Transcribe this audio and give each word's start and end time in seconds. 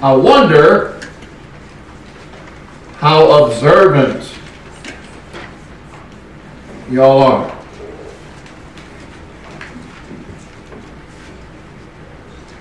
I 0.00 0.12
wonder 0.12 1.00
how 2.98 3.46
observant 3.46 4.32
y'all 6.88 7.20
are. 7.20 7.58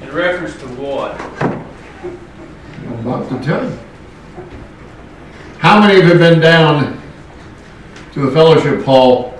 In 0.01 0.11
reference 0.11 0.55
to 0.55 0.67
what? 0.69 1.21
I'm 1.21 3.07
about 3.07 3.29
to 3.29 3.39
tell 3.45 3.69
you. 3.69 3.77
How 5.59 5.79
many 5.79 5.99
of 5.99 6.05
you 6.05 6.09
have 6.09 6.19
been 6.19 6.39
down 6.39 6.99
to 8.13 8.19
the 8.19 8.31
fellowship 8.31 8.83
hall 8.83 9.39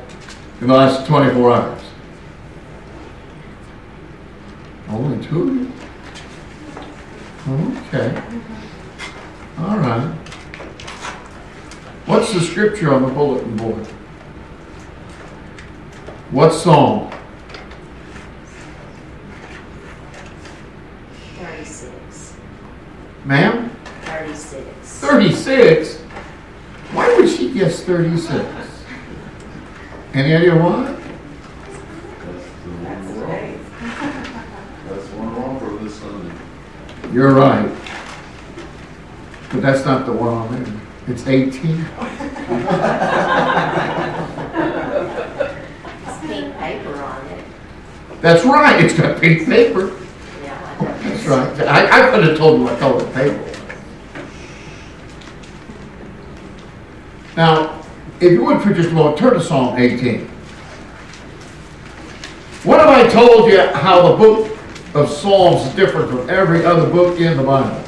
in 0.62 0.68
the 0.68 0.74
last 0.76 1.08
24 1.08 1.52
hours? 1.52 1.82
Only 4.88 5.26
two 5.26 5.42
of 5.42 5.56
you? 5.56 5.68
Okay. 7.88 8.22
All 9.60 9.78
right. 9.78 10.14
What's 12.06 12.34
the 12.34 12.42
scripture 12.42 12.94
on 12.94 13.04
the 13.04 13.08
bulletin 13.08 13.56
board? 13.56 13.86
What 16.32 16.52
song? 16.52 17.14
36. 21.40 22.36
Ma'am? 23.24 23.70
36. 24.04 25.00
36? 25.00 25.98
Why 26.92 27.16
would 27.16 27.30
she 27.30 27.54
guess 27.54 27.84
36? 27.84 28.44
Any 30.14 30.36
idea 30.36 30.56
why? 30.56 30.94
That's 32.26 32.48
the 32.64 32.70
one 32.70 33.20
wrong. 33.22 33.60
That's 34.90 35.08
one 35.14 35.36
wrong 35.36 35.60
for 35.60 35.84
this 35.84 35.96
Sunday. 35.96 36.34
You're 37.14 37.34
right. 37.34 37.72
But 39.52 39.57
that's 39.68 39.86
not 39.86 40.06
the 40.06 40.14
one 40.14 40.30
on 40.30 40.64
there. 40.64 40.82
It's 41.08 41.28
18. 41.28 41.72
It's 41.72 41.88
pink 46.26 46.58
paper 46.58 46.94
on 47.04 47.26
it. 47.28 47.46
That's 48.22 48.46
right. 48.46 48.82
It's 48.86 48.94
got 48.94 49.20
pink 49.20 49.46
paper. 49.46 49.88
Yeah, 50.42 50.78
I. 50.80 50.86
That's 50.86 51.26
right. 51.26 51.68
I, 51.68 52.08
I 52.08 52.12
could 52.12 52.24
have 52.24 52.38
told 52.38 52.60
you 52.60 52.66
what 52.66 52.80
color 52.80 53.04
the 53.04 53.12
paper 53.12 53.38
was. 53.44 53.58
Now, 57.36 57.84
if 58.22 58.32
you 58.32 58.46
would 58.46 58.62
for 58.62 58.74
just 58.74 58.92
a 58.92 58.94
moment, 58.94 59.18
turn 59.18 59.34
to 59.34 59.42
Psalm 59.42 59.78
18. 59.78 60.22
What 62.64 62.80
have 62.80 62.88
I 62.88 63.10
told 63.10 63.52
you 63.52 63.60
how 63.60 64.12
the 64.12 64.16
book 64.16 64.58
of 64.94 65.10
Psalms 65.10 65.68
is 65.68 65.76
different 65.76 66.10
from 66.10 66.30
every 66.30 66.66
other 66.66 66.90
book 66.90 67.20
in 67.20 67.36
the 67.36 67.44
Bible? 67.44 67.84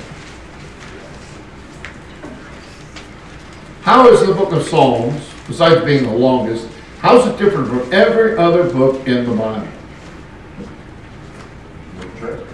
How 3.89 4.07
is 4.07 4.23
the 4.23 4.35
book 4.35 4.51
of 4.51 4.61
Psalms, 4.67 5.19
besides 5.47 5.83
being 5.83 6.03
the 6.03 6.13
longest, 6.13 6.69
how 6.99 7.17
is 7.17 7.25
it 7.25 7.39
different 7.43 7.69
from 7.69 7.91
every 7.91 8.37
other 8.37 8.71
book 8.71 9.07
in 9.07 9.25
the 9.25 9.35
Bible? 9.35 9.67
No. 12.21 12.45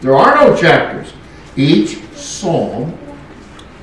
There 0.00 0.16
are 0.16 0.34
no 0.34 0.56
chapters. 0.56 1.12
Each 1.54 2.02
psalm 2.16 2.98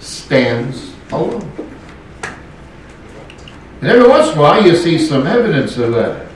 stands 0.01 0.93
alone. 1.09 1.49
And 3.79 3.89
every 3.89 4.09
once 4.09 4.33
in 4.33 4.37
a 4.37 4.41
while 4.41 4.67
you 4.67 4.75
see 4.75 4.99
some 4.99 5.25
evidence 5.25 5.77
of 5.77 5.93
that. 5.93 6.27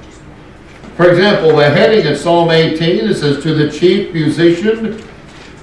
For 0.96 1.10
example, 1.10 1.54
the 1.58 1.70
heading 1.70 2.06
in 2.06 2.16
Psalm 2.16 2.50
18 2.50 3.10
it 3.10 3.16
says, 3.16 3.44
To 3.44 3.54
the 3.54 3.70
chief 3.70 4.14
musician, 4.14 5.06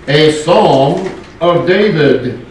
a 0.07 0.33
psalm 0.33 1.19
of 1.41 1.67
David. 1.67 2.45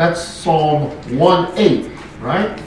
That's 0.00 0.24
Psalm 0.24 0.92
1:8, 1.08 1.90
right? 2.22 2.58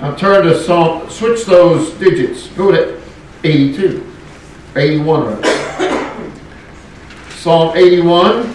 Now 0.00 0.14
turn 0.14 0.44
to 0.44 0.56
Psalm, 0.56 1.10
switch 1.10 1.44
those 1.44 1.90
digits. 1.94 2.46
Go 2.50 2.70
to 2.70 3.00
82. 3.42 4.06
81 4.76 5.26
rather. 5.26 6.12
Psalm 7.30 7.76
81. 7.76 8.54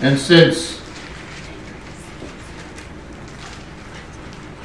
And 0.00 0.16
since 0.16 0.80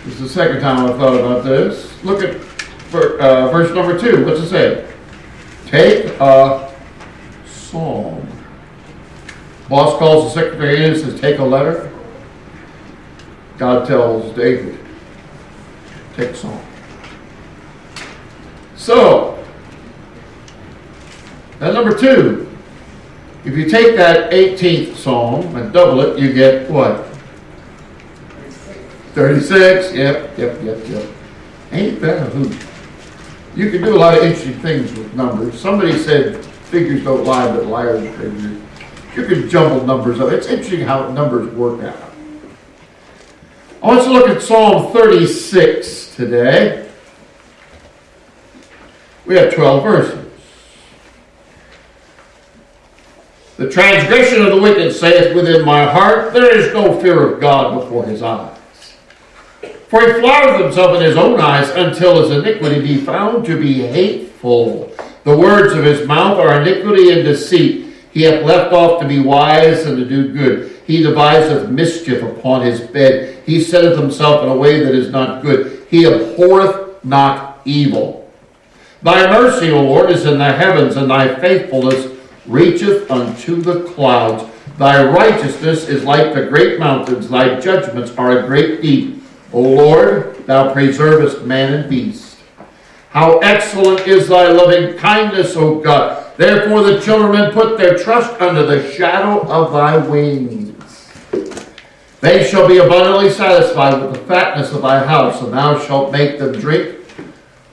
this 0.06 0.14
is 0.14 0.20
the 0.20 0.30
second 0.30 0.62
time 0.62 0.86
I've 0.86 0.98
thought 0.98 1.20
about 1.20 1.44
this, 1.44 1.92
look 2.04 2.22
at 2.22 2.36
uh, 2.94 3.50
verse 3.50 3.74
number 3.74 4.00
2. 4.00 4.26
What's 4.28 4.42
it 4.42 4.50
say? 4.50 4.88
Take 5.66 6.06
a 6.20 6.71
psalm. 7.72 8.28
Boss 9.70 9.98
calls 9.98 10.26
the 10.26 10.42
secretary 10.42 10.84
in 10.84 10.92
and 10.92 11.00
says, 11.00 11.20
Take 11.20 11.40
a 11.40 11.44
letter. 11.44 11.92
God 13.58 13.88
tells 13.88 14.36
David, 14.36 14.78
Take 16.16 16.32
a 16.32 16.36
psalm. 16.36 16.62
So, 18.76 19.44
then 21.60 21.74
number 21.74 21.98
two, 21.98 22.50
if 23.46 23.56
you 23.56 23.70
take 23.70 23.96
that 23.96 24.32
18th 24.32 24.96
psalm 24.96 25.56
and 25.56 25.72
double 25.72 26.02
it, 26.02 26.20
you 26.20 26.34
get 26.34 26.70
what? 26.70 27.08
36. 29.14 29.94
Yep, 29.94 30.38
yep, 30.38 30.64
yep, 30.64 30.88
yep. 30.88 31.10
Ain't 31.72 32.02
that 32.02 32.28
a 32.28 32.30
hoot? 32.32 32.68
You 33.56 33.70
can 33.70 33.82
do 33.82 33.96
a 33.96 34.00
lot 34.00 34.18
of 34.18 34.24
interesting 34.24 34.60
things 34.60 34.92
with 34.94 35.14
numbers. 35.14 35.60
Somebody 35.60 35.98
said 35.98 36.46
figures 36.72 37.04
don't 37.04 37.26
lie, 37.26 37.54
but 37.54 37.66
liars 37.66 38.02
figure. 38.18 38.58
You 39.16 39.26
can 39.26 39.50
jumble 39.50 39.86
numbers 39.86 40.22
up. 40.22 40.32
It's 40.32 40.48
interesting 40.48 40.82
how 40.82 41.12
numbers 41.12 41.54
work 41.54 41.84
out. 41.84 42.14
I 43.84 43.88
want 43.88 44.08
you 44.08 44.14
to 44.14 44.14
look 44.14 44.30
at 44.30 44.42
Psalm 44.42 44.94
36 44.94 46.16
today. 46.16 46.90
We 49.26 49.36
have 49.36 49.54
12 49.54 49.84
verses. 49.84 50.32
The 53.58 53.70
transgression 53.70 54.42
of 54.42 54.56
the 54.56 54.62
wicked 54.62 54.94
saith 54.94 55.36
within 55.36 55.66
my 55.66 55.86
heart, 55.86 56.34
There 56.34 56.58
is 56.58 56.74
no 56.74 57.00
fear 57.02 57.34
of 57.34 57.42
God 57.42 57.82
before 57.82 58.06
his 58.06 58.24
eyes. 58.24 58.58
For 59.90 60.02
he 60.02 60.22
flattereth 60.22 60.62
himself 60.64 60.96
in 60.96 61.04
his 61.04 61.18
own 61.18 61.40
eyes 61.40 61.70
until 61.72 62.22
his 62.22 62.32
iniquity 62.32 62.82
be 62.82 62.98
found 62.98 63.46
to 63.46 63.60
be 63.60 63.82
hateful. 63.82 64.92
The 65.24 65.38
words 65.38 65.74
of 65.74 65.84
his 65.84 66.08
mouth 66.08 66.38
are 66.40 66.62
iniquity 66.62 67.12
and 67.12 67.24
deceit. 67.24 67.94
He 68.12 68.24
hath 68.24 68.44
left 68.44 68.74
off 68.74 69.02
to 69.02 69.08
be 69.08 69.20
wise 69.20 69.86
and 69.86 69.98
to 69.98 70.06
do 70.06 70.34
good. 70.34 70.80
He 70.86 71.04
deviseth 71.04 71.70
mischief 71.70 72.24
upon 72.24 72.66
his 72.66 72.82
bed. 72.82 73.44
He 73.46 73.62
setteth 73.62 73.98
himself 73.98 74.44
in 74.44 74.50
a 74.50 74.56
way 74.56 74.84
that 74.84 74.94
is 74.94 75.12
not 75.12 75.42
good. 75.42 75.88
He 75.90 76.06
abhorreth 76.06 77.04
not 77.04 77.62
evil. 77.66 78.30
Thy 79.02 79.30
mercy, 79.30 79.72
O 79.72 79.82
Lord, 79.82 80.12
is 80.12 80.26
in 80.26 80.38
the 80.38 80.52
heavens, 80.52 80.96
and 80.96 81.10
thy 81.10 81.34
faithfulness 81.40 82.12
reacheth 82.46 83.10
unto 83.10 83.62
the 83.62 83.84
clouds. 83.92 84.44
Thy 84.78 85.04
righteousness 85.04 85.88
is 85.88 86.04
like 86.04 86.34
the 86.34 86.46
great 86.46 86.80
mountains, 86.80 87.30
thy 87.30 87.60
judgments 87.60 88.12
are 88.18 88.40
a 88.40 88.48
great 88.48 88.82
deep. 88.82 89.24
O 89.54 89.62
Lord, 89.62 90.46
thou 90.48 90.74
preservest 90.74 91.44
man 91.44 91.74
and 91.74 91.90
beast. 91.90 92.31
How 93.12 93.40
excellent 93.40 94.08
is 94.08 94.30
thy 94.30 94.48
loving 94.48 94.98
kindness, 94.98 95.58
O 95.58 95.80
God. 95.80 96.34
Therefore 96.38 96.82
the 96.82 97.02
children 97.02 97.52
put 97.52 97.78
their 97.78 97.98
trust 97.98 98.40
under 98.42 98.66
the 98.66 98.90
shadow 98.94 99.42
of 99.48 99.74
thy 99.74 99.98
wings. 99.98 101.10
They 102.22 102.48
shall 102.48 102.70
be 102.70 102.78
abundantly 102.78 103.30
satisfied 103.30 104.02
with 104.02 104.14
the 104.14 104.26
fatness 104.26 104.72
of 104.72 104.84
thy 104.84 105.06
house, 105.06 105.42
and 105.42 105.52
thou 105.52 105.78
shalt 105.80 106.14
make 106.14 106.40
them 106.40 106.54
drink 106.54 107.00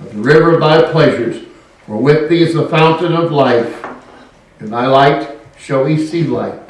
of 0.00 0.12
the 0.12 0.20
river 0.20 0.54
of 0.54 0.60
thy 0.60 0.90
pleasures. 0.90 1.44
For 1.86 1.98
with 1.98 2.28
thee 2.28 2.42
is 2.42 2.54
the 2.54 2.68
fountain 2.68 3.12
of 3.12 3.30
life. 3.30 3.84
and 4.60 4.72
thy 4.72 4.86
light 4.86 5.38
shall 5.56 5.84
we 5.84 6.04
see 6.04 6.24
light. 6.24 6.60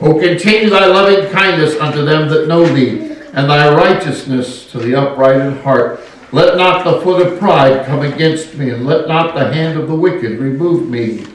O 0.00 0.18
continue 0.18 0.70
thy 0.70 0.86
loving 0.86 1.30
kindness 1.30 1.78
unto 1.78 2.04
them 2.06 2.28
that 2.30 2.48
know 2.48 2.64
thee, 2.64 3.12
and 3.34 3.50
thy 3.50 3.74
righteousness 3.74 4.70
to 4.72 4.78
the 4.78 4.94
upright 4.94 5.40
in 5.40 5.58
heart. 5.58 6.00
Let 6.32 6.56
not 6.56 6.84
the 6.84 7.00
foot 7.02 7.24
of 7.24 7.38
pride 7.38 7.86
come 7.86 8.00
against 8.00 8.56
me, 8.56 8.70
and 8.70 8.84
let 8.84 9.06
not 9.06 9.34
the 9.34 9.52
hand 9.52 9.78
of 9.78 9.86
the 9.86 9.94
wicked 9.94 10.38
remove 10.38 10.88
me. 10.88 11.26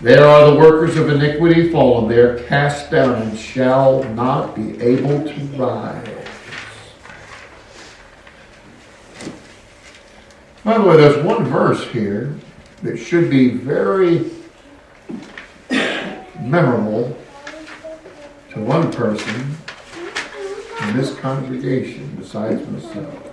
There 0.00 0.26
are 0.26 0.50
the 0.50 0.58
workers 0.58 0.96
of 0.96 1.08
iniquity 1.08 1.70
fallen, 1.70 2.08
they 2.08 2.18
are 2.18 2.38
cast 2.44 2.90
down 2.90 3.22
and 3.22 3.38
shall 3.38 4.02
not 4.14 4.56
be 4.56 4.80
able 4.82 5.22
to 5.22 5.40
rise. 5.56 6.08
By 10.64 10.78
the 10.78 10.84
way, 10.84 10.96
there's 10.96 11.24
one 11.24 11.44
verse 11.44 11.86
here 11.90 12.34
that 12.82 12.96
should 12.96 13.30
be 13.30 13.50
very 13.50 14.30
memorable 16.40 17.16
to 18.50 18.60
one 18.60 18.92
person 18.92 19.56
in 20.82 20.96
this 20.96 21.14
congregation 21.16 22.14
besides 22.18 22.66
myself. 22.68 23.23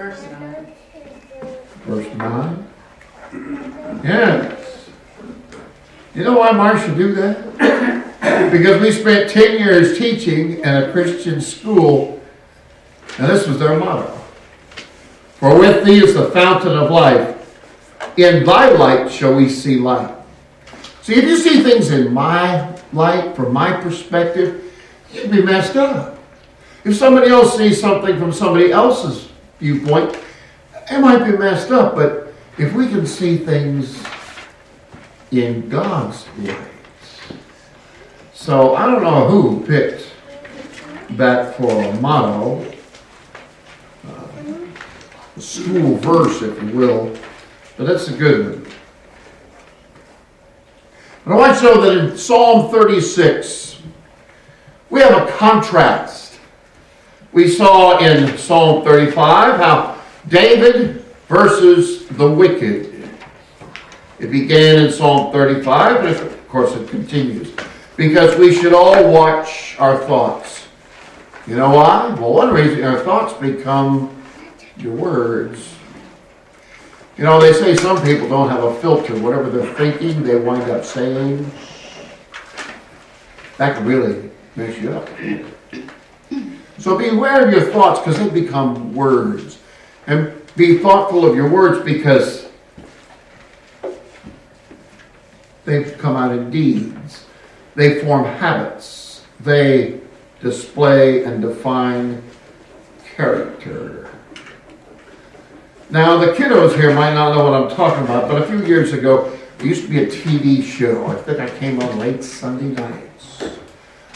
Verse 0.00 0.22
nine. 0.32 0.72
Verse 1.84 2.14
9. 2.14 4.00
Yes. 4.02 4.88
You 6.14 6.24
know 6.24 6.38
why 6.38 6.52
Marcia 6.52 6.94
do 6.94 7.12
that? 7.16 8.50
because 8.50 8.80
we 8.80 8.92
spent 8.92 9.28
10 9.28 9.58
years 9.58 9.98
teaching 9.98 10.60
in 10.60 10.64
a 10.66 10.90
Christian 10.90 11.38
school, 11.42 12.18
and 13.18 13.26
this 13.28 13.46
was 13.46 13.58
their 13.58 13.78
motto. 13.78 14.18
For 15.34 15.58
with 15.58 15.84
thee 15.84 16.02
is 16.02 16.14
the 16.14 16.30
fountain 16.30 16.78
of 16.78 16.90
life. 16.90 17.36
In 18.16 18.46
thy 18.46 18.70
light 18.70 19.12
shall 19.12 19.34
we 19.34 19.50
see 19.50 19.76
light. 19.76 20.16
See, 21.02 21.16
if 21.16 21.24
you 21.24 21.36
see 21.36 21.62
things 21.62 21.90
in 21.90 22.14
my 22.14 22.74
light, 22.94 23.36
from 23.36 23.52
my 23.52 23.78
perspective, 23.78 24.64
you'd 25.12 25.30
be 25.30 25.42
messed 25.42 25.76
up. 25.76 26.18
If 26.84 26.96
somebody 26.96 27.30
else 27.30 27.58
sees 27.58 27.78
something 27.78 28.18
from 28.18 28.32
somebody 28.32 28.72
else's 28.72 29.29
viewpoint, 29.60 30.18
it 30.90 30.98
might 30.98 31.24
be 31.24 31.36
messed 31.36 31.70
up, 31.70 31.94
but 31.94 32.32
if 32.58 32.72
we 32.72 32.88
can 32.88 33.06
see 33.06 33.36
things 33.36 34.02
in 35.30 35.68
God's 35.68 36.26
ways. 36.38 36.56
So 38.34 38.74
I 38.74 38.86
don't 38.86 39.02
know 39.02 39.28
who 39.28 39.64
picked 39.64 40.08
that 41.10 41.56
for 41.56 41.70
a 41.70 42.00
motto, 42.00 42.64
uh, 44.08 44.26
a 45.36 45.40
school 45.40 45.96
verse, 45.96 46.42
if 46.42 46.62
you 46.62 46.70
will, 46.70 47.16
but 47.76 47.86
that's 47.86 48.08
a 48.08 48.16
good 48.16 48.64
one. 48.64 48.72
I 51.26 51.36
want 51.36 51.54
to 51.54 51.60
show 51.60 51.80
that 51.82 51.96
in 51.96 52.16
Psalm 52.16 52.70
36, 52.72 53.82
we 54.88 55.00
have 55.00 55.28
a 55.28 55.30
contrast. 55.32 56.19
We 57.32 57.48
saw 57.48 57.98
in 57.98 58.36
Psalm 58.36 58.82
35 58.82 59.56
how 59.56 60.02
David 60.28 61.04
versus 61.28 62.08
the 62.08 62.28
wicked. 62.28 63.08
It 64.18 64.30
began 64.30 64.84
in 64.84 64.92
Psalm 64.92 65.32
35, 65.32 66.04
and 66.04 66.16
of 66.16 66.48
course 66.48 66.74
it 66.74 66.88
continues. 66.88 67.52
Because 67.96 68.36
we 68.38 68.54
should 68.54 68.74
all 68.74 69.12
watch 69.12 69.76
our 69.78 69.98
thoughts. 69.98 70.66
You 71.46 71.56
know 71.56 71.70
why? 71.70 72.14
Well, 72.14 72.32
one 72.34 72.52
reason 72.52 72.82
our 72.84 72.98
thoughts 73.00 73.32
become 73.34 74.22
your 74.76 74.94
words. 74.94 75.74
You 77.16 77.24
know, 77.24 77.40
they 77.40 77.52
say 77.52 77.76
some 77.76 78.02
people 78.02 78.28
don't 78.28 78.48
have 78.48 78.64
a 78.64 78.74
filter. 78.80 79.18
Whatever 79.18 79.50
they're 79.50 79.74
thinking, 79.74 80.22
they 80.22 80.36
wind 80.36 80.70
up 80.70 80.84
saying. 80.84 81.50
That 83.58 83.76
can 83.76 83.86
really 83.86 84.30
mess 84.56 84.78
you 84.80 84.92
up. 84.92 85.08
So 86.80 86.96
beware 86.96 87.46
of 87.46 87.52
your 87.52 87.70
thoughts 87.70 88.00
because 88.00 88.18
they 88.18 88.40
become 88.40 88.94
words. 88.94 89.58
And 90.06 90.32
be 90.56 90.78
thoughtful 90.78 91.26
of 91.26 91.36
your 91.36 91.48
words 91.48 91.84
because 91.84 92.48
they 95.66 95.84
come 95.84 96.16
out 96.16 96.32
in 96.32 96.50
deeds. 96.50 97.26
They 97.74 98.02
form 98.02 98.24
habits. 98.24 99.24
They 99.40 100.00
display 100.40 101.24
and 101.24 101.42
define 101.42 102.22
character. 103.14 104.08
Now, 105.90 106.16
the 106.16 106.32
kiddos 106.32 106.76
here 106.76 106.94
might 106.94 107.12
not 107.12 107.34
know 107.34 107.44
what 107.44 107.52
I'm 107.52 107.76
talking 107.76 108.04
about, 108.04 108.28
but 108.28 108.40
a 108.40 108.46
few 108.46 108.64
years 108.64 108.94
ago, 108.94 109.36
there 109.58 109.66
used 109.66 109.82
to 109.82 109.88
be 109.88 110.02
a 110.02 110.06
TV 110.06 110.62
show. 110.62 111.06
I 111.06 111.16
think 111.16 111.40
I 111.40 111.50
came 111.58 111.82
on 111.82 111.98
late 111.98 112.24
Sunday 112.24 112.80
nights. 112.80 113.09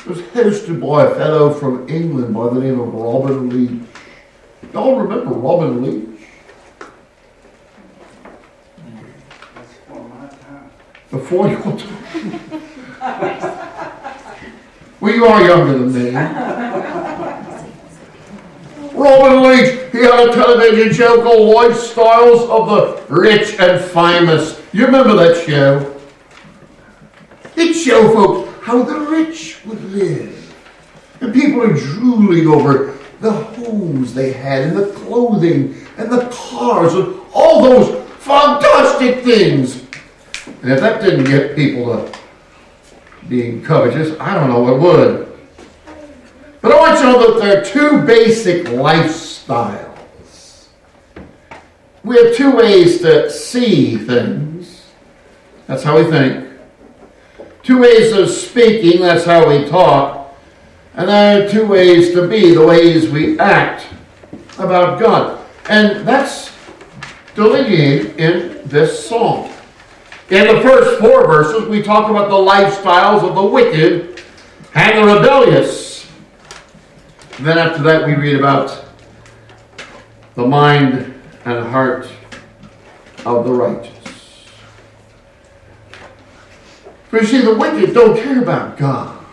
Was 0.06 0.18
hosted 0.18 0.80
by 0.86 1.06
a 1.06 1.14
fellow 1.14 1.50
from 1.50 1.88
England 1.88 2.34
by 2.34 2.52
the 2.52 2.60
name 2.60 2.78
of 2.78 2.92
Robin 2.92 3.48
Leach. 3.48 3.88
Y'all 4.74 5.00
remember 5.00 5.30
Robin 5.34 5.82
Leach? 5.82 6.20
Before 11.10 11.48
your 11.48 11.58
time. 11.62 12.50
well, 15.00 15.14
you 15.14 15.24
are 15.24 15.42
younger 15.42 15.78
than 15.78 15.94
me. 15.94 16.10
Robin 18.92 19.42
Leach, 19.42 19.90
he 19.90 19.98
had 20.00 20.28
a 20.28 20.32
television 20.32 20.92
show 20.92 21.22
called 21.22 21.54
Lifestyles 21.56 22.46
of 22.50 22.68
the 22.68 23.14
Rich 23.14 23.58
and 23.58 23.82
Famous. 23.82 24.60
You 24.74 24.84
remember 24.84 25.14
that 25.16 25.46
show? 25.46 25.98
It 27.56 27.72
show 27.72 28.12
folks 28.12 28.53
how 28.64 28.82
the 28.82 28.98
rich 28.98 29.62
would 29.66 29.84
live. 29.92 30.54
And 31.20 31.34
people 31.34 31.60
are 31.60 31.74
drooling 31.74 32.48
over 32.48 32.96
the 33.20 33.30
homes 33.30 34.14
they 34.14 34.32
had, 34.32 34.62
and 34.62 34.74
the 34.74 34.86
clothing, 34.92 35.76
and 35.98 36.10
the 36.10 36.26
cars, 36.32 36.94
and 36.94 37.20
all 37.34 37.62
those 37.62 38.02
fantastic 38.20 39.22
things. 39.22 39.82
And 40.62 40.72
if 40.72 40.80
that 40.80 41.02
didn't 41.02 41.24
get 41.24 41.54
people 41.54 41.84
to 41.84 42.10
being 43.28 43.62
covetous, 43.62 44.18
I 44.18 44.32
don't 44.32 44.48
know 44.48 44.60
what 44.60 44.80
would. 44.80 45.38
But 46.62 46.72
I 46.72 46.80
want 46.80 46.98
you 46.98 47.04
to 47.04 47.12
know 47.12 47.34
that 47.34 47.44
there 47.44 47.60
are 47.60 47.64
two 47.64 48.00
basic 48.06 48.64
lifestyles. 48.68 50.68
We 52.02 52.16
have 52.16 52.34
two 52.34 52.56
ways 52.56 53.02
to 53.02 53.30
see 53.30 53.98
things. 53.98 54.86
That's 55.66 55.82
how 55.82 55.98
we 55.98 56.04
think. 56.10 56.43
Two 57.64 57.80
ways 57.80 58.12
of 58.12 58.28
speaking, 58.28 59.00
that's 59.00 59.24
how 59.24 59.48
we 59.48 59.66
talk. 59.66 60.36
And 60.94 61.08
there 61.08 61.46
are 61.46 61.50
two 61.50 61.66
ways 61.66 62.12
to 62.12 62.28
be, 62.28 62.54
the 62.54 62.64
ways 62.64 63.08
we 63.08 63.38
act 63.40 63.86
about 64.58 65.00
God. 65.00 65.44
And 65.70 66.06
that's 66.06 66.52
delineated 67.34 68.20
in 68.20 68.68
this 68.68 69.08
psalm. 69.08 69.50
In 70.28 70.54
the 70.54 70.60
first 70.60 71.00
four 71.00 71.26
verses, 71.26 71.66
we 71.68 71.82
talk 71.82 72.10
about 72.10 72.28
the 72.28 72.34
lifestyles 72.34 73.26
of 73.26 73.34
the 73.34 73.44
wicked 73.44 74.22
and 74.74 74.98
the 74.98 75.14
rebellious. 75.14 76.10
And 77.38 77.46
then 77.46 77.56
after 77.56 77.82
that, 77.82 78.06
we 78.06 78.14
read 78.14 78.36
about 78.36 78.84
the 80.34 80.46
mind 80.46 81.14
and 81.46 81.66
heart 81.66 82.08
of 83.24 83.44
the 83.46 83.52
righteous. 83.52 83.93
For 87.14 87.20
you 87.20 87.26
see, 87.26 87.42
the 87.42 87.54
wicked 87.54 87.94
don't 87.94 88.16
care 88.16 88.42
about 88.42 88.76
God. 88.76 89.24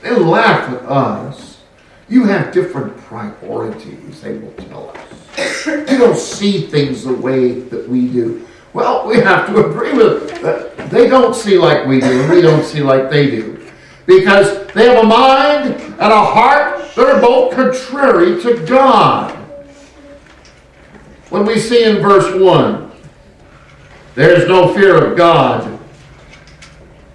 They 0.00 0.14
laugh 0.14 0.70
at 0.70 0.88
us. 0.88 1.60
You 2.08 2.22
have 2.26 2.52
different 2.52 2.96
priorities, 2.98 4.20
they 4.20 4.38
will 4.38 4.52
tell 4.52 4.90
us. 4.90 5.66
You 5.66 5.98
don't 5.98 6.16
see 6.16 6.68
things 6.68 7.02
the 7.02 7.12
way 7.12 7.62
that 7.62 7.88
we 7.88 8.06
do. 8.06 8.46
Well, 8.74 9.08
we 9.08 9.16
have 9.16 9.48
to 9.48 9.66
agree 9.66 9.92
with 9.92 10.40
them. 10.40 10.88
They 10.88 11.08
don't 11.08 11.34
see 11.34 11.58
like 11.58 11.84
we 11.84 11.98
do, 11.98 12.06
and 12.06 12.30
we 12.30 12.42
don't 12.42 12.64
see 12.64 12.80
like 12.80 13.10
they 13.10 13.28
do. 13.28 13.60
Because 14.06 14.68
they 14.68 14.86
have 14.86 15.02
a 15.02 15.06
mind 15.08 15.80
and 15.80 16.00
a 16.00 16.24
heart 16.24 16.94
that 16.94 17.06
are 17.06 17.20
both 17.20 17.56
contrary 17.56 18.40
to 18.42 18.64
God. 18.66 19.34
When 21.30 21.44
we 21.44 21.58
see 21.58 21.82
in 21.82 21.96
verse 21.96 22.40
1, 22.40 22.92
there 24.14 24.30
is 24.40 24.46
no 24.46 24.72
fear 24.72 25.06
of 25.06 25.16
God 25.16 25.79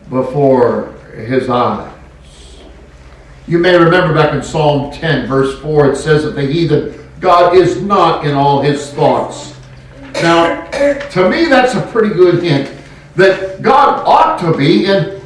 before 0.09 0.93
his 1.15 1.49
eyes. 1.49 1.91
You 3.47 3.59
may 3.59 3.77
remember 3.77 4.13
back 4.13 4.33
in 4.33 4.41
Psalm 4.41 4.91
10, 4.91 5.27
verse 5.27 5.59
4, 5.59 5.91
it 5.91 5.95
says 5.97 6.23
that 6.23 6.31
the 6.31 6.45
heathen, 6.45 7.07
God 7.19 7.55
is 7.55 7.81
not 7.81 8.25
in 8.25 8.33
all 8.33 8.61
his 8.61 8.91
thoughts. 8.91 9.55
Now, 10.15 10.67
to 10.71 11.29
me, 11.29 11.45
that's 11.45 11.75
a 11.75 11.81
pretty 11.91 12.13
good 12.13 12.41
hint 12.41 12.71
that 13.15 13.61
God 13.61 14.03
ought 14.05 14.39
to 14.39 14.57
be 14.57 14.85
in 14.85 15.21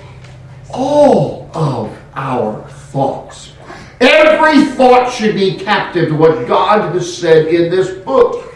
all 0.69 1.49
of 1.53 1.97
our 2.13 2.67
thoughts. 2.67 3.53
Every 4.01 4.65
thought 4.65 5.11
should 5.11 5.35
be 5.35 5.55
captive 5.55 6.09
to 6.09 6.15
what 6.15 6.47
God 6.47 6.93
has 6.93 7.17
said 7.17 7.47
in 7.47 7.69
this 7.69 7.91
book. 8.03 8.53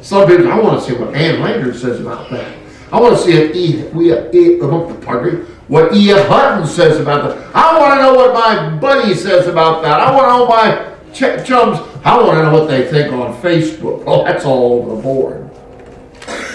Some 0.00 0.26
people, 0.28 0.50
I 0.50 0.58
want 0.58 0.80
to 0.82 0.86
see 0.86 0.96
what 0.96 1.14
Ann 1.14 1.40
Lander 1.40 1.74
says 1.74 2.00
about 2.00 2.30
that. 2.30 2.59
I 2.92 3.00
want 3.00 3.16
to 3.16 3.22
see 3.22 3.32
if 3.32 3.54
E. 3.54 3.84
We, 3.92 4.12
e, 4.12 4.60
uh, 4.60 4.94
pardon 4.96 5.40
me, 5.40 5.46
what 5.68 5.94
E.F. 5.94 6.26
Hutton 6.26 6.66
says 6.66 6.98
about 6.98 7.22
that. 7.36 7.54
I 7.54 7.78
want 7.78 7.94
to 7.94 8.02
know 8.02 8.14
what 8.14 8.34
my 8.34 8.76
buddy 8.78 9.14
says 9.14 9.46
about 9.46 9.82
that. 9.82 10.00
I 10.00 10.12
want 10.12 10.24
to 10.24 10.28
know 10.28 10.46
my 10.48 11.12
ch- 11.12 11.46
chums. 11.46 11.78
I 12.04 12.20
want 12.20 12.38
to 12.38 12.42
know 12.42 12.52
what 12.52 12.68
they 12.68 12.90
think 12.90 13.12
on 13.12 13.40
Facebook. 13.40 14.02
Oh, 14.06 14.24
that's 14.24 14.44
all 14.44 14.82
over 14.82 14.96
the 14.96 15.02
board. 15.02 15.50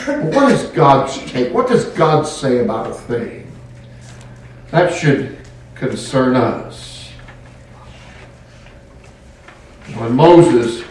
But 0.05 0.45
take? 1.27 1.53
What 1.53 1.67
does 1.67 1.85
God 1.85 2.23
say 2.23 2.59
about 2.59 2.91
a 2.91 2.93
thing? 2.93 3.51
That 4.71 4.93
should 4.93 5.37
concern 5.75 6.35
us. 6.35 7.09
When 9.95 10.13
Moses 10.15 10.83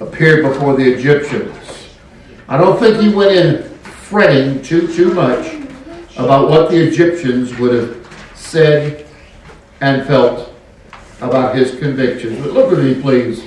appeared 0.00 0.44
before 0.44 0.76
the 0.76 0.84
Egyptians, 0.84 1.88
I 2.48 2.56
don't 2.56 2.78
think 2.78 3.00
he 3.00 3.08
went 3.08 3.32
in 3.32 3.77
fretting 4.08 4.62
too 4.62 4.90
too 4.94 5.12
much 5.12 5.54
about 6.16 6.48
what 6.48 6.70
the 6.70 6.76
Egyptians 6.76 7.54
would 7.58 7.74
have 7.74 8.32
said 8.34 9.06
and 9.82 10.06
felt 10.06 10.54
about 11.20 11.54
his 11.54 11.78
convictions. 11.78 12.40
But 12.40 12.54
look 12.54 12.70
with 12.70 12.82
me, 12.82 13.02
please, 13.02 13.44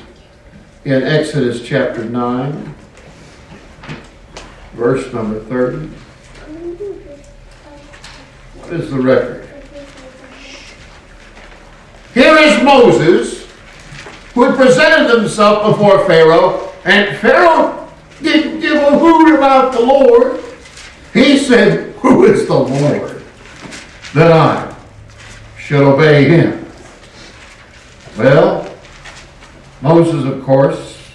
in 0.85 1.01
Exodus 1.01 1.63
chapter 1.63 2.05
9, 2.05 2.75
verse 4.73 5.11
number 5.11 5.39
30. 5.39 5.87
What 8.59 8.73
is 8.73 8.91
the 8.91 8.99
record? 8.99 9.49
Here 12.13 12.37
is 12.37 12.63
Moses, 12.63 13.47
who 14.35 14.43
had 14.43 14.55
presented 14.55 15.17
himself 15.17 15.75
before 15.75 16.05
Pharaoh, 16.05 16.71
and 16.85 17.17
Pharaoh 17.17 17.91
didn't 18.21 18.59
give 18.59 18.75
a 18.75 18.99
hoot 18.99 19.35
about 19.35 19.73
the 19.73 19.79
Lord. 19.79 20.37
He 21.13 21.37
said, 21.37 21.93
Who 21.95 22.25
is 22.25 22.47
the 22.47 22.57
Lord 22.57 23.23
that 24.13 24.31
I 24.31 24.75
should 25.57 25.81
obey 25.81 26.29
him? 26.29 26.65
Well, 28.17 28.73
Moses, 29.81 30.25
of 30.25 30.43
course, 30.43 31.11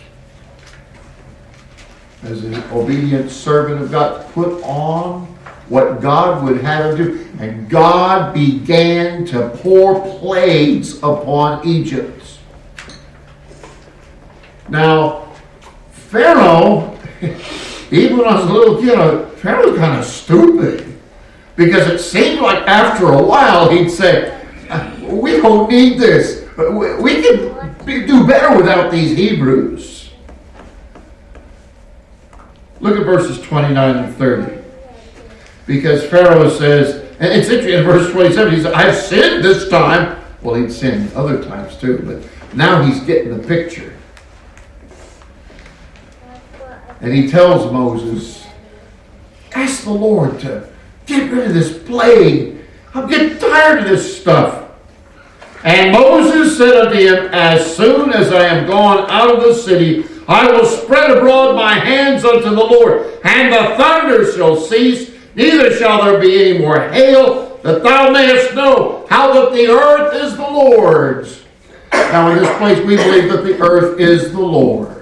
as 2.23 2.45
an 2.45 2.55
obedient 2.73 3.31
servant 3.31 3.83
of 3.83 3.91
God, 3.91 4.29
put 4.33 4.63
on 4.63 5.27
what 5.69 6.01
God 6.01 6.45
would 6.45 6.61
have 6.63 6.97
him 6.97 7.05
do. 7.05 7.29
And 7.39 7.69
God 7.69 8.35
began 8.35 9.25
to 9.27 9.51
pour 9.51 10.01
plagues 10.19 10.99
upon 10.99 11.67
Egypt. 11.67 12.39
Now, 14.69 15.29
Pharaoh, 15.93 16.99
even 17.91 18.19
when 18.19 18.27
I 18.27 18.35
was 18.35 18.51
a 18.51 18.53
little 18.53 18.81
kid, 18.81 19.39
Pharaoh 19.39 19.71
was 19.71 19.79
kind 19.79 19.99
of 19.99 20.05
stupid. 20.05 20.93
Because 21.57 21.89
it 21.89 21.99
seemed 22.01 22.41
like 22.41 22.67
after 22.69 23.13
a 23.13 23.23
while 23.23 23.71
he'd 23.71 23.89
say, 23.89 24.39
uh, 24.69 24.93
We 25.01 25.41
don't 25.41 25.71
need 25.71 25.99
this. 25.99 26.47
Uh, 26.59 26.71
we 26.73 27.23
can 27.23 28.07
do 28.07 28.27
better 28.27 28.57
without 28.57 28.91
these 28.91 29.17
Hebrews. 29.17 30.11
Look 32.81 32.99
at 32.99 33.07
verses 33.07 33.41
29 33.41 33.97
and 33.97 34.15
30. 34.17 34.63
Because 35.67 36.05
Pharaoh 36.07 36.51
says, 36.51 36.97
and 37.19 37.33
it's 37.33 37.49
interesting 37.49 37.79
in 37.79 37.85
verse 37.85 38.13
27, 38.13 38.55
he 38.55 38.63
says, 38.63 38.73
I've 38.73 38.95
sinned 38.95 39.43
this 39.43 39.69
time. 39.69 40.23
Well, 40.43 40.55
he'd 40.55 40.71
sinned 40.71 41.13
other 41.15 41.43
times 41.43 41.77
too, 41.79 41.99
but 42.05 42.55
now 42.55 42.83
he's 42.83 43.01
getting 43.01 43.37
the 43.37 43.47
picture. 43.47 43.96
And 47.01 47.13
he 47.13 47.29
tells 47.29 47.73
Moses, 47.73 48.47
Ask 49.55 49.85
the 49.85 49.93
Lord 49.93 50.41
to 50.41 50.69
get 51.07 51.31
rid 51.31 51.49
of 51.49 51.55
this 51.55 51.79
plague. 51.85 52.59
I'm 52.95 53.09
getting 53.09 53.39
tired 53.39 53.81
of 53.81 53.89
this 53.89 54.21
stuff. 54.21 54.71
And 55.65 55.93
Moses 55.93 56.57
said 56.57 56.87
unto 56.87 56.99
him, 56.99 57.29
As 57.33 57.77
soon 57.77 58.13
as 58.13 58.33
I 58.33 58.47
am 58.47 58.67
gone 58.67 59.11
out 59.11 59.35
of 59.35 59.43
the 59.43 59.55
city, 59.55 60.05
I 60.29 60.51
will 60.51 60.65
spread 60.65 61.11
abroad 61.11 61.55
my 61.55 61.75
hands 61.75 62.25
unto 62.25 62.51
the 62.51 62.65
Lord, 62.65 63.19
and 63.25 63.53
the 63.53 63.77
thunder 63.77 64.31
shall 64.33 64.57
cease, 64.57 65.13
neither 65.35 65.73
shall 65.77 66.05
there 66.05 66.21
be 66.21 66.51
any 66.51 66.59
more 66.59 66.89
hail, 66.91 67.59
that 67.63 67.83
thou 67.83 68.11
mayest 68.11 68.55
know 68.55 69.07
how 69.09 69.33
that 69.33 69.53
the 69.53 69.67
earth 69.67 70.15
is 70.15 70.37
the 70.37 70.43
Lord's. 70.43 71.45
Now, 71.93 72.31
in 72.31 72.39
this 72.39 72.59
place, 72.59 72.79
we 72.85 72.97
believe 72.97 73.31
that 73.33 73.45
the 73.45 73.59
earth 73.61 74.01
is 74.01 74.33
the 74.33 74.41
Lord's. 74.41 74.96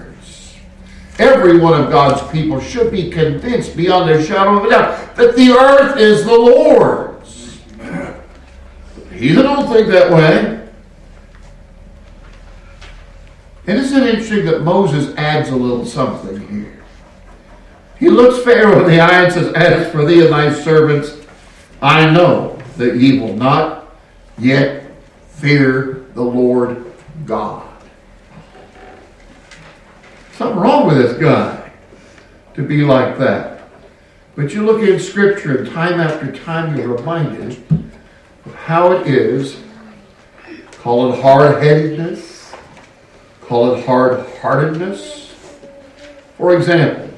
Every 1.19 1.59
one 1.59 1.81
of 1.81 1.91
God's 1.91 2.31
people 2.33 2.61
should 2.61 2.91
be 2.91 3.11
convinced 3.11 3.77
beyond 3.77 4.11
a 4.11 4.25
shadow 4.25 4.59
of 4.59 4.65
a 4.65 4.71
doubt 4.71 5.15
that 5.17 5.37
the 5.37 5.51
earth 5.51 5.97
is 5.97 6.25
the 6.25 6.37
Lord's. 6.37 7.61
Heathen 9.13 9.45
don't 9.45 9.73
think 9.73 9.89
that 9.89 10.11
way. 10.11 10.69
And 13.67 13.79
isn't 13.79 14.03
it 14.03 14.09
interesting 14.09 14.45
that 14.47 14.63
Moses 14.63 15.17
adds 15.17 15.49
a 15.51 15.57
little 15.57 15.87
something 15.87 16.47
here? 16.49 16.83
He 17.99 18.11
looks 18.11 18.45
Pharaoh 18.45 18.85
in 18.85 18.91
the 18.91 19.01
eye 19.01 19.25
and 19.25 19.33
says, 19.33 19.53
As 19.55 19.91
for 19.91 20.05
thee 20.05 20.23
and 20.23 20.33
thy 20.33 20.53
servants, 20.53 21.17
I 21.81 22.11
know 22.11 22.59
that 22.77 22.97
ye 22.97 23.21
will 23.21 23.35
not 23.35 23.97
yet 24.37 24.91
fear 25.29 26.05
the 26.15 26.23
Lord 26.23 26.93
God. 27.25 27.64
Something 30.37 30.59
wrong 30.59 30.89
with 30.89 30.97
this 30.97 31.17
guy 31.17 31.71
to 32.55 32.63
be 32.63 32.83
like 32.83 33.19
that. 33.19 33.69
But 34.35 34.53
you 34.53 34.67
look 34.67 34.83
in 34.83 34.99
Scripture, 34.99 35.59
and 35.59 35.71
time 35.71 36.01
after 36.01 36.33
time 36.33 36.77
you're 36.77 36.97
reminded 36.97 37.63
of 38.45 38.53
how 38.55 38.91
it 38.91 39.07
is. 39.07 39.61
Call 40.73 41.13
it 41.13 41.23
hard 41.23 41.63
headedness, 41.63 42.53
call 43.43 43.75
it 43.75 43.87
hard 43.87 44.27
heartedness. 44.41 45.37
For 46.37 46.57
example, 46.57 47.11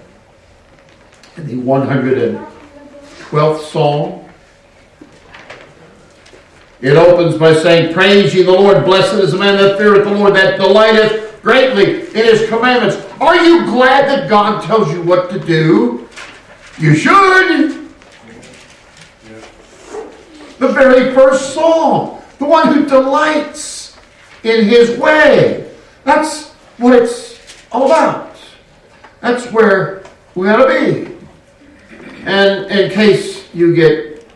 in 1.39 1.47
the 1.47 1.55
112th 1.55 3.61
Psalm, 3.61 4.29
it 6.83 6.97
opens 6.97 7.39
by 7.39 7.55
saying, 7.55 7.95
Praise 7.95 8.35
ye 8.35 8.43
the 8.43 8.53
Lord, 8.53 8.85
blessed 8.85 9.15
is 9.15 9.33
the 9.33 9.39
man 9.39 9.57
that 9.57 9.79
feareth 9.79 10.05
the 10.05 10.13
Lord, 10.13 10.37
that 10.37 10.59
delighteth 10.59 11.41
greatly 11.43 12.03
in 12.09 12.13
his 12.13 12.47
commandments. 12.49 13.06
Are 13.21 13.37
you 13.37 13.65
glad 13.65 14.09
that 14.09 14.29
God 14.29 14.63
tells 14.65 14.93
you 14.93 15.03
what 15.03 15.31
to 15.31 15.39
do? 15.39 16.09
You 16.79 16.95
should. 16.95 17.89
The 20.59 20.69
very 20.69 21.15
first 21.15 21.55
psalm, 21.55 22.21
the 22.39 22.45
one 22.45 22.75
who 22.75 22.87
delights 22.87 23.97
in 24.43 24.67
his 24.67 24.99
way. 24.99 25.71
That's 26.05 26.51
what 26.79 26.95
it's 27.03 27.39
all 27.73 27.87
about. 27.87 28.37
That's 29.21 29.51
where 29.51 30.05
we 30.35 30.49
ought 30.49 30.67
to 30.67 30.69
be. 30.69 31.17
And 32.25 32.71
in 32.71 32.91
case 32.91 33.53
you 33.55 33.75
get 33.75 34.27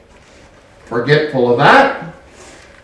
forgetful 0.87 1.52
of 1.52 1.58
that, 1.58 2.14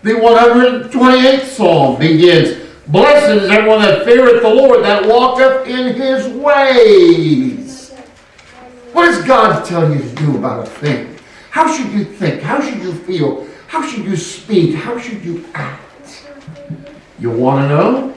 the 0.02 0.12
128th 0.12 1.44
Psalm 1.44 1.98
begins 1.98 2.65
Blessed 2.88 3.42
is 3.42 3.50
everyone 3.50 3.80
that 3.82 4.04
feareth 4.04 4.42
the 4.42 4.48
Lord, 4.48 4.84
that 4.84 5.06
walketh 5.06 5.66
in 5.66 5.94
his 5.94 6.28
ways. 6.28 7.90
What 8.92 9.06
does 9.06 9.24
God 9.24 9.64
tell 9.64 9.92
you 9.92 9.98
to 9.98 10.14
do 10.14 10.36
about 10.36 10.66
a 10.66 10.70
thing? 10.70 11.18
How 11.50 11.72
should 11.72 11.92
you 11.92 12.04
think? 12.04 12.42
How 12.42 12.60
should 12.60 12.78
you 12.78 12.92
feel? 12.92 13.46
How 13.66 13.84
should 13.84 14.04
you 14.04 14.16
speak? 14.16 14.76
How 14.76 14.98
should 14.98 15.24
you 15.24 15.44
act? 15.54 16.26
You 17.18 17.30
want 17.30 17.64
to 17.64 17.68
know? 17.68 18.16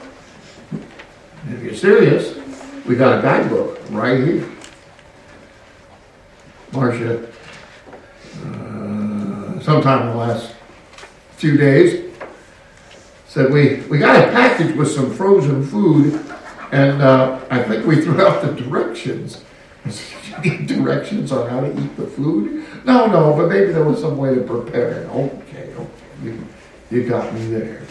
If 1.48 1.62
you're 1.64 1.74
serious, 1.74 2.38
we 2.86 2.94
got 2.94 3.18
a 3.18 3.22
guidebook 3.22 3.80
right 3.90 4.22
here. 4.22 4.48
Marcia, 6.72 7.26
uh, 8.44 9.60
sometime 9.60 10.02
in 10.02 10.08
the 10.10 10.16
last 10.16 10.54
few 11.36 11.56
days, 11.56 12.09
said 13.30 13.52
we, 13.52 13.76
we 13.82 13.96
got 13.96 14.28
a 14.28 14.32
package 14.32 14.74
with 14.74 14.90
some 14.90 15.14
frozen 15.14 15.64
food, 15.64 16.14
and 16.72 17.00
uh, 17.00 17.40
I 17.48 17.62
think 17.62 17.86
we 17.86 18.02
threw 18.02 18.20
out 18.20 18.42
the 18.42 18.52
directions. 18.60 19.44
Directions 20.66 21.30
on 21.30 21.48
how 21.48 21.60
to 21.60 21.68
eat 21.68 21.96
the 21.96 22.06
food? 22.06 22.66
No, 22.84 23.06
no, 23.06 23.36
but 23.36 23.48
maybe 23.48 23.72
there 23.72 23.84
was 23.84 24.00
some 24.00 24.16
way 24.16 24.34
to 24.34 24.40
prepare 24.40 25.02
it. 25.02 25.08
Okay, 25.08 25.72
okay, 25.74 25.88
you, 26.24 26.46
you 26.90 27.08
got 27.08 27.32
me 27.32 27.46
there. 27.46 27.82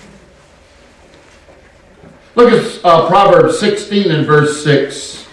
Look 2.35 2.51
at 2.51 2.83
uh, 2.83 3.07
Proverbs 3.07 3.59
16 3.59 4.11
and 4.11 4.27
verse 4.27 4.61
6. 4.63 5.25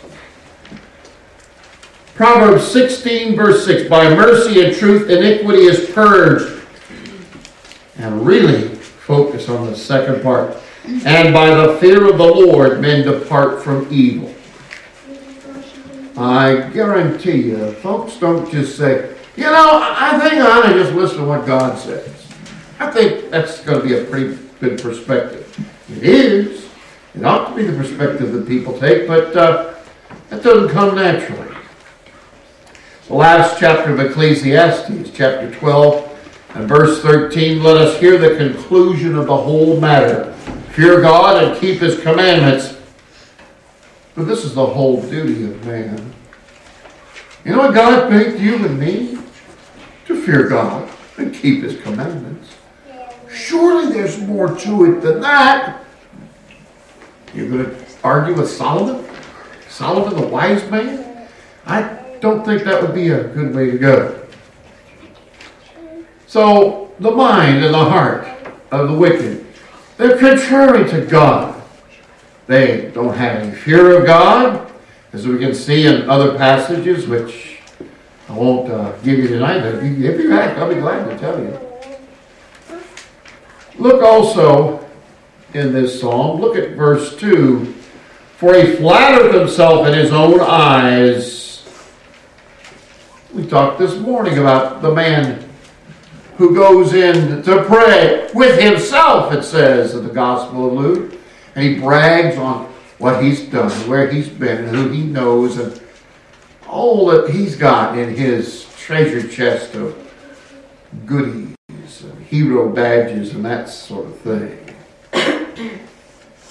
Proverbs 2.14 2.66
16, 2.68 3.34
verse 3.34 3.64
6. 3.64 3.88
By 3.88 4.14
mercy 4.14 4.64
and 4.64 4.76
truth, 4.76 5.10
iniquity 5.10 5.62
is 5.62 5.90
purged. 5.90 6.62
And 7.96 8.24
really, 8.24 8.75
focus 9.06 9.48
on 9.48 9.66
the 9.66 9.76
second 9.76 10.20
part. 10.22 10.56
And 11.04 11.32
by 11.32 11.54
the 11.54 11.78
fear 11.78 12.10
of 12.10 12.18
the 12.18 12.26
Lord, 12.26 12.80
men 12.80 13.04
depart 13.04 13.62
from 13.62 13.86
evil. 13.90 14.34
I 16.16 16.70
guarantee 16.72 17.42
you, 17.42 17.72
folks 17.74 18.16
don't 18.16 18.50
just 18.50 18.76
say, 18.76 19.14
you 19.36 19.44
know, 19.44 19.80
I 19.82 20.18
think 20.18 20.34
I 20.34 20.58
ought 20.58 20.68
to 20.68 20.74
just 20.74 20.92
listen 20.92 21.18
to 21.18 21.24
what 21.24 21.46
God 21.46 21.78
says. 21.78 22.26
I 22.80 22.90
think 22.90 23.30
that's 23.30 23.60
going 23.62 23.80
to 23.80 23.86
be 23.86 23.94
a 23.94 24.04
pretty 24.04 24.38
good 24.60 24.80
perspective. 24.80 25.42
It 25.90 26.02
is. 26.02 26.68
It 27.14 27.24
ought 27.24 27.50
to 27.50 27.54
be 27.54 27.64
the 27.64 27.76
perspective 27.76 28.32
that 28.32 28.48
people 28.48 28.78
take, 28.78 29.06
but 29.06 29.36
uh, 29.36 29.74
that 30.30 30.42
doesn't 30.42 30.70
come 30.70 30.96
naturally. 30.96 31.54
The 33.08 33.14
last 33.14 33.60
chapter 33.60 33.92
of 33.92 34.00
Ecclesiastes, 34.00 35.10
chapter 35.14 35.54
12, 35.54 36.15
and 36.56 36.66
verse 36.66 37.02
13, 37.02 37.62
let 37.62 37.76
us 37.76 38.00
hear 38.00 38.16
the 38.16 38.34
conclusion 38.38 39.14
of 39.14 39.26
the 39.26 39.36
whole 39.36 39.78
matter. 39.78 40.32
Fear 40.72 41.02
God 41.02 41.44
and 41.44 41.60
keep 41.60 41.80
his 41.80 42.00
commandments. 42.00 42.78
But 44.14 44.22
this 44.22 44.42
is 44.42 44.54
the 44.54 44.64
whole 44.64 45.02
duty 45.02 45.44
of 45.44 45.66
man. 45.66 46.14
You 47.44 47.52
know 47.52 47.58
what 47.58 47.74
God 47.74 48.10
made 48.10 48.40
you 48.40 48.54
and 48.64 48.78
me? 48.78 49.18
To 50.06 50.22
fear 50.22 50.48
God 50.48 50.90
and 51.18 51.34
keep 51.34 51.62
his 51.62 51.78
commandments. 51.82 52.54
Surely 53.30 53.92
there's 53.92 54.18
more 54.22 54.56
to 54.56 54.96
it 54.96 55.02
than 55.02 55.20
that. 55.20 55.84
You're 57.34 57.50
going 57.50 57.66
to 57.66 57.86
argue 58.02 58.34
with 58.34 58.48
Solomon? 58.50 59.06
Solomon, 59.68 60.18
the 60.18 60.26
wise 60.26 60.68
man? 60.70 61.28
I 61.66 61.82
don't 62.20 62.46
think 62.46 62.62
that 62.62 62.80
would 62.80 62.94
be 62.94 63.10
a 63.10 63.24
good 63.24 63.54
way 63.54 63.72
to 63.72 63.76
go. 63.76 64.25
So, 66.26 66.92
the 66.98 67.10
mind 67.10 67.64
and 67.64 67.72
the 67.72 67.84
heart 67.84 68.26
of 68.72 68.90
the 68.90 68.96
wicked, 68.96 69.46
they're 69.96 70.18
contrary 70.18 70.88
to 70.90 71.06
God. 71.06 71.62
They 72.46 72.90
don't 72.92 73.14
have 73.14 73.42
any 73.42 73.54
fear 73.54 73.98
of 73.98 74.06
God, 74.06 74.72
as 75.12 75.26
we 75.26 75.38
can 75.38 75.54
see 75.54 75.86
in 75.86 76.10
other 76.10 76.36
passages, 76.36 77.06
which 77.06 77.58
I 78.28 78.32
won't 78.32 78.70
uh, 78.70 78.92
give 78.98 79.18
you 79.18 79.28
tonight, 79.28 79.60
but 79.60 79.76
if 79.76 79.82
you, 79.84 80.10
if 80.10 80.20
you 80.20 80.32
ask, 80.32 80.58
I'll 80.58 80.68
be 80.68 80.80
glad 80.80 81.08
to 81.08 81.18
tell 81.18 81.38
you. 81.40 81.58
Look 83.78 84.02
also 84.02 84.84
in 85.54 85.72
this 85.72 86.00
psalm, 86.00 86.40
look 86.40 86.56
at 86.56 86.70
verse 86.70 87.16
2. 87.16 87.74
For 88.36 88.54
he 88.54 88.76
flattereth 88.76 89.34
himself 89.34 89.86
in 89.86 89.94
his 89.94 90.12
own 90.12 90.40
eyes. 90.40 91.66
We 93.32 93.46
talked 93.46 93.78
this 93.78 93.96
morning 93.96 94.38
about 94.38 94.82
the 94.82 94.94
man 94.94 95.45
who 96.36 96.54
goes 96.54 96.92
in 96.92 97.42
to 97.42 97.64
pray 97.64 98.28
with 98.34 98.60
himself, 98.60 99.32
it 99.32 99.42
says 99.42 99.94
in 99.94 100.06
the 100.06 100.12
Gospel 100.12 100.66
of 100.66 100.72
Luke. 100.74 101.14
And 101.54 101.64
he 101.64 101.80
brags 101.80 102.36
on 102.36 102.66
what 102.98 103.22
he's 103.22 103.40
done, 103.48 103.70
where 103.88 104.10
he's 104.10 104.28
been, 104.28 104.66
who 104.66 104.88
he 104.90 105.04
knows, 105.04 105.56
and 105.58 105.80
all 106.68 107.06
that 107.06 107.30
he's 107.30 107.56
got 107.56 107.96
in 107.98 108.14
his 108.14 108.66
treasure 108.76 109.26
chest 109.26 109.74
of 109.74 109.96
goodies, 111.06 111.56
and 112.02 112.26
hero 112.26 112.68
badges, 112.68 113.34
and 113.34 113.44
that 113.44 113.68
sort 113.68 114.06
of 114.06 114.18
thing. 114.20 114.74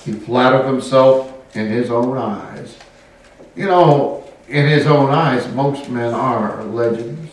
he 0.03 0.13
flattered 0.13 0.65
himself 0.65 1.31
in 1.55 1.67
his 1.67 1.91
own 1.91 2.17
eyes. 2.17 2.77
You 3.55 3.67
know, 3.67 4.27
in 4.47 4.67
his 4.67 4.85
own 4.87 5.11
eyes, 5.11 5.51
most 5.53 5.89
men 5.89 6.13
are 6.13 6.63
legends. 6.63 7.31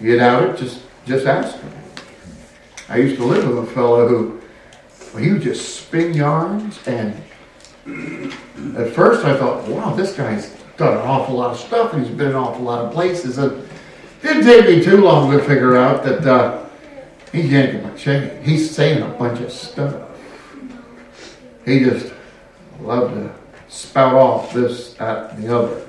You 0.00 0.16
doubt 0.16 0.42
it? 0.42 0.58
Just 0.58 0.82
just 1.08 1.26
ask 1.26 1.58
him. 1.58 1.72
I 2.88 2.98
used 2.98 3.16
to 3.16 3.24
live 3.24 3.48
with 3.48 3.68
a 3.68 3.72
fellow 3.72 4.06
who 4.06 4.40
well, 5.12 5.22
he 5.22 5.32
would 5.32 5.42
just 5.42 5.80
spin 5.80 6.14
yarns, 6.14 6.78
and 6.86 7.14
at 8.76 8.92
first 8.94 9.24
I 9.24 9.36
thought, 9.36 9.66
wow, 9.68 9.94
this 9.94 10.14
guy's 10.14 10.50
done 10.76 10.92
an 10.92 11.00
awful 11.00 11.36
lot 11.36 11.52
of 11.52 11.58
stuff, 11.58 11.94
and 11.94 12.06
he's 12.06 12.14
been 12.14 12.28
an 12.28 12.36
awful 12.36 12.62
lot 12.62 12.84
of 12.84 12.92
places. 12.92 13.38
And 13.38 13.52
it 13.62 13.68
didn't 14.22 14.44
take 14.44 14.66
me 14.66 14.82
too 14.82 14.98
long 14.98 15.32
to 15.32 15.38
figure 15.40 15.76
out 15.76 16.04
that 16.04 16.26
uh, 16.26 16.66
he's 17.32 17.50
yanking 17.50 17.82
my 17.82 17.94
chain. 17.96 18.42
He's 18.42 18.70
saying 18.70 19.02
a 19.02 19.08
bunch 19.08 19.40
of 19.40 19.50
stuff. 19.50 20.02
He 21.64 21.80
just 21.80 22.12
loved 22.80 23.14
to 23.14 23.34
spout 23.68 24.14
off 24.14 24.52
this, 24.52 24.94
that, 24.94 25.32
and 25.32 25.44
the 25.44 25.58
other. 25.58 25.86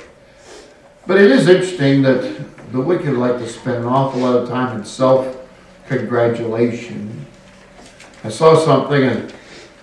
But 1.06 1.20
it 1.20 1.32
is 1.32 1.48
interesting 1.48 2.02
that 2.04 2.24
the 2.72 2.80
wicked 2.80 3.14
like 3.14 3.38
to 3.40 3.48
spend 3.48 3.78
an 3.78 3.86
awful 3.86 4.22
lot 4.22 4.36
of 4.36 4.50
time 4.50 4.78
in 4.78 4.86
self 4.86 5.38
congratulation. 5.88 7.26
I 8.24 8.30
saw 8.30 8.56
something, 8.58 9.04
and, 9.04 9.34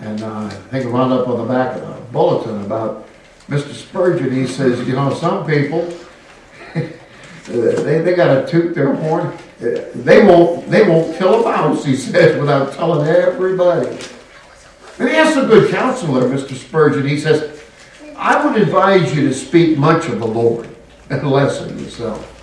and 0.01 0.23
uh, 0.23 0.47
I 0.47 0.51
think 0.51 0.85
it 0.85 0.93
wound 0.93 1.13
up 1.13 1.27
on 1.27 1.39
the 1.39 1.53
back 1.53 1.77
of 1.77 1.83
the 1.83 2.01
bulletin 2.13 2.63
about 2.63 3.09
Mr. 3.49 3.73
Spurgeon. 3.73 4.33
He 4.33 4.47
says, 4.47 4.87
you 4.87 4.95
know, 4.95 5.13
some 5.15 5.47
people, 5.47 5.93
they, 7.47 8.01
they 8.01 8.15
got 8.15 8.35
to 8.35 8.47
toot 8.47 8.75
their 8.75 8.95
horn. 8.95 9.37
They 9.59 10.25
won't, 10.25 10.69
they 10.69 10.87
won't 10.87 11.17
kill 11.17 11.43
a 11.43 11.51
mouse, 11.51 11.85
he 11.85 11.97
says, 11.97 12.39
without 12.39 12.75
telling 12.75 13.09
everybody. 13.09 13.89
And 14.99 15.09
he 15.09 15.15
has 15.15 15.37
a 15.37 15.47
good 15.47 15.71
counselor, 15.71 16.29
Mr. 16.29 16.55
Spurgeon. 16.55 17.07
He 17.07 17.19
says, 17.19 17.63
I 18.17 18.45
would 18.45 18.61
advise 18.61 19.15
you 19.15 19.29
to 19.29 19.35
speak 19.35 19.79
much 19.79 20.09
of 20.09 20.19
the 20.19 20.27
Lord 20.27 20.69
and 21.11 21.31
less 21.31 21.61
of 21.61 21.81
yourself. 21.81 22.36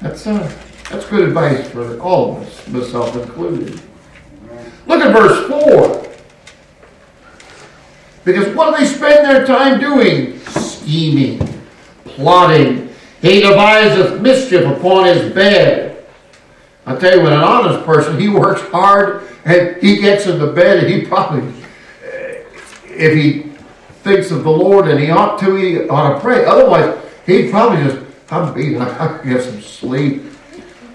That's, 0.00 0.26
uh, 0.26 0.52
that's 0.90 1.06
good 1.06 1.28
advice 1.28 1.68
for 1.70 1.98
all 2.00 2.36
of 2.36 2.46
us, 2.46 2.68
myself 2.68 3.16
included. 3.16 3.80
Look 4.86 5.00
at 5.00 5.12
verse 5.12 5.48
4. 5.48 6.08
Because 8.24 8.54
what 8.54 8.76
do 8.76 8.84
they 8.84 8.90
spend 8.90 9.24
their 9.26 9.46
time 9.46 9.80
doing? 9.80 10.38
Scheming, 10.40 11.40
plotting. 12.04 12.88
He 13.20 13.40
deviseth 13.40 14.20
mischief 14.20 14.64
upon 14.66 15.06
his 15.06 15.32
bed. 15.32 16.06
I 16.86 16.96
tell 16.96 17.16
you, 17.16 17.22
when 17.22 17.32
an 17.32 17.40
honest 17.40 17.84
person, 17.84 18.18
he 18.18 18.28
works 18.30 18.62
hard 18.70 19.28
and 19.44 19.76
he 19.82 19.98
gets 19.98 20.26
into 20.26 20.52
bed 20.52 20.84
and 20.84 20.92
he 20.92 21.06
probably, 21.06 21.52
if 22.84 23.14
he 23.14 23.50
thinks 24.02 24.30
of 24.30 24.44
the 24.44 24.50
Lord 24.50 24.88
and 24.88 24.98
he 24.98 25.10
ought 25.10 25.38
to, 25.40 25.54
he 25.54 25.88
ought 25.88 26.14
to 26.14 26.20
pray. 26.20 26.44
Otherwise, 26.44 26.98
he'd 27.26 27.50
probably 27.50 27.84
just, 27.84 28.07
I'm 28.30 28.54
beat, 28.54 28.76
I 28.76 29.20
get 29.24 29.42
some 29.42 29.60
sleep. 29.60 30.22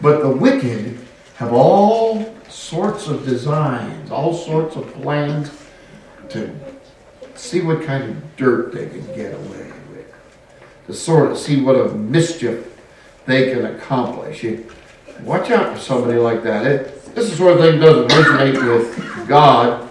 But 0.02 0.22
the 0.22 0.30
wicked 0.30 1.00
have 1.36 1.54
all 1.54 2.34
sorts 2.50 3.08
of 3.08 3.26
designs, 3.26 4.12
all 4.12 4.34
sorts 4.34 4.76
of 4.76 4.88
plans 4.94 5.52
to 6.30 6.54
see 7.36 7.62
what 7.62 7.84
kind 7.84 8.04
of 8.04 8.36
dirt 8.36 8.74
they 8.74 8.88
can 8.88 9.06
get 9.16 9.34
away 9.34 9.72
with, 9.92 10.14
to 10.88 10.94
sort 10.94 11.32
of 11.32 11.38
see 11.38 11.62
what 11.62 11.76
of 11.76 12.00
mischief 12.00 12.80
they 13.26 13.54
can 13.54 13.66
accomplish. 13.66 14.44
You, 14.44 14.70
watch 15.22 15.50
out 15.52 15.76
for 15.76 15.82
somebody 15.82 16.20
like 16.20 16.44
that. 16.44 16.66
It, 16.66 17.16
this 17.16 17.36
sort 17.38 17.54
of 17.54 17.60
thing 17.60 17.80
doesn't 17.80 18.12
originate 18.12 18.56
with 18.56 19.28
God. 19.28 19.90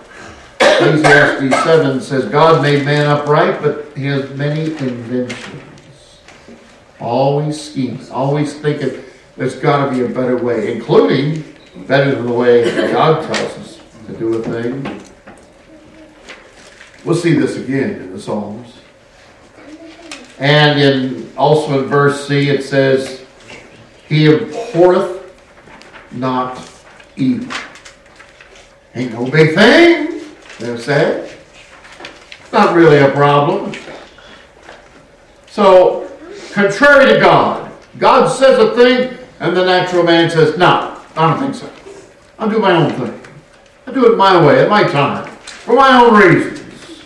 Ecclesiastes 0.61 1.65
7 1.65 2.01
says, 2.01 2.25
God 2.27 2.63
made 2.63 2.85
man 2.85 3.07
upright, 3.07 3.61
but 3.61 3.97
he 3.97 4.05
has 4.07 4.29
many 4.37 4.73
inventions. 4.77 5.72
Always 7.03 7.61
schemes, 7.61 8.11
always 8.11 8.55
thinking 8.55 9.03
there's 9.37 9.57
got 9.57 9.87
to 9.87 9.91
be 9.91 10.05
a 10.05 10.09
better 10.09 10.37
way, 10.37 10.73
including 10.73 11.43
better 11.89 12.15
than 12.15 12.27
the 12.27 12.33
way 12.33 12.65
God 12.93 13.23
tells 13.23 13.59
us 13.59 13.81
to 14.07 14.13
do 14.17 14.35
a 14.35 14.43
thing. 14.43 15.03
We'll 17.05 17.17
see 17.17 17.35
this 17.35 17.57
again 17.57 18.03
in 18.03 18.13
the 18.13 18.21
Psalms. 18.21 18.79
And 20.39 20.81
in 20.81 21.33
also 21.37 21.83
in 21.83 21.89
verse 21.89 22.29
C 22.29 22.51
it 22.51 22.63
says, 22.63 23.25
He 24.07 24.29
abhorreth 24.33 25.35
not 26.13 26.71
evil. 27.17 27.53
Ain't 28.95 29.13
no 29.13 29.29
big 29.29 29.57
thing, 29.57 30.23
they'll 30.61 30.79
say. 30.79 31.37
Not 32.53 32.77
really 32.77 32.99
a 32.99 33.11
problem. 33.11 33.73
So, 35.47 36.02
contrary 36.53 37.15
to 37.15 37.21
God, 37.21 37.73
God 37.99 38.29
says 38.29 38.59
a 38.59 38.75
thing, 38.75 39.19
and 39.41 39.57
the 39.57 39.65
natural 39.65 40.05
man 40.05 40.31
says, 40.31 40.57
No, 40.57 40.99
I 41.17 41.31
don't 41.31 41.41
think 41.41 41.55
so. 41.55 41.71
I'll 42.39 42.51
do 42.51 42.59
my 42.59 42.73
own 42.73 42.91
thing. 42.93 43.21
I'll 43.87 43.95
do 43.95 44.13
it 44.13 44.17
my 44.17 44.45
way, 44.47 44.63
at 44.63 44.69
my 44.69 44.85
time, 44.85 45.27
for 45.45 45.75
my 45.75 46.01
own 46.01 46.15
reasons. 46.15 47.03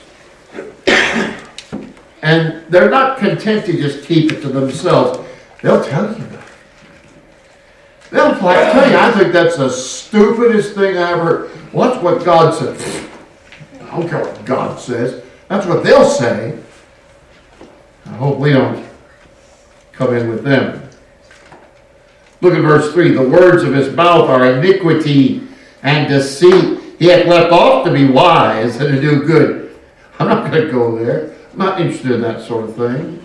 and 2.22 2.64
they're 2.68 2.90
not 2.90 3.18
content 3.18 3.66
to 3.66 3.72
just 3.72 4.04
keep 4.04 4.32
it 4.32 4.40
to 4.42 4.48
themselves. 4.48 5.26
They'll 5.62 5.84
tell 5.84 6.08
you 6.16 6.24
that. 6.26 6.44
They'll 8.10 8.38
tell 8.38 8.90
you, 8.90 8.96
I 8.96 9.10
think 9.12 9.32
that's 9.32 9.56
the 9.56 9.68
stupidest 9.68 10.74
thing 10.74 10.96
I 10.96 11.12
ever 11.12 11.24
heard. 11.24 11.72
Well, 11.72 11.90
that's 11.90 12.02
what 12.02 12.24
God 12.24 12.54
says. 12.54 13.08
I 13.80 13.90
don't 13.90 14.08
care 14.08 14.24
what 14.24 14.44
God 14.44 14.78
says. 14.78 15.22
That's 15.48 15.66
what 15.66 15.84
they'll 15.84 16.08
say. 16.08 16.58
I 18.06 18.10
hope 18.10 18.38
we 18.38 18.52
don't 18.52 18.86
come 19.96 20.14
in 20.14 20.28
with 20.28 20.44
them. 20.44 20.88
Look 22.40 22.54
at 22.54 22.62
verse 22.62 22.92
3. 22.92 23.12
The 23.12 23.28
words 23.28 23.62
of 23.62 23.72
his 23.72 23.94
mouth 23.94 24.28
are 24.28 24.52
iniquity 24.52 25.42
and 25.82 26.08
deceit. 26.08 26.80
He 26.98 27.06
hath 27.06 27.26
left 27.26 27.52
off 27.52 27.84
to 27.86 27.92
be 27.92 28.06
wise 28.06 28.76
and 28.76 28.94
to 28.94 29.00
do 29.00 29.24
good. 29.24 29.76
I'm 30.18 30.28
not 30.28 30.50
going 30.50 30.66
to 30.66 30.70
go 30.70 30.96
there. 30.96 31.34
I'm 31.52 31.58
not 31.58 31.80
interested 31.80 32.12
in 32.12 32.20
that 32.22 32.42
sort 32.42 32.64
of 32.64 32.76
thing. 32.76 33.22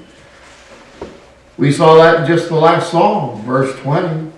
We 1.58 1.72
saw 1.72 1.96
that 1.96 2.22
in 2.22 2.28
just 2.28 2.50
the 2.50 2.56
last 2.56 2.92
psalm, 2.92 3.42
verse 3.44 3.78
20. 3.80 4.32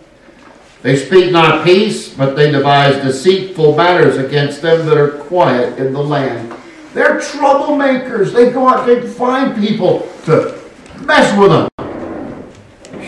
They 0.82 0.98
speak 0.98 1.32
not 1.32 1.64
peace, 1.64 2.14
but 2.14 2.36
they 2.36 2.52
devise 2.52 3.02
deceitful 3.02 3.76
matters 3.76 4.18
against 4.18 4.62
them 4.62 4.86
that 4.88 4.98
are 4.98 5.12
quiet 5.12 5.80
in 5.80 5.94
the 5.94 6.04
land. 6.04 6.54
They're 6.94 7.20
troublemakers. 7.20 8.34
They 8.34 8.52
go 8.52 8.68
out, 8.68 8.86
they 8.86 9.08
find 9.08 9.56
people 9.56 10.10
to 10.26 10.60
mess 11.06 11.40
with 11.40 11.52
them, 11.52 11.70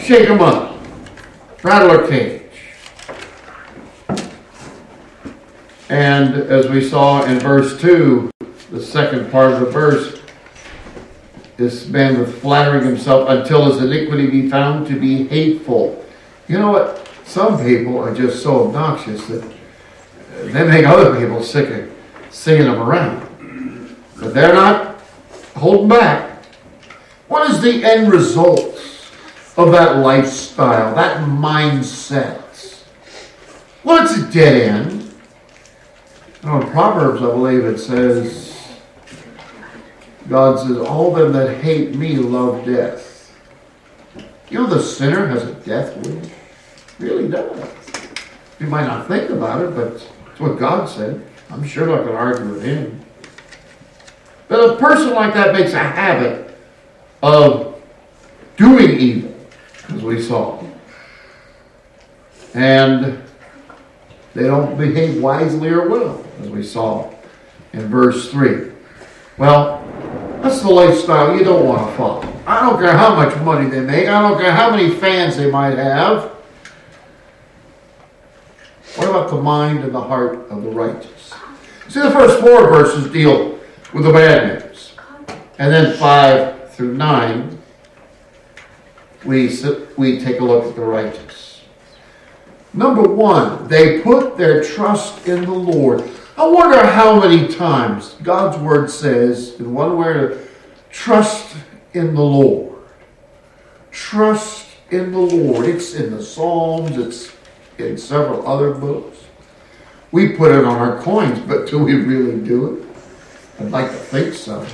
shake 0.06 0.28
them 0.28 0.39
up, 0.39 0.78
rattle 1.63 1.88
their 1.88 2.08
cage. 2.08 2.41
And 5.89 6.36
as 6.36 6.70
we 6.70 6.88
saw 6.88 7.24
in 7.26 7.39
verse 7.39 7.80
2, 7.82 8.30
the 8.70 8.82
second 8.82 9.32
part 9.32 9.54
of 9.54 9.62
the 9.62 9.65
verse, 9.65 10.22
this 11.58 11.88
man 11.88 12.20
was 12.20 12.32
flattering 12.36 12.86
himself 12.86 13.30
until 13.30 13.72
his 13.72 13.82
iniquity 13.82 14.28
be 14.30 14.48
found 14.50 14.88
to 14.88 15.00
be 15.00 15.28
hateful. 15.28 16.06
You 16.48 16.60
know 16.60 16.72
what? 16.72 17.10
Some 17.26 17.63
people 17.63 17.98
are 17.98 18.13
just 18.13 18.44
so 18.44 18.68
obnoxious 18.68 19.26
that 19.28 19.52
they 20.44 20.68
make 20.68 20.86
other 20.86 21.20
people 21.20 21.41
sick 21.41 21.70
of 21.70 21.91
seeing 22.30 22.65
them 22.65 22.80
around. 22.80 23.28
But 24.20 24.36
they're 24.36 24.54
not 24.54 25.00
holding 25.56 25.89
back. 25.89 26.44
What 27.28 27.50
is 27.50 27.62
the 27.62 27.84
end 27.84 28.12
result 28.12 28.75
of 29.58 29.72
that 29.72 29.98
lifestyle, 29.98 30.96
that 30.96 31.28
mindset? 31.28 32.41
Well, 33.84 34.04
it's 34.04 34.18
a 34.18 34.32
dead 34.32 34.62
end. 34.70 35.13
Now, 36.44 36.62
in 36.62 36.68
Proverbs, 36.72 37.22
I 37.22 37.28
believe 37.28 37.65
it 37.65 37.78
says, 37.78 38.56
God 40.28 40.60
says, 40.60 40.78
All 40.78 41.13
them 41.13 41.34
that 41.34 41.62
hate 41.62 41.96
me 41.96 42.18
love 42.18 42.65
death. 42.65 43.32
You 44.50 44.60
know, 44.60 44.68
the 44.68 44.82
sinner 44.82 45.28
has 45.28 45.44
a 45.44 45.54
death 45.54 45.96
wish. 46.06 46.30
Really 47.00 47.28
does. 47.28 47.70
You 48.60 48.68
might 48.68 48.86
not 48.86 49.08
think 49.08 49.30
about 49.30 49.62
it, 49.62 49.76
but 49.76 49.94
it's 49.94 50.06
what 50.39 50.58
God 50.58 50.88
said. 50.88 51.26
I'm 51.50 51.65
sure 51.65 51.88
not 51.88 52.04
going 52.04 52.10
to 52.10 52.15
argue 52.15 52.54
with 52.54 52.63
him. 52.63 53.02
But 54.48 54.72
a 54.72 54.76
person 54.78 55.13
like 55.13 55.34
that 55.34 55.54
makes 55.54 55.74
a 55.74 55.80
habit 55.80 56.58
of 57.24 57.82
doing 58.58 58.91
evil, 59.00 59.25
we 60.06 60.22
saw. 60.22 60.63
And 62.54 63.22
they 64.34 64.44
don't 64.44 64.78
behave 64.78 65.22
wisely 65.22 65.70
or 65.70 65.89
well, 65.89 66.26
as 66.41 66.50
we 66.50 66.63
saw 66.63 67.13
in 67.74 67.88
verse 67.88 68.32
3. 68.32 68.72
Well, 69.38 69.84
that's 70.41 70.62
the 70.62 70.70
lifestyle 70.70 71.38
you 71.38 71.44
don't 71.44 71.65
want 71.65 71.89
to 71.89 71.98
follow. 71.98 72.22
I 72.46 72.62
don't 72.62 72.80
care 72.80 72.96
how 72.96 73.15
much 73.15 73.36
money 73.41 73.70
they 73.70 73.82
make, 73.82 74.08
I 74.08 74.22
don't 74.22 74.39
care 74.39 74.52
how 74.52 74.70
many 74.70 74.91
fans 74.91 75.36
they 75.36 75.50
might 75.50 75.78
have. 75.78 76.32
What 78.96 79.10
about 79.10 79.30
the 79.30 79.41
mind 79.41 79.84
and 79.84 79.94
the 79.94 80.02
heart 80.02 80.50
of 80.50 80.63
the 80.63 80.70
righteous? 80.70 81.34
See, 81.89 82.02
the 82.02 82.12
first 82.12 82.39
four 82.39 82.70
verses 82.70 83.12
deal 83.12 83.60
with 83.94 84.06
the 84.06 84.13
bad 84.13 84.63
news. 84.63 84.94
And 85.58 85.72
then 85.72 85.98
5 85.98 86.74
through 86.74 86.94
9, 86.96 87.55
we, 89.26 89.50
we 89.98 90.20
take 90.20 90.40
a 90.40 90.44
look 90.44 90.66
at 90.66 90.76
the 90.76 90.82
righteous. 90.82 91.62
Number 92.74 93.04
one, 93.04 93.68
they 93.68 94.02
put 94.02 94.38
their 94.38 94.64
trust 94.64 95.28
in 95.28 95.46
the 95.46 95.52
Lord. 95.52 96.04
I 96.38 96.46
wonder 96.46 96.86
how 96.86 97.20
many 97.20 97.48
times 97.48 98.16
God's 98.22 98.58
word 98.58 98.92
says, 98.92 99.56
in 99.60 99.74
one 99.74 99.98
word, 99.98 100.48
trust 100.90 101.56
in 101.94 102.14
the 102.14 102.22
Lord. 102.22 102.76
Trust 103.92 104.68
in 104.92 105.14
the 105.14 105.20
Lord. 105.20 105.66
It's 105.66 105.94
in 105.94 106.12
the 106.12 106.22
Psalms, 106.22 106.98
it's 106.98 107.32
in 107.78 107.98
several 107.98 108.46
other 108.48 108.74
books. 108.74 109.24
We 110.12 110.34
put 110.34 110.52
it 110.52 110.66
on 110.66 110.78
our 110.78 111.02
coins, 111.02 111.40
but 111.40 111.68
do 111.68 111.80
we 111.80 111.94
really 111.94 112.40
do 112.42 112.76
it? 112.76 112.86
I'd 113.60 113.72
like 113.72 113.90
to 113.90 113.98
think 113.98 114.34
so. 114.34 114.66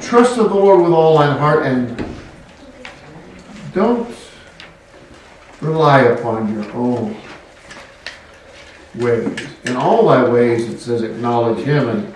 Trust 0.00 0.38
in 0.38 0.44
the 0.44 0.54
Lord 0.54 0.82
with 0.82 0.92
all 0.92 1.18
thine 1.18 1.36
heart 1.36 1.66
and 1.66 2.11
don't 3.74 4.14
rely 5.60 6.00
upon 6.02 6.52
your 6.52 6.70
own 6.72 7.16
ways. 8.96 9.38
In 9.64 9.76
all 9.76 10.08
thy 10.08 10.28
ways, 10.28 10.68
it 10.68 10.78
says, 10.78 11.02
acknowledge 11.02 11.64
him, 11.64 11.88
and 11.88 12.14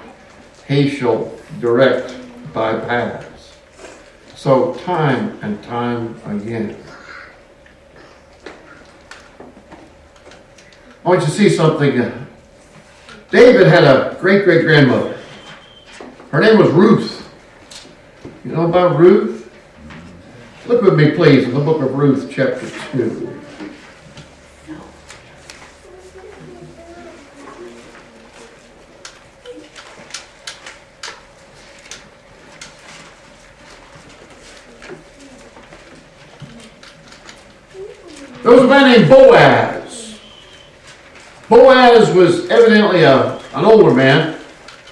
he 0.68 0.88
shall 0.88 1.32
direct 1.60 2.16
thy 2.52 2.78
paths. 2.80 3.56
So, 4.34 4.74
time 4.74 5.38
and 5.42 5.62
time 5.62 6.20
again. 6.26 6.76
I 11.04 11.08
want 11.08 11.20
you 11.20 11.26
to 11.26 11.32
see 11.32 11.48
something. 11.48 12.26
David 13.30 13.66
had 13.66 13.84
a 13.84 14.16
great 14.20 14.44
great 14.44 14.62
grandmother. 14.62 15.16
Her 16.30 16.40
name 16.40 16.58
was 16.58 16.70
Ruth. 16.70 17.32
You 18.44 18.52
know 18.52 18.68
about 18.68 18.98
Ruth? 18.98 19.35
Look 20.68 20.82
with 20.82 20.96
me, 20.96 21.12
please, 21.12 21.44
in 21.44 21.54
the 21.54 21.60
book 21.60 21.80
of 21.80 21.94
Ruth, 21.94 22.28
chapter 22.28 22.68
2. 22.90 23.40
There 38.42 38.52
was 38.52 38.64
a 38.64 38.66
man 38.66 38.90
named 38.90 39.08
Boaz. 39.08 40.18
Boaz 41.48 42.12
was 42.12 42.50
evidently 42.50 43.04
a, 43.04 43.38
an 43.54 43.64
older 43.64 43.94
man, 43.94 44.36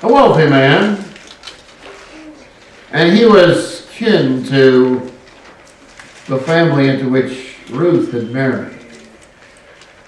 a 0.03 0.07
wealthy 0.07 0.49
man, 0.49 1.05
and 2.93 3.17
he 3.17 3.27
was 3.27 3.89
kin 3.91 4.45
to 4.45 5.14
the 6.27 6.39
family 6.39 6.89
into 6.89 7.09
which 7.09 7.57
Ruth 7.71 8.13
had 8.13 8.31
married. 8.31 8.79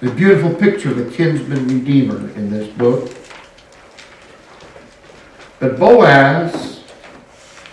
The 0.00 0.10
beautiful 0.10 0.54
picture 0.54 0.90
of 0.90 0.98
a 0.98 1.10
kinsman 1.10 1.68
redeemer 1.68 2.30
in 2.30 2.50
this 2.50 2.68
book. 2.74 3.10
But 5.58 5.78
Boaz 5.78 6.84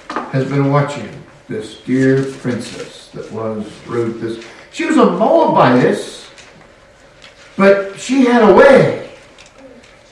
has 0.10 0.49
been 0.49 0.71
watching 0.71 1.10
this 1.47 1.82
dear 1.82 2.23
princess 2.23 3.10
that 3.12 3.32
was 3.32 3.69
Ruth, 3.88 4.21
this 4.21 4.45
she 4.71 4.86
was 4.86 4.97
a 4.97 5.06
Moabitess, 5.06 6.32
but 7.56 7.99
she 7.99 8.25
had 8.25 8.49
a 8.49 8.53
way. 8.53 9.12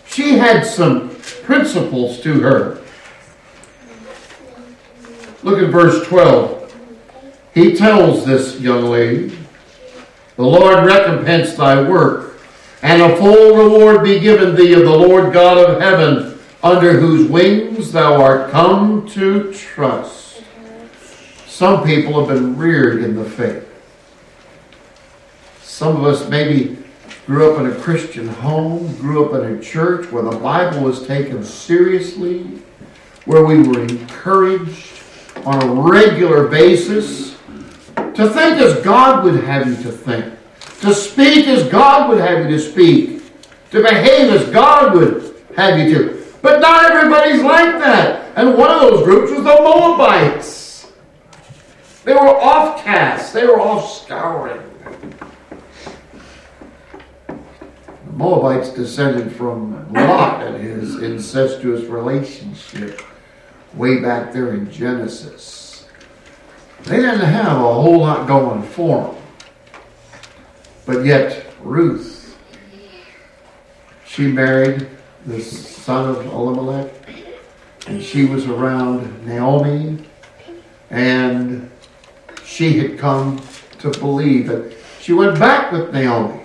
She 0.05 0.37
had 0.37 0.63
some 0.63 1.15
principles 1.43 2.21
to 2.21 2.39
her. 2.41 2.81
Look 5.41 5.59
at 5.59 5.71
verse 5.71 6.05
12. 6.07 6.60
He 7.53 7.75
tells 7.75 8.25
this 8.25 8.59
young 8.61 8.85
lady, 8.85 9.37
The 10.37 10.43
Lord 10.43 10.85
recompense 10.85 11.53
thy 11.55 11.81
work, 11.87 12.39
and 12.81 13.01
a 13.01 13.17
full 13.17 13.57
reward 13.57 14.03
be 14.03 14.19
given 14.19 14.55
thee 14.55 14.73
of 14.73 14.83
the 14.83 14.95
Lord 14.95 15.33
God 15.33 15.57
of 15.57 15.81
heaven, 15.81 16.39
under 16.63 16.99
whose 16.99 17.29
wings 17.29 17.91
thou 17.91 18.21
art 18.21 18.51
come 18.51 19.07
to 19.09 19.51
trust. 19.53 20.43
Some 21.47 21.83
people 21.83 22.19
have 22.19 22.35
been 22.35 22.57
reared 22.57 23.03
in 23.03 23.15
the 23.15 23.25
faith. 23.25 23.67
Some 25.61 25.97
of 25.97 26.05
us 26.05 26.29
maybe 26.29 26.77
grew 27.25 27.51
up 27.51 27.59
in 27.59 27.65
a 27.65 27.75
Christian 27.75 28.27
home, 28.27 28.95
grew 28.95 29.25
up 29.25 29.43
in 29.43 29.57
a 29.57 29.61
church 29.61 30.09
where 30.11 30.23
the 30.23 30.37
Bible 30.37 30.83
was 30.83 31.05
taken 31.05 31.43
seriously, 31.43 32.43
where 33.25 33.43
we 33.43 33.61
were 33.61 33.81
encouraged 33.81 35.01
on 35.45 35.61
a 35.61 35.73
regular 35.73 36.47
basis 36.47 37.31
to 38.15 38.29
think 38.29 38.59
as 38.59 38.83
God 38.83 39.23
would 39.23 39.43
have 39.43 39.67
you 39.67 39.75
to 39.83 39.91
think, 39.91 40.33
to 40.81 40.93
speak 40.93 41.47
as 41.47 41.67
God 41.69 42.09
would 42.09 42.19
have 42.19 42.45
you 42.45 42.57
to 42.57 42.59
speak, 42.59 43.21
to 43.71 43.81
behave 43.81 44.31
as 44.31 44.49
God 44.49 44.93
would 44.95 45.35
have 45.55 45.79
you 45.79 45.93
to. 45.95 46.25
But 46.41 46.59
not 46.59 46.91
everybody's 46.91 47.41
like 47.41 47.79
that. 47.79 48.35
And 48.35 48.57
one 48.57 48.71
of 48.71 48.81
those 48.81 49.03
groups 49.03 49.31
was 49.31 49.43
the 49.43 49.55
Moabites. 49.61 50.91
They 52.03 52.13
were 52.13 52.19
offcasts, 52.19 53.31
they 53.31 53.45
were 53.45 53.61
off 53.61 54.03
scouring. 54.03 54.61
Moabites 58.13 58.69
descended 58.69 59.31
from 59.35 59.91
Lot 59.93 60.43
and 60.45 60.61
his 60.61 61.01
incestuous 61.01 61.85
relationship 61.85 63.01
way 63.73 63.99
back 63.99 64.33
there 64.33 64.53
in 64.53 64.69
Genesis. 64.71 65.60
They 66.83 66.97
didn't 66.97 67.19
have 67.19 67.57
a 67.57 67.73
whole 67.73 67.99
lot 67.99 68.27
going 68.27 68.63
for 68.63 69.03
them. 69.03 69.15
But 70.85 71.05
yet, 71.05 71.45
Ruth, 71.61 72.37
she 74.05 74.27
married 74.27 74.87
the 75.25 75.41
son 75.41 76.09
of 76.09 76.25
Elimelech, 76.25 76.91
and 77.87 78.01
she 78.01 78.25
was 78.25 78.45
around 78.47 79.25
Naomi, 79.25 80.03
and 80.89 81.69
she 82.43 82.77
had 82.79 82.97
come 82.97 83.41
to 83.79 83.89
believe 83.91 84.47
that 84.47 84.75
she 84.99 85.13
went 85.13 85.39
back 85.39 85.71
with 85.71 85.93
Naomi 85.93 86.41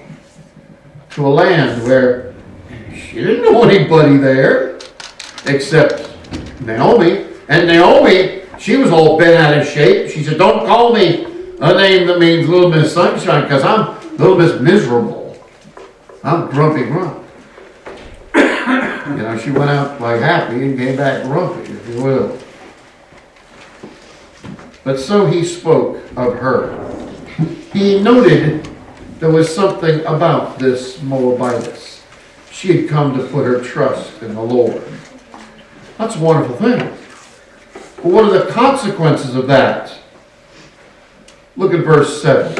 to 1.10 1.26
a 1.26 1.28
land 1.28 1.82
where 1.82 2.34
she 2.94 3.16
didn't 3.16 3.42
know 3.42 3.64
anybody 3.64 4.16
there 4.16 4.78
except 5.46 6.10
Naomi. 6.60 7.26
And 7.48 7.66
Naomi, 7.66 8.35
she 8.58 8.76
was 8.76 8.90
all 8.90 9.18
bent 9.18 9.36
out 9.36 9.56
of 9.58 9.66
shape. 9.66 10.10
She 10.10 10.22
said, 10.22 10.38
Don't 10.38 10.66
call 10.66 10.92
me 10.92 11.24
a 11.60 11.74
name 11.74 12.06
that 12.06 12.18
means 12.18 12.48
Little 12.48 12.70
Miss 12.70 12.92
Sunshine 12.92 13.42
because 13.42 13.62
I'm 13.62 13.80
a 13.80 14.10
Little 14.18 14.38
Miss 14.38 14.60
Miserable. 14.60 15.38
I'm 16.22 16.50
grumpy 16.50 16.84
grump. 16.84 17.24
you 18.34 18.42
know, 19.22 19.38
she 19.38 19.50
went 19.50 19.70
out 19.70 20.00
like 20.00 20.20
happy 20.20 20.62
and 20.62 20.76
came 20.76 20.96
back 20.96 21.22
grumpy, 21.24 21.72
if 21.72 21.88
you 21.88 22.02
will. 22.02 22.38
But 24.84 25.00
so 25.00 25.26
he 25.26 25.44
spoke 25.44 25.96
of 26.16 26.34
her. 26.34 26.82
He 27.72 28.00
noted 28.00 28.68
there 29.18 29.30
was 29.30 29.52
something 29.54 30.00
about 30.00 30.58
this 30.58 31.00
Moabitess. 31.02 32.02
She 32.50 32.76
had 32.76 32.88
come 32.88 33.18
to 33.18 33.26
put 33.26 33.44
her 33.44 33.62
trust 33.62 34.22
in 34.22 34.34
the 34.34 34.42
Lord. 34.42 34.82
That's 35.98 36.16
a 36.16 36.20
wonderful 36.20 36.56
thing. 36.56 36.96
But 37.96 38.04
what 38.06 38.24
are 38.24 38.44
the 38.44 38.52
consequences 38.52 39.34
of 39.34 39.46
that? 39.48 39.96
Look 41.56 41.72
at 41.72 41.84
verse 41.84 42.22
7. 42.22 42.54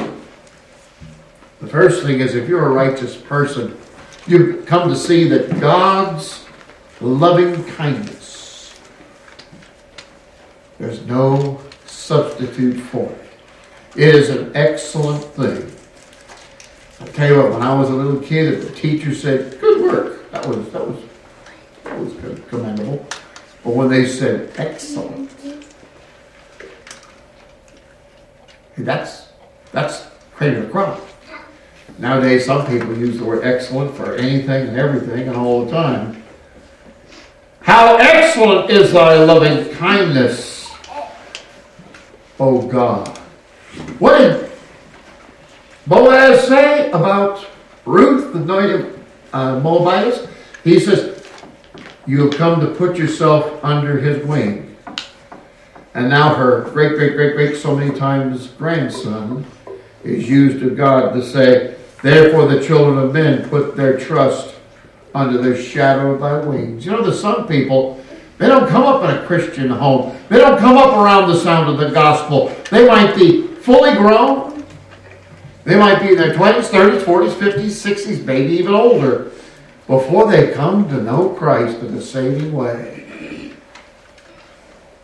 The 1.60 1.66
first 1.66 2.02
thing 2.02 2.20
is 2.20 2.34
if 2.34 2.48
you're 2.48 2.66
a 2.66 2.70
righteous 2.70 3.16
person, 3.16 3.76
you 4.26 4.62
come 4.66 4.88
to 4.88 4.96
see 4.96 5.28
that 5.28 5.60
God's 5.60 6.44
loving 7.00 7.64
kindness, 7.64 8.78
there's 10.78 11.04
no 11.06 11.60
substitute 11.84 12.80
for 12.80 13.04
it. 13.04 13.26
It 13.96 14.14
is 14.14 14.30
an 14.30 14.52
excellent 14.54 15.24
thing. 15.24 15.72
I 17.00 17.10
tell 17.12 17.28
you 17.28 17.42
what, 17.42 17.52
when 17.52 17.62
I 17.62 17.74
was 17.74 17.90
a 17.90 17.94
little 17.94 18.20
kid, 18.20 18.52
if 18.52 18.68
the 18.68 18.74
teacher 18.74 19.14
said, 19.14 19.60
good 19.60 19.82
work, 19.82 20.30
that 20.30 20.46
was, 20.46 20.70
that 20.70 20.86
was, 20.86 21.02
that 21.84 21.98
was 21.98 22.12
commendable. 22.48 23.06
But 23.66 23.74
when 23.74 23.88
they 23.88 24.06
said 24.06 24.52
excellent, 24.58 25.28
that's, 28.78 29.26
that's 29.72 30.06
cream 30.36 30.54
of 30.54 30.70
crop. 30.70 31.04
Nowadays, 31.98 32.46
some 32.46 32.64
people 32.68 32.96
use 32.96 33.18
the 33.18 33.24
word 33.24 33.42
excellent 33.42 33.96
for 33.96 34.14
anything 34.14 34.68
and 34.68 34.78
everything 34.78 35.26
and 35.26 35.36
all 35.36 35.64
the 35.64 35.72
time. 35.72 36.22
How 37.62 37.96
excellent 37.96 38.70
is 38.70 38.92
thy 38.92 39.24
loving 39.24 39.74
kindness, 39.74 40.70
O 42.38 42.68
God. 42.68 43.08
What 43.98 44.18
did 44.18 44.48
Boaz 45.88 46.46
say 46.46 46.88
about 46.92 47.44
Ruth, 47.84 48.32
the 48.32 48.38
native 48.38 49.04
uh, 49.32 49.58
Moabitess? 49.58 50.28
He 50.62 50.78
says, 50.78 51.15
You 52.06 52.22
have 52.22 52.38
come 52.38 52.60
to 52.60 52.68
put 52.68 52.96
yourself 52.96 53.64
under 53.64 53.98
his 53.98 54.24
wing. 54.24 54.76
And 55.94 56.08
now 56.08 56.34
her 56.34 56.60
great, 56.72 56.94
great, 56.96 57.14
great, 57.14 57.34
great, 57.34 57.56
so 57.56 57.74
many 57.74 57.98
times 57.98 58.48
grandson 58.48 59.44
is 60.04 60.28
used 60.28 60.62
of 60.62 60.76
God 60.76 61.14
to 61.14 61.22
say, 61.22 61.74
Therefore 62.02 62.46
the 62.46 62.62
children 62.62 62.98
of 62.98 63.12
men 63.12 63.48
put 63.48 63.76
their 63.76 63.98
trust 63.98 64.54
under 65.14 65.38
the 65.38 65.60
shadow 65.60 66.12
of 66.12 66.20
thy 66.20 66.38
wings. 66.46 66.84
You 66.84 66.92
know, 66.92 67.02
there's 67.02 67.20
some 67.20 67.48
people, 67.48 68.00
they 68.38 68.46
don't 68.46 68.68
come 68.68 68.84
up 68.84 69.02
in 69.02 69.10
a 69.10 69.26
Christian 69.26 69.70
home. 69.70 70.16
They 70.28 70.38
don't 70.38 70.58
come 70.58 70.76
up 70.76 70.96
around 70.96 71.28
the 71.28 71.38
sound 71.38 71.70
of 71.70 71.78
the 71.78 71.92
gospel. 71.92 72.54
They 72.70 72.86
might 72.86 73.16
be 73.16 73.46
fully 73.46 73.94
grown. 73.94 74.64
They 75.64 75.76
might 75.76 76.00
be 76.00 76.10
in 76.10 76.16
their 76.16 76.34
20s, 76.34 76.68
30s, 76.68 77.00
40s, 77.00 77.30
50s, 77.30 77.64
60s, 77.64 78.24
maybe 78.24 78.52
even 78.52 78.74
older, 78.74 79.32
before 79.86 80.30
they 80.30 80.52
come 80.52 80.88
to 80.88 81.02
know 81.02 81.30
Christ 81.30 81.78
in 81.80 81.94
a 81.94 82.02
saving 82.02 82.52
way. 82.52 83.52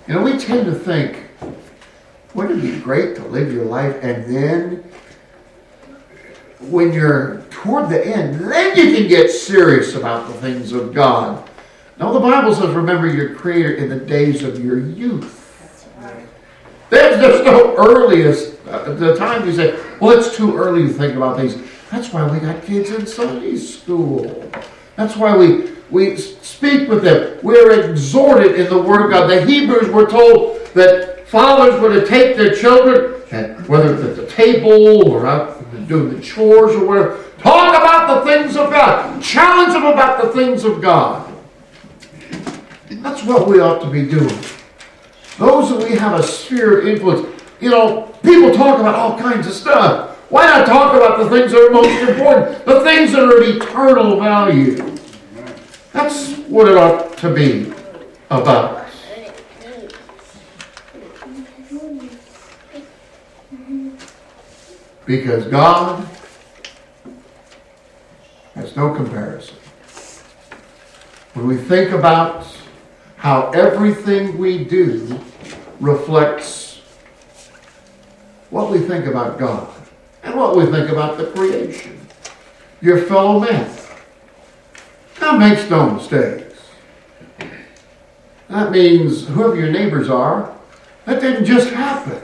You 0.08 0.14
know, 0.14 0.22
we 0.22 0.36
tend 0.36 0.66
to 0.66 0.74
think, 0.74 1.28
wouldn't 2.34 2.64
it 2.64 2.72
be 2.72 2.80
great 2.80 3.14
to 3.16 3.24
live 3.24 3.52
your 3.52 3.64
life 3.64 3.96
and 4.02 4.24
then 4.34 4.84
when 6.60 6.92
you're 6.92 7.42
toward 7.50 7.88
the 7.88 8.04
end, 8.04 8.34
then 8.40 8.76
you 8.76 8.96
can 8.96 9.08
get 9.08 9.30
serious 9.30 9.94
about 9.94 10.28
the 10.28 10.34
things 10.34 10.72
of 10.72 10.94
God. 10.94 11.48
Now, 11.98 12.12
the 12.12 12.20
Bible 12.20 12.54
says, 12.54 12.74
remember 12.74 13.06
your 13.06 13.34
Creator 13.34 13.74
in 13.74 13.88
the 13.88 13.98
days 13.98 14.42
of 14.42 14.64
your 14.64 14.78
youth. 14.78 15.40
There's, 16.90 17.20
there's 17.20 17.44
no 17.44 17.74
earliest, 17.76 18.58
uh, 18.66 18.92
the 18.94 19.16
time 19.16 19.46
you 19.46 19.54
say, 19.54 19.78
well, 19.98 20.16
it's 20.18 20.36
too 20.36 20.56
early 20.56 20.86
to 20.88 20.92
think 20.92 21.16
about 21.16 21.38
these. 21.38 21.56
That's 21.92 22.10
why 22.10 22.26
we 22.26 22.40
got 22.40 22.64
kids 22.64 22.88
in 22.88 23.06
Sunday 23.06 23.54
school. 23.56 24.50
That's 24.96 25.14
why 25.14 25.36
we, 25.36 25.72
we 25.90 26.16
speak 26.16 26.88
with 26.88 27.02
them. 27.02 27.38
We're 27.42 27.90
exhorted 27.90 28.58
in 28.58 28.70
the 28.70 28.80
Word 28.80 29.04
of 29.04 29.10
God. 29.10 29.26
The 29.26 29.44
Hebrews 29.44 29.90
were 29.90 30.06
told 30.06 30.64
that 30.68 31.28
fathers 31.28 31.78
were 31.78 31.92
to 31.92 32.06
take 32.06 32.38
their 32.38 32.54
children, 32.54 33.20
and 33.30 33.68
whether 33.68 33.94
it's 33.94 34.04
at 34.04 34.16
the 34.16 34.26
table 34.26 35.06
or 35.06 35.26
out 35.26 35.58
doing 35.86 36.16
the 36.16 36.22
chores 36.22 36.74
or 36.74 36.86
whatever, 36.86 37.24
talk 37.38 37.76
about 37.76 38.24
the 38.24 38.24
things 38.24 38.56
of 38.56 38.70
God. 38.70 39.22
Challenge 39.22 39.74
them 39.74 39.84
about 39.84 40.22
the 40.22 40.30
things 40.30 40.64
of 40.64 40.80
God. 40.80 41.30
That's 42.88 43.22
what 43.22 43.46
we 43.46 43.60
ought 43.60 43.80
to 43.82 43.90
be 43.90 44.06
doing. 44.06 44.34
Those 45.36 45.68
that 45.68 45.90
we 45.90 45.94
have 45.96 46.18
a 46.18 46.22
sphere 46.22 46.80
of 46.80 46.86
influence. 46.86 47.42
You 47.60 47.68
know, 47.68 48.14
people 48.22 48.54
talk 48.54 48.80
about 48.80 48.94
all 48.94 49.18
kinds 49.18 49.46
of 49.46 49.52
stuff. 49.52 50.11
Why 50.32 50.46
not 50.46 50.66
talk 50.66 50.94
about 50.94 51.18
the 51.18 51.28
things 51.28 51.52
that 51.52 51.60
are 51.60 51.70
most 51.70 52.08
important? 52.08 52.64
The 52.64 52.80
things 52.80 53.12
that 53.12 53.22
are 53.22 53.36
of 53.36 53.54
eternal 53.54 54.18
value. 54.18 54.96
That's 55.92 56.36
what 56.48 56.68
it 56.68 56.78
ought 56.78 57.18
to 57.18 57.34
be 57.34 57.70
about. 58.30 58.88
Because 65.04 65.44
God 65.48 66.08
has 68.54 68.74
no 68.74 68.94
comparison. 68.94 69.56
When 71.34 71.46
we 71.46 71.58
think 71.58 71.90
about 71.90 72.46
how 73.16 73.50
everything 73.50 74.38
we 74.38 74.64
do 74.64 75.20
reflects 75.78 76.80
what 78.48 78.70
we 78.70 78.78
think 78.78 79.04
about 79.04 79.38
God 79.38 79.71
and 80.22 80.34
what 80.34 80.56
we 80.56 80.66
think 80.66 80.88
about 80.88 81.18
the 81.18 81.26
creation, 81.26 81.98
your 82.80 82.98
fellow 82.98 83.40
man. 83.40 83.70
Now, 85.20 85.36
makes 85.36 85.68
no 85.70 85.90
mistakes. 85.90 86.60
That 88.48 88.70
means 88.70 89.26
whoever 89.28 89.56
your 89.56 89.70
neighbors 89.70 90.10
are, 90.10 90.54
that 91.04 91.20
didn't 91.20 91.44
just 91.44 91.70
happen. 91.70 92.20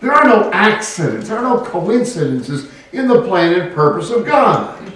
There 0.00 0.12
are 0.12 0.24
no 0.24 0.50
accidents, 0.52 1.28
there 1.28 1.38
are 1.38 1.56
no 1.56 1.64
coincidences 1.64 2.70
in 2.92 3.08
the 3.08 3.22
plan 3.22 3.54
and 3.58 3.74
purpose 3.74 4.10
of 4.10 4.26
God. 4.26 4.92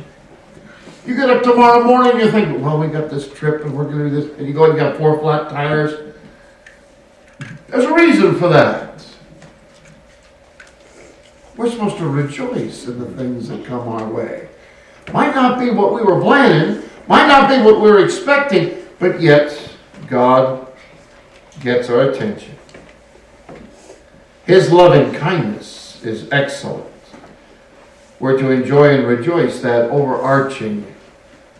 You 1.07 1.17
get 1.17 1.31
up 1.31 1.43
tomorrow 1.43 1.83
morning, 1.83 2.13
and 2.13 2.21
you 2.21 2.31
think, 2.31 2.63
well, 2.63 2.79
we 2.79 2.89
got 2.89 3.11
this 3.11 3.33
trip 3.33 3.65
and 3.65 3.77
we're 3.77 3.85
going 3.85 3.99
to 3.99 4.11
do 4.11 4.21
this, 4.21 4.39
and 4.39 4.47
you 4.47 4.53
go 4.53 4.65
and 4.65 4.75
you 4.75 4.79
got 4.81 4.97
four 4.97 5.19
flat 5.19 5.51
tires. 5.51 6.15
There's 7.69 7.85
a 7.85 7.95
reason 7.95 8.37
for 8.39 8.49
that. 8.49 9.05
We're 11.57 11.71
supposed 11.71 11.99
to 11.99 12.07
rejoice 12.07 12.87
in 12.87 12.99
the 12.99 13.11
things 13.13 13.49
that 13.49 13.65
come 13.65 13.89
our 13.89 14.09
way. 14.09 14.49
Might 15.13 15.35
not 15.35 15.59
be 15.59 15.71
what 15.71 15.93
we 15.93 16.03
were 16.03 16.21
planning, 16.21 16.83
might 17.09 17.27
not 17.27 17.49
be 17.49 17.61
what 17.63 17.81
we 17.81 17.91
were 17.91 18.05
expecting, 18.05 18.87
but 18.99 19.21
yet 19.21 19.71
God 20.07 20.69
gets 21.61 21.91
our 21.91 22.11
attention. 22.11 22.57
His 24.47 24.73
loving 24.73 25.13
kindness 25.13 26.03
is 26.05 26.29
excellent. 26.31 26.87
We're 28.19 28.39
to 28.39 28.51
enjoy 28.51 28.95
and 28.95 29.07
rejoice 29.07 29.61
that 29.61 29.91
overarching 29.91 30.87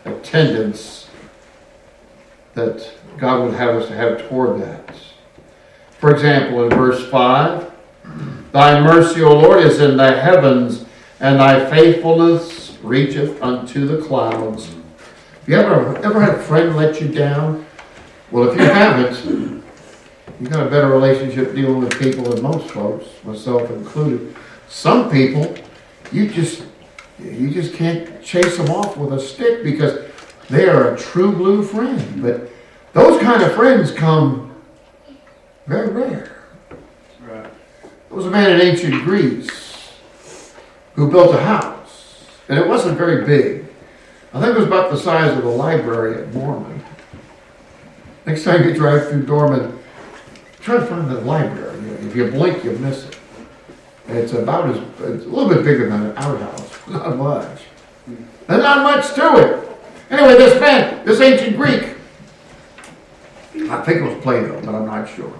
attendance 0.05 1.09
that 2.53 2.91
God 3.17 3.43
would 3.43 3.53
have 3.55 3.75
us 3.75 3.87
to 3.87 3.95
have 3.95 4.27
toward 4.27 4.61
that. 4.61 4.95
For 5.99 6.11
example, 6.11 6.63
in 6.63 6.69
verse 6.69 7.07
5, 7.09 7.70
Thy 8.51 8.81
mercy, 8.81 9.21
O 9.21 9.33
Lord, 9.33 9.63
is 9.63 9.79
in 9.79 9.97
the 9.97 10.11
heavens, 10.11 10.85
and 11.19 11.39
thy 11.39 11.69
faithfulness 11.69 12.77
reacheth 12.83 13.41
unto 13.41 13.85
the 13.85 14.05
clouds. 14.05 14.67
Have 14.67 15.47
you 15.47 15.55
ever, 15.55 15.97
ever 15.97 16.21
had 16.21 16.35
a 16.35 16.41
friend 16.43 16.75
let 16.75 16.99
you 16.99 17.07
down? 17.07 17.65
Well, 18.29 18.49
if 18.49 18.57
you 18.57 18.65
haven't, 18.65 19.63
you've 20.39 20.49
got 20.49 20.67
a 20.67 20.69
better 20.69 20.89
relationship 20.89 21.53
dealing 21.55 21.79
with 21.79 21.99
people 21.99 22.23
than 22.23 22.41
most 22.41 22.69
folks, 22.71 23.05
myself 23.23 23.69
included. 23.69 24.35
Some 24.67 25.09
people, 25.11 25.55
you 26.11 26.29
just 26.29 26.63
you 27.19 27.51
just 27.51 27.73
can't 27.75 28.21
chase 28.23 28.57
them 28.57 28.69
off 28.69 28.97
with 28.97 29.13
a 29.13 29.19
stick 29.19 29.63
because 29.63 29.99
they 30.49 30.67
are 30.67 30.93
a 30.93 30.97
true 30.97 31.31
blue 31.31 31.63
friend. 31.63 32.21
But 32.21 32.49
those 32.93 33.21
kind 33.21 33.43
of 33.43 33.53
friends 33.53 33.91
come 33.91 34.55
very 35.67 35.89
rare. 35.89 36.40
There 38.11 38.17
was 38.17 38.25
a 38.25 38.29
man 38.29 38.51
in 38.51 38.67
ancient 38.67 39.05
Greece 39.05 39.93
who 40.95 41.09
built 41.09 41.33
a 41.33 41.41
house, 41.41 42.25
and 42.49 42.59
it 42.59 42.67
wasn't 42.67 42.97
very 42.97 43.25
big. 43.25 43.65
I 44.33 44.41
think 44.41 44.53
it 44.53 44.57
was 44.57 44.67
about 44.67 44.91
the 44.91 44.97
size 44.97 45.31
of 45.37 45.45
the 45.45 45.49
library 45.49 46.21
at 46.21 46.33
Dorman. 46.33 46.83
Next 48.25 48.43
time 48.43 48.67
you 48.67 48.73
drive 48.73 49.07
through 49.07 49.23
Dorman, 49.23 49.79
try 50.59 50.75
to 50.75 50.85
find 50.87 51.09
the 51.09 51.21
library. 51.21 51.79
If 52.05 52.13
you 52.13 52.29
blink, 52.29 52.65
you 52.65 52.71
miss 52.79 53.05
it. 53.05 53.17
And 54.09 54.17
it's 54.17 54.33
about 54.33 54.71
as 54.71 54.77
it's 55.09 55.25
a 55.25 55.29
little 55.29 55.47
bit 55.47 55.63
bigger 55.63 55.89
than 55.89 56.07
an 56.07 56.17
outhouse, 56.17 56.79
not 56.89 57.15
much. 57.15 57.61
There's 58.07 58.61
not 58.61 58.83
much 58.83 59.13
to 59.13 59.37
it. 59.37 59.77
Anyway, 60.09 60.37
this 60.37 60.59
man, 60.59 61.05
this 61.05 61.21
ancient 61.21 61.55
Greek, 61.55 61.95
I 63.71 63.81
think 63.83 63.99
it 63.99 64.03
was 64.03 64.21
Plato, 64.21 64.59
but 64.65 64.75
I'm 64.75 64.85
not 64.85 65.07
sure. 65.07 65.33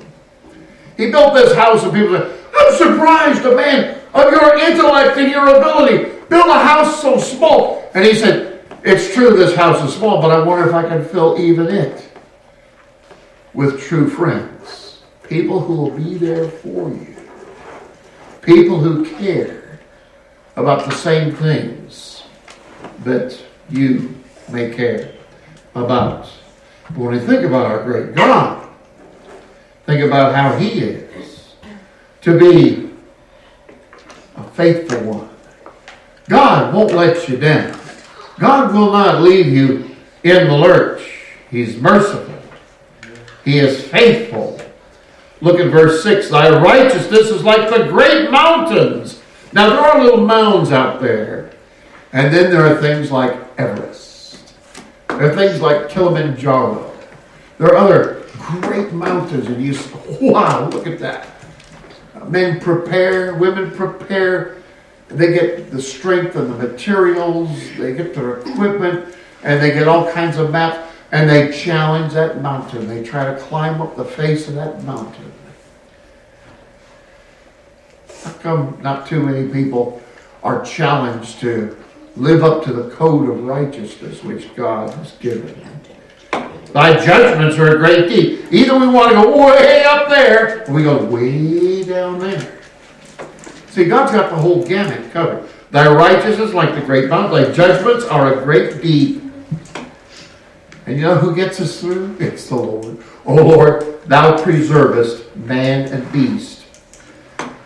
He 0.96 1.12
built 1.12 1.34
this 1.34 1.54
house, 1.54 1.84
and 1.84 1.92
people 1.92 2.18
said, 2.18 2.41
Surprised 2.78 3.46
a 3.46 3.56
man 3.56 4.00
of 4.14 4.32
your 4.32 4.58
intellect 4.58 5.18
and 5.18 5.32
your 5.32 5.48
ability 5.48 6.12
built 6.30 6.48
a 6.48 6.60
house 6.60 7.02
so 7.02 7.18
small. 7.18 7.90
And 7.94 8.06
he 8.06 8.14
said, 8.14 8.64
It's 8.84 9.14
true 9.14 9.36
this 9.36 9.56
house 9.56 9.84
is 9.88 9.96
small, 9.96 10.22
but 10.22 10.32
I 10.32 10.44
wonder 10.44 10.68
if 10.68 10.74
I 10.74 10.88
can 10.88 11.04
fill 11.06 11.40
even 11.40 11.68
it 11.68 12.10
with 13.54 13.82
true 13.82 14.10
friends. 14.10 15.04
People 15.24 15.60
who 15.60 15.76
will 15.76 15.92
be 15.92 16.16
there 16.16 16.50
for 16.50 16.90
you. 16.90 17.16
People 18.42 18.80
who 18.80 19.06
care 19.18 19.80
about 20.56 20.86
the 20.90 20.96
same 20.96 21.34
things 21.36 22.24
that 23.04 23.40
you 23.70 24.16
may 24.50 24.74
care 24.74 25.14
about. 25.76 26.30
But 26.90 26.98
when 26.98 27.14
you 27.14 27.22
think 27.22 27.44
about 27.44 27.66
our 27.66 27.84
great 27.84 28.16
God, 28.16 28.68
think 29.86 30.04
about 30.04 30.36
how 30.36 30.58
He 30.58 30.80
is 30.80 31.11
to 32.22 32.40
be 32.40 32.90
a 34.36 34.44
faithful 34.52 35.02
one. 35.04 35.30
God 36.30 36.74
won't 36.74 36.94
let 36.94 37.28
you 37.28 37.38
down. 37.38 37.78
God 38.40 38.74
will 38.74 38.92
not 38.92 39.22
leave 39.22 39.48
you 39.48 39.96
in 40.24 40.48
the 40.48 40.58
lurch. 40.58 41.02
He's 41.50 41.78
merciful. 41.78 42.34
He 43.44 43.60
is 43.60 43.86
faithful. 43.88 44.60
Look 45.42 45.60
at 45.60 45.72
verse 45.72 46.04
6. 46.04 46.30
Thy 46.30 46.50
righteousness 46.62 47.30
is 47.30 47.44
like 47.44 47.70
the 47.70 47.88
great 47.90 48.30
mountains. 48.30 49.22
Now, 49.54 49.70
there 49.70 49.80
are 49.80 50.04
little 50.04 50.26
mounds 50.26 50.72
out 50.72 51.02
there. 51.02 51.52
And 52.14 52.34
then 52.34 52.52
there 52.52 52.66
are 52.66 52.80
things 52.80 53.12
like 53.12 53.36
Everest. 53.58 54.54
There 55.08 55.32
are 55.32 55.36
things 55.36 55.62
like 55.62 55.90
Kilimanjaro. 55.90 56.94
There 57.58 57.68
are 57.70 57.78
other 57.78 58.24
great 58.62 58.92
mountains. 58.92 59.48
And 59.48 59.64
you 59.64 59.78
wow, 60.22 60.70
look 60.70 60.88
at 60.88 61.00
that. 61.00 61.28
Men 62.28 62.60
prepare, 62.60 63.36
women 63.36 63.72
prepare. 63.72 64.58
They 65.08 65.34
get 65.34 65.72
the 65.72 65.82
strength 65.82 66.36
and 66.36 66.54
the 66.54 66.68
materials. 66.68 67.50
They 67.78 67.94
get 67.94 68.14
their 68.14 68.40
equipment. 68.40 69.16
And 69.44 69.62
they 69.62 69.72
get 69.72 69.88
all 69.88 70.12
kinds 70.12 70.38
of 70.38 70.52
maps. 70.52 70.90
And 71.12 71.30
they 71.30 71.52
challenge 71.52 72.14
that 72.14 72.42
mountain. 72.42 72.88
They 72.88 73.04
try 73.04 73.26
to 73.26 73.40
climb 73.40 73.82
up 73.82 73.96
the 73.96 74.06
face 74.06 74.48
of 74.48 74.56
that 74.56 74.84
mountain. 74.84 75.32
How 78.24 78.32
come 78.34 78.80
not 78.82 79.08
too 79.08 79.22
many 79.22 79.52
people 79.52 80.02
are 80.44 80.64
challenged 80.64 81.40
to 81.40 81.78
live 82.16 82.44
up 82.44 82.64
to 82.66 82.74
the 82.74 82.90
code 82.92 83.30
of 83.30 83.44
righteousness 83.44 84.24
which 84.24 84.56
God 84.56 84.94
has 84.94 85.14
given? 85.14 85.68
Thy 86.74 87.04
judgments 87.06 87.58
are 87.58 87.76
a 87.76 87.78
great 87.78 88.08
deep. 88.08 88.52
Either 88.52 88.80
we 88.80 88.88
want 88.88 89.10
to 89.10 89.16
go 89.16 89.46
way 89.46 89.84
up 89.84 90.08
there, 90.10 90.64
or 90.70 90.74
we 90.74 90.84
go 90.84 91.04
way 91.06 91.84
down 91.84 92.20
there. 92.20 92.60
See, 93.70 93.86
God's 93.86 94.12
got 94.12 94.30
the 94.30 94.38
whole 94.38 94.64
gamut 94.64 95.12
covered. 95.12 95.50
Thy 95.72 95.92
righteousness, 95.94 96.54
like 96.54 96.76
the 96.76 96.82
great 96.82 97.10
mountain, 97.10 97.44
thy 97.44 97.52
judgments 97.52 98.06
are 98.06 98.34
a 98.34 98.44
great 98.44 98.82
deep. 98.82 99.22
And 100.86 100.98
you 100.98 101.04
know 101.04 101.16
who 101.16 101.36
gets 101.36 101.60
us 101.62 101.80
through? 101.80 102.18
It's 102.20 102.50
the 102.50 102.56
Lord. 102.56 102.98
O 103.26 103.36
Lord, 103.36 104.02
thou 104.06 104.42
preservest 104.42 105.36
man 105.36 105.92
and 105.92 106.12
beast. 106.12 106.66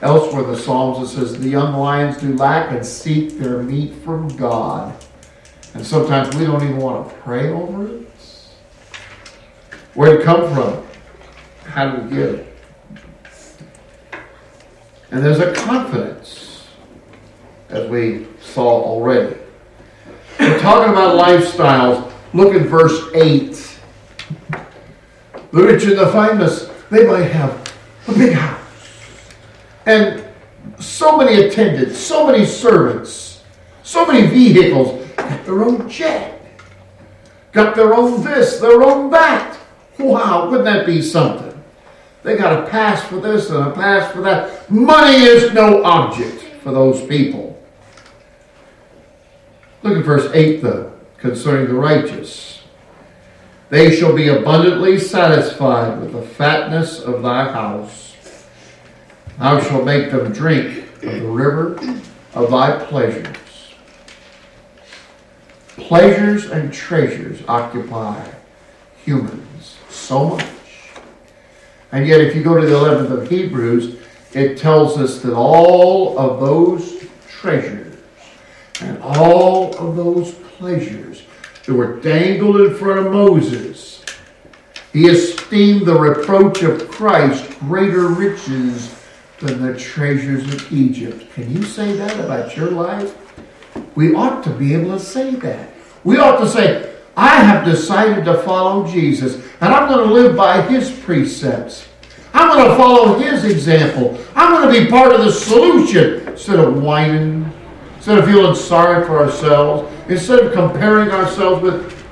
Elsewhere 0.01 0.43
in 0.43 0.51
the 0.51 0.57
Psalms 0.57 1.09
it 1.09 1.15
says, 1.15 1.39
The 1.39 1.49
young 1.49 1.73
lions 1.73 2.17
do 2.17 2.35
lack 2.35 2.71
and 2.71 2.85
seek 2.85 3.39
their 3.39 3.63
meat 3.63 3.95
from 4.03 4.27
God. 4.37 4.95
And 5.73 5.85
sometimes 5.85 6.35
we 6.35 6.45
don't 6.45 6.61
even 6.61 6.77
want 6.77 7.09
to 7.09 7.15
pray 7.15 7.49
over 7.49 7.87
it. 7.87 8.07
Where'd 9.95 10.19
it 10.19 10.23
come 10.25 10.53
from? 10.53 10.85
How 11.63 11.95
did 11.95 12.11
we 12.11 12.21
it? 12.21 12.57
And 15.11 15.23
there's 15.23 15.39
a 15.39 15.53
confidence, 15.53 16.67
as 17.69 17.89
we 17.89 18.27
saw 18.41 18.83
already. 18.83 19.37
We're 20.37 20.59
talking 20.59 20.91
about 20.91 21.15
lifestyles. 21.15 22.11
Look 22.33 22.53
at 22.53 22.63
verse 22.63 23.09
8. 23.13 23.79
The 25.51 25.63
rich 25.63 25.85
and 25.85 25.97
the 25.97 26.11
famous, 26.11 26.69
they 26.91 27.07
might 27.07 27.31
have 27.31 27.73
a 28.09 28.13
big 28.13 28.33
house. 28.33 28.59
And 29.85 30.25
so 30.77 31.15
many 31.15 31.43
attendants, 31.43 31.97
so 31.97 32.27
many 32.27 32.45
servants, 32.45 33.43
so 33.83 34.05
many 34.05 34.27
vehicles, 34.27 35.07
got 35.15 35.45
their 35.45 35.63
own 35.63 35.89
jet, 35.89 36.41
got 37.53 37.75
their 37.75 37.93
own 37.93 38.21
this, 38.21 38.59
their 38.59 38.83
own 38.83 39.09
that. 39.11 39.57
Wow, 39.97 40.49
wouldn't 40.49 40.65
that 40.65 40.85
be 40.85 41.01
something? 41.01 41.55
They 42.23 42.35
got 42.35 42.63
a 42.63 42.69
pass 42.69 43.03
for 43.03 43.19
this 43.19 43.49
and 43.49 43.67
a 43.67 43.71
pass 43.71 44.11
for 44.11 44.21
that. 44.21 44.69
Money 44.69 45.23
is 45.23 45.53
no 45.53 45.83
object 45.83 46.41
for 46.63 46.71
those 46.71 47.05
people. 47.05 47.63
Look 49.83 49.97
at 49.97 50.03
verse 50.03 50.29
8, 50.33 50.61
though, 50.61 50.91
concerning 51.17 51.67
the 51.67 51.75
righteous. 51.75 52.63
They 53.69 53.95
shall 53.95 54.15
be 54.15 54.29
abundantly 54.29 54.97
satisfied 54.97 56.01
with 56.01 56.13
the 56.13 56.21
fatness 56.23 56.99
of 56.99 57.21
thy 57.21 57.51
house. 57.51 58.15
Thou 59.37 59.59
shalt 59.61 59.85
make 59.85 60.11
them 60.11 60.33
drink 60.33 60.85
of 61.03 61.21
the 61.21 61.27
river 61.27 61.73
of 62.33 62.49
thy 62.49 62.83
pleasures. 62.85 63.37
Pleasures 65.77 66.49
and 66.49 66.73
treasures 66.73 67.43
occupy 67.47 68.27
humans 69.03 69.44
so 70.05 70.29
much. 70.29 70.45
And 71.91 72.07
yet, 72.07 72.21
if 72.21 72.35
you 72.35 72.43
go 72.43 72.59
to 72.59 72.65
the 72.65 72.73
11th 72.73 73.11
of 73.11 73.29
Hebrews, 73.29 73.97
it 74.33 74.57
tells 74.57 74.97
us 74.97 75.21
that 75.21 75.33
all 75.33 76.17
of 76.19 76.39
those 76.39 77.05
treasures 77.27 77.95
and 78.81 78.97
all 79.01 79.75
of 79.77 79.95
those 79.95 80.33
pleasures 80.33 81.23
that 81.65 81.73
were 81.73 81.99
dangled 82.01 82.57
in 82.57 82.75
front 82.75 83.05
of 83.05 83.13
Moses, 83.13 84.03
he 84.91 85.07
esteemed 85.07 85.85
the 85.85 85.97
reproach 85.97 86.63
of 86.63 86.89
Christ 86.89 87.57
greater 87.59 88.07
riches 88.07 88.93
than 89.39 89.61
the 89.61 89.77
treasures 89.77 90.43
of 90.53 90.71
Egypt. 90.71 91.31
Can 91.33 91.51
you 91.51 91.63
say 91.63 91.93
that 91.93 92.19
about 92.19 92.55
your 92.55 92.71
life? 92.71 93.15
We 93.95 94.13
ought 94.13 94.43
to 94.43 94.49
be 94.49 94.73
able 94.73 94.97
to 94.97 94.99
say 94.99 95.35
that. 95.35 95.69
We 96.03 96.17
ought 96.17 96.39
to 96.39 96.47
say, 96.47 96.94
I 97.17 97.35
have 97.37 97.63
decided 97.63 98.25
to 98.25 98.41
follow 98.43 98.85
Jesus, 98.87 99.35
and 99.61 99.73
I'm 99.73 99.87
going 99.87 100.07
to 100.07 100.13
live 100.13 100.35
by 100.35 100.61
his 100.63 100.91
precepts. 100.99 101.87
I'm 102.33 102.49
going 102.49 102.69
to 102.69 102.75
follow 102.75 103.17
his 103.17 103.45
example. 103.45 104.19
I'm 104.35 104.51
going 104.51 104.73
to 104.73 104.83
be 104.83 104.91
part 104.91 105.13
of 105.13 105.23
the 105.23 105.31
solution 105.31 106.27
instead 106.27 106.59
of 106.59 106.83
whining, 106.83 107.49
instead 107.95 108.17
of 108.17 108.25
feeling 108.25 108.55
sorry 108.55 109.05
for 109.05 109.19
ourselves, 109.23 109.89
instead 110.09 110.39
of 110.39 110.53
comparing 110.53 111.09
ourselves 111.09 111.61
with. 111.61 112.05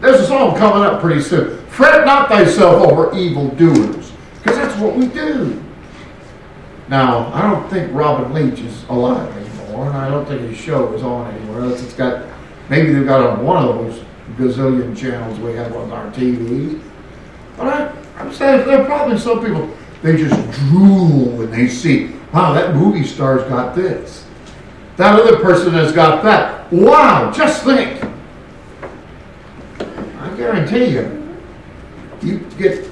There's 0.00 0.20
a 0.20 0.26
song 0.26 0.56
coming 0.56 0.82
up 0.82 1.00
pretty 1.00 1.22
soon. 1.22 1.64
Fret 1.68 2.04
not 2.04 2.28
thyself 2.28 2.90
over 2.90 3.16
evildoers, 3.16 4.12
because 4.38 4.56
that's 4.56 4.78
what 4.80 4.96
we 4.96 5.06
do. 5.06 5.62
Now, 6.88 7.32
I 7.32 7.42
don't 7.42 7.68
think 7.70 7.92
Robin 7.94 8.32
Leach 8.32 8.60
is 8.60 8.84
alive 8.88 9.34
anymore, 9.36 9.86
and 9.86 9.96
I 9.96 10.08
don't 10.10 10.26
think 10.26 10.42
his 10.42 10.58
show 10.58 10.92
is 10.94 11.02
on 11.02 11.32
anywhere 11.32 11.62
else. 11.62 11.82
It's 11.82 11.94
got 11.94 12.24
maybe 12.68 12.92
they've 12.92 13.06
got 13.06 13.20
on 13.20 13.44
one 13.44 13.64
of 13.64 13.74
those 13.76 14.04
gazillion 14.36 14.96
channels 14.96 15.38
we 15.38 15.52
have 15.52 15.74
on 15.74 15.90
our 15.92 16.10
TVs. 16.12 16.82
But 17.56 17.66
I, 17.68 17.92
I'm 18.18 18.32
saying 18.32 18.66
there 18.66 18.82
are 18.82 18.84
probably 18.84 19.18
some 19.18 19.44
people 19.44 19.70
they 20.02 20.16
just 20.16 20.50
drool 20.52 21.30
when 21.30 21.50
they 21.50 21.68
see, 21.68 22.12
wow, 22.32 22.52
that 22.52 22.74
movie 22.74 23.04
star's 23.04 23.42
got 23.48 23.74
this. 23.74 24.26
That 24.96 25.18
other 25.18 25.38
person 25.38 25.72
has 25.72 25.92
got 25.92 26.22
that. 26.24 26.72
Wow, 26.72 27.32
just 27.32 27.64
think. 27.64 28.02
I 30.18 30.36
guarantee 30.36 30.86
you, 30.86 31.36
you 32.22 32.38
get 32.58 32.88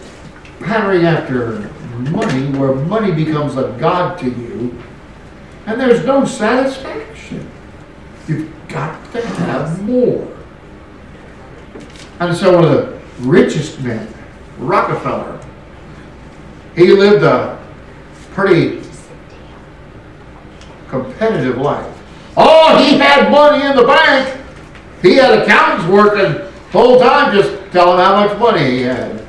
pattering 0.61 1.05
after 1.05 1.71
money 2.11 2.59
where 2.59 2.75
money 2.75 3.13
becomes 3.13 3.57
a 3.57 3.77
god 3.79 4.19
to 4.19 4.27
you, 4.27 4.79
and 5.67 5.81
there's 5.81 6.05
no 6.05 6.25
satisfaction. 6.25 7.51
You've 8.27 8.54
got 8.75 9.13
to 9.13 9.25
have 9.25 9.83
more. 9.85 10.29
And 12.21 12.37
so 12.37 12.55
one 12.57 12.65
of 12.65 12.71
the 12.71 13.01
richest 13.21 13.81
men, 13.81 14.13
Rockefeller, 14.59 15.41
he 16.75 16.89
lived 16.89 17.23
a 17.23 17.65
pretty 18.33 18.83
competitive 20.89 21.59
life. 21.59 21.91
Oh, 22.37 22.77
he 22.83 22.99
had 22.99 23.31
money 23.31 23.65
in 23.65 23.77
the 23.77 23.85
bank. 23.85 24.41
He 25.03 25.15
had 25.15 25.39
accountants 25.39 25.87
working 25.87 26.51
full 26.71 26.99
time 26.99 27.33
just 27.33 27.53
telling 27.71 27.99
him 27.99 28.05
how 28.05 28.27
much 28.27 28.39
money 28.39 28.71
he 28.71 28.83
had. 28.83 29.25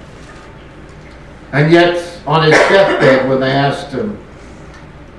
And 1.51 1.71
yet, 1.71 2.19
on 2.25 2.43
his 2.43 2.53
deathbed, 2.53 3.29
when 3.29 3.39
they 3.39 3.51
asked 3.51 3.91
him, 3.91 4.17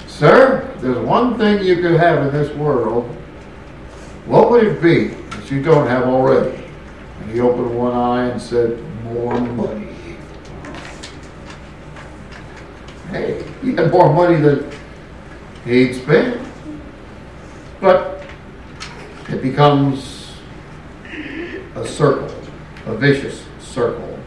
Sir, 0.07 0.75
there's 0.79 0.99
one 0.99 1.39
thing 1.39 1.65
you 1.65 1.77
could 1.77 2.01
have 2.01 2.27
in 2.27 2.33
this 2.33 2.55
world, 2.57 3.09
what 4.27 4.51
would 4.51 4.65
it 4.65 4.83
be 4.83 5.09
that 5.09 5.51
you 5.51 5.63
don't 5.63 5.87
have 5.87 6.05
already? 6.05 6.65
And 7.21 7.31
he 7.31 7.41
opened 7.41 7.77
one 7.77 7.95
eye 7.95 8.27
and 8.27 8.43
said, 8.43 8.83
More 9.05 9.39
money. 9.41 9.87
Hey, 13.11 13.45
he 13.63 13.75
had 13.75 13.93
more 13.93 14.13
money 14.13 14.41
than 14.41 14.71
he'd 15.65 15.95
spent. 15.95 16.45
But 17.81 18.25
it 19.29 19.43
becomes 19.43 20.33
a 21.77 21.87
circle, 21.87 22.35
a 22.87 22.97
vicious 22.97 23.45
circle. 23.61 24.19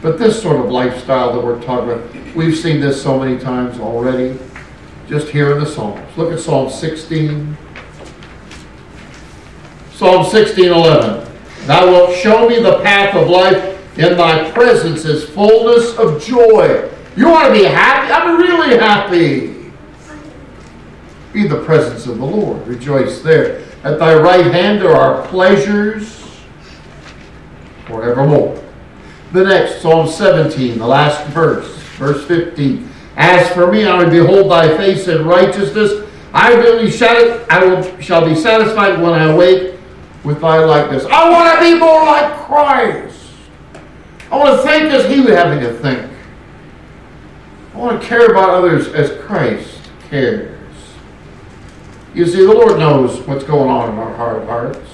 But 0.00 0.18
this 0.18 0.40
sort 0.40 0.64
of 0.64 0.70
lifestyle 0.70 1.34
that 1.34 1.44
we're 1.44 1.60
talking 1.62 1.90
about, 1.90 2.34
we've 2.34 2.56
seen 2.56 2.80
this 2.80 3.02
so 3.02 3.18
many 3.18 3.38
times 3.38 3.78
already, 3.78 4.38
just 5.08 5.28
here 5.28 5.52
in 5.52 5.58
the 5.58 5.66
Psalms. 5.66 6.16
Look 6.16 6.32
at 6.32 6.40
Psalm 6.40 6.70
16. 6.70 7.56
Psalm 10.00 10.24
16:11. 10.24 11.26
Thou 11.66 11.86
wilt 11.90 12.16
show 12.16 12.48
me 12.48 12.58
the 12.58 12.78
path 12.78 13.14
of 13.14 13.28
life. 13.28 13.76
In 13.98 14.16
thy 14.16 14.50
presence 14.50 15.04
is 15.04 15.28
fullness 15.28 15.94
of 15.98 16.24
joy. 16.24 16.88
You 17.16 17.28
want 17.28 17.48
to 17.48 17.52
be 17.52 17.64
happy? 17.64 18.10
I'm 18.10 18.38
really 18.38 18.78
happy. 18.78 19.70
Be 21.34 21.46
the 21.46 21.62
presence 21.64 22.06
of 22.06 22.16
the 22.16 22.24
Lord. 22.24 22.66
Rejoice 22.66 23.20
there. 23.20 23.60
At 23.84 23.98
thy 23.98 24.14
right 24.14 24.46
hand 24.46 24.80
there 24.80 24.96
are 24.96 25.26
pleasures 25.26 26.26
forevermore. 27.86 28.58
The 29.32 29.44
next, 29.44 29.82
Psalm 29.82 30.08
17, 30.08 30.78
the 30.78 30.86
last 30.86 31.26
verse, 31.26 31.76
verse 31.98 32.24
15. 32.26 32.88
As 33.18 33.50
for 33.50 33.70
me, 33.70 33.84
I 33.84 34.02
will 34.02 34.08
behold 34.08 34.50
thy 34.50 34.74
face 34.78 35.08
in 35.08 35.26
righteousness. 35.26 36.08
I 36.32 36.54
will 36.54 36.80
be, 36.80 37.04
I 37.04 37.64
will, 37.64 38.00
shall 38.00 38.24
be 38.24 38.34
satisfied 38.34 38.98
when 38.98 39.12
I 39.12 39.24
awake 39.24 39.74
with 40.24 40.40
thy 40.40 40.64
likeness. 40.64 41.04
I 41.06 41.30
want 41.30 41.54
to 41.54 41.60
be 41.60 41.78
more 41.78 42.04
like 42.04 42.32
Christ. 42.40 43.30
I 44.30 44.36
want 44.36 44.60
to 44.60 44.66
think 44.66 44.92
as 44.92 45.10
he 45.10 45.20
would 45.20 45.30
have 45.30 45.54
me 45.54 45.60
to 45.66 45.72
think. 45.74 46.10
I 47.74 47.78
want 47.78 48.00
to 48.00 48.06
care 48.06 48.30
about 48.30 48.50
others 48.50 48.88
as 48.88 49.18
Christ 49.24 49.80
cares. 50.08 50.58
You 52.14 52.26
see, 52.26 52.44
the 52.44 52.52
Lord 52.52 52.78
knows 52.78 53.20
what's 53.26 53.44
going 53.44 53.70
on 53.70 53.90
in 53.90 53.98
our 53.98 54.36
of 54.36 54.46
hearts. 54.46 54.90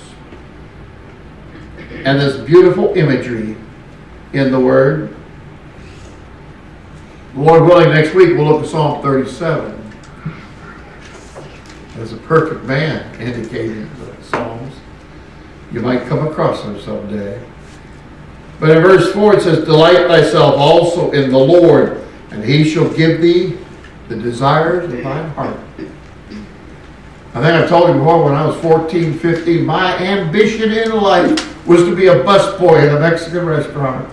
And 2.04 2.20
this 2.20 2.36
beautiful 2.36 2.94
imagery 2.94 3.56
in 4.32 4.52
the 4.52 4.60
Word. 4.60 5.16
Lord 7.34 7.64
willing, 7.64 7.90
next 7.90 8.14
week 8.14 8.36
we'll 8.36 8.46
look 8.46 8.62
at 8.62 8.68
Psalm 8.68 9.02
37 9.02 9.92
as 11.98 12.12
a 12.12 12.16
perfect 12.18 12.64
man 12.64 13.20
indicating. 13.20 13.90
You 15.76 15.82
might 15.82 16.06
come 16.06 16.26
across 16.26 16.62
them 16.62 16.80
someday. 16.80 17.38
But 18.58 18.70
in 18.70 18.82
verse 18.82 19.12
4 19.12 19.36
it 19.36 19.42
says, 19.42 19.66
Delight 19.66 20.06
thyself 20.06 20.54
also 20.56 21.10
in 21.10 21.30
the 21.30 21.38
Lord, 21.38 22.02
and 22.30 22.42
he 22.42 22.64
shall 22.64 22.88
give 22.94 23.20
thee 23.20 23.58
the 24.08 24.16
desires 24.16 24.90
of 24.90 25.02
thine 25.02 25.28
heart. 25.32 25.60
I 27.34 27.42
think 27.42 27.62
I 27.62 27.66
told 27.66 27.88
you 27.88 27.98
before, 27.98 28.24
when 28.24 28.32
I 28.32 28.46
was 28.46 28.56
14, 28.62 29.18
15, 29.18 29.66
my 29.66 29.98
ambition 29.98 30.72
in 30.72 30.92
life 30.92 31.66
was 31.66 31.82
to 31.82 31.94
be 31.94 32.06
a 32.06 32.24
busboy 32.24 32.88
in 32.88 32.96
a 32.96 32.98
Mexican 32.98 33.44
restaurant. 33.44 34.10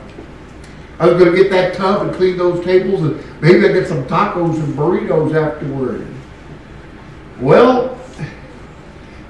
I 0.99 1.07
was 1.07 1.17
going 1.17 1.33
to 1.33 1.37
get 1.41 1.49
that 1.51 1.75
tub 1.75 2.05
and 2.05 2.13
clean 2.13 2.37
those 2.37 2.61
tables, 2.65 3.03
and 3.03 3.41
maybe 3.41 3.65
I'd 3.65 3.71
get 3.71 3.87
some 3.87 4.03
tacos 4.07 4.61
and 4.61 4.73
burritos 4.73 5.33
afterward. 5.33 6.05
Well, 7.39 7.97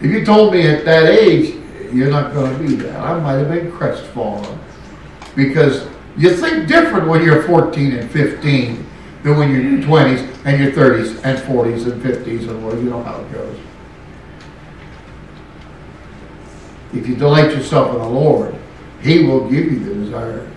if 0.01 0.09
you 0.09 0.25
told 0.25 0.53
me 0.53 0.65
at 0.65 0.83
that 0.85 1.03
age, 1.11 1.59
you're 1.93 2.09
not 2.09 2.33
going 2.33 2.51
to 2.51 2.59
be 2.59 2.75
that, 2.75 2.99
I 2.99 3.19
might 3.19 3.33
have 3.33 3.49
been 3.49 3.71
crestfallen. 3.71 4.59
Because 5.35 5.87
you 6.17 6.35
think 6.35 6.67
different 6.67 7.07
when 7.07 7.23
you're 7.23 7.43
14 7.43 7.93
and 7.93 8.09
15 8.11 8.89
than 9.23 9.37
when 9.37 9.51
you're 9.51 9.61
in 9.61 9.81
your 9.81 9.87
20s 9.87 10.45
and 10.45 10.61
your 10.61 10.71
30s 10.71 11.23
and 11.23 11.39
40s 11.39 11.91
and 11.91 12.01
50s 12.01 12.49
and 12.49 12.65
well, 12.65 12.75
you 12.77 12.89
know 12.89 13.01
how 13.03 13.19
it 13.19 13.31
goes. 13.31 13.59
If 16.93 17.07
you 17.07 17.15
delight 17.15 17.51
yourself 17.51 17.95
in 17.95 18.01
the 18.01 18.07
Lord, 18.07 18.55
He 19.01 19.25
will 19.25 19.49
give 19.49 19.71
you 19.71 19.79
the 19.79 19.95
desires 19.95 20.49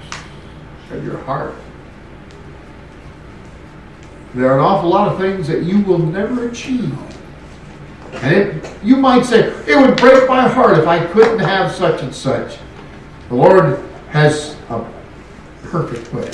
of 0.91 1.05
your 1.05 1.19
heart. 1.19 1.55
There 4.35 4.51
are 4.51 4.59
an 4.59 4.65
awful 4.65 4.91
lot 4.91 5.09
of 5.09 5.19
things 5.19 5.47
that 5.49 5.63
you 5.63 5.81
will 5.81 5.99
never 5.99 6.49
achieve. 6.49 6.95
And 8.15 8.35
it, 8.35 8.73
you 8.83 8.97
might 8.97 9.25
say, 9.25 9.49
it 9.67 9.77
would 9.77 9.97
break 9.97 10.29
my 10.29 10.49
heart 10.49 10.79
if 10.79 10.87
I 10.87 11.05
couldn't 11.07 11.39
have 11.39 11.73
such 11.73 12.03
and 12.03 12.15
such. 12.15 12.59
The 13.29 13.35
Lord 13.35 13.81
has 14.11 14.57
a 14.71 14.85
perfect 15.65 16.13
way. 16.13 16.31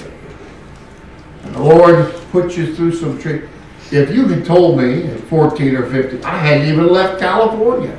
And 1.43 1.55
the 1.55 1.63
Lord 1.63 2.15
puts 2.31 2.57
you 2.57 2.75
through 2.75 2.95
some 2.95 3.19
trick. 3.19 3.49
If 3.91 4.11
you 4.11 4.27
had 4.27 4.45
told 4.45 4.79
me 4.79 5.07
at 5.09 5.21
14 5.21 5.77
or 5.77 5.91
15, 5.91 6.25
I 6.25 6.39
hadn't 6.39 6.69
even 6.69 6.89
left 6.89 7.21
California. 7.21 7.99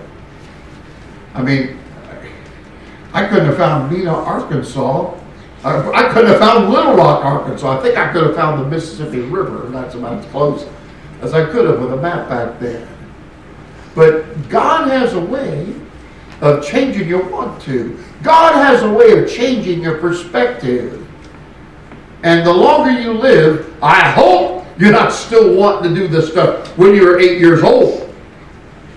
I 1.33 1.41
mean, 1.41 1.79
I 3.13 3.27
couldn't 3.27 3.45
have 3.45 3.57
found 3.57 3.91
Mena, 3.91 4.11
Arkansas. 4.11 5.13
I, 5.63 5.91
I 5.91 6.13
couldn't 6.13 6.31
have 6.31 6.39
found 6.39 6.73
Little 6.73 6.95
Rock, 6.95 7.23
Arkansas. 7.23 7.79
I 7.79 7.81
think 7.81 7.97
I 7.97 8.11
could 8.11 8.23
have 8.23 8.35
found 8.35 8.63
the 8.63 8.67
Mississippi 8.67 9.21
River, 9.21 9.65
and 9.65 9.75
that's 9.75 9.95
about 9.95 10.19
as 10.19 10.25
close 10.31 10.67
as 11.21 11.33
I 11.33 11.45
could 11.49 11.69
have 11.69 11.79
with 11.79 11.93
a 11.93 11.97
map 11.97 12.27
back 12.27 12.59
then. 12.59 12.87
But 13.95 14.49
God 14.49 14.87
has 14.89 15.13
a 15.13 15.19
way 15.19 15.73
of 16.41 16.65
changing 16.65 17.07
your 17.07 17.23
want 17.29 17.61
to. 17.63 17.97
God 18.21 18.53
has 18.55 18.83
a 18.83 18.89
way 18.91 19.19
of 19.19 19.29
changing 19.29 19.81
your 19.81 19.99
perspective. 19.99 21.07
And 22.23 22.45
the 22.45 22.53
longer 22.53 22.91
you 22.91 23.13
live, 23.13 23.73
I 23.83 24.09
hope 24.09 24.65
you're 24.77 24.91
not 24.91 25.11
still 25.11 25.55
wanting 25.55 25.93
to 25.93 25.99
do 25.99 26.07
this 26.07 26.31
stuff 26.31 26.67
when 26.77 26.95
you're 26.95 27.19
8 27.19 27.39
years 27.39 27.61
old, 27.63 28.13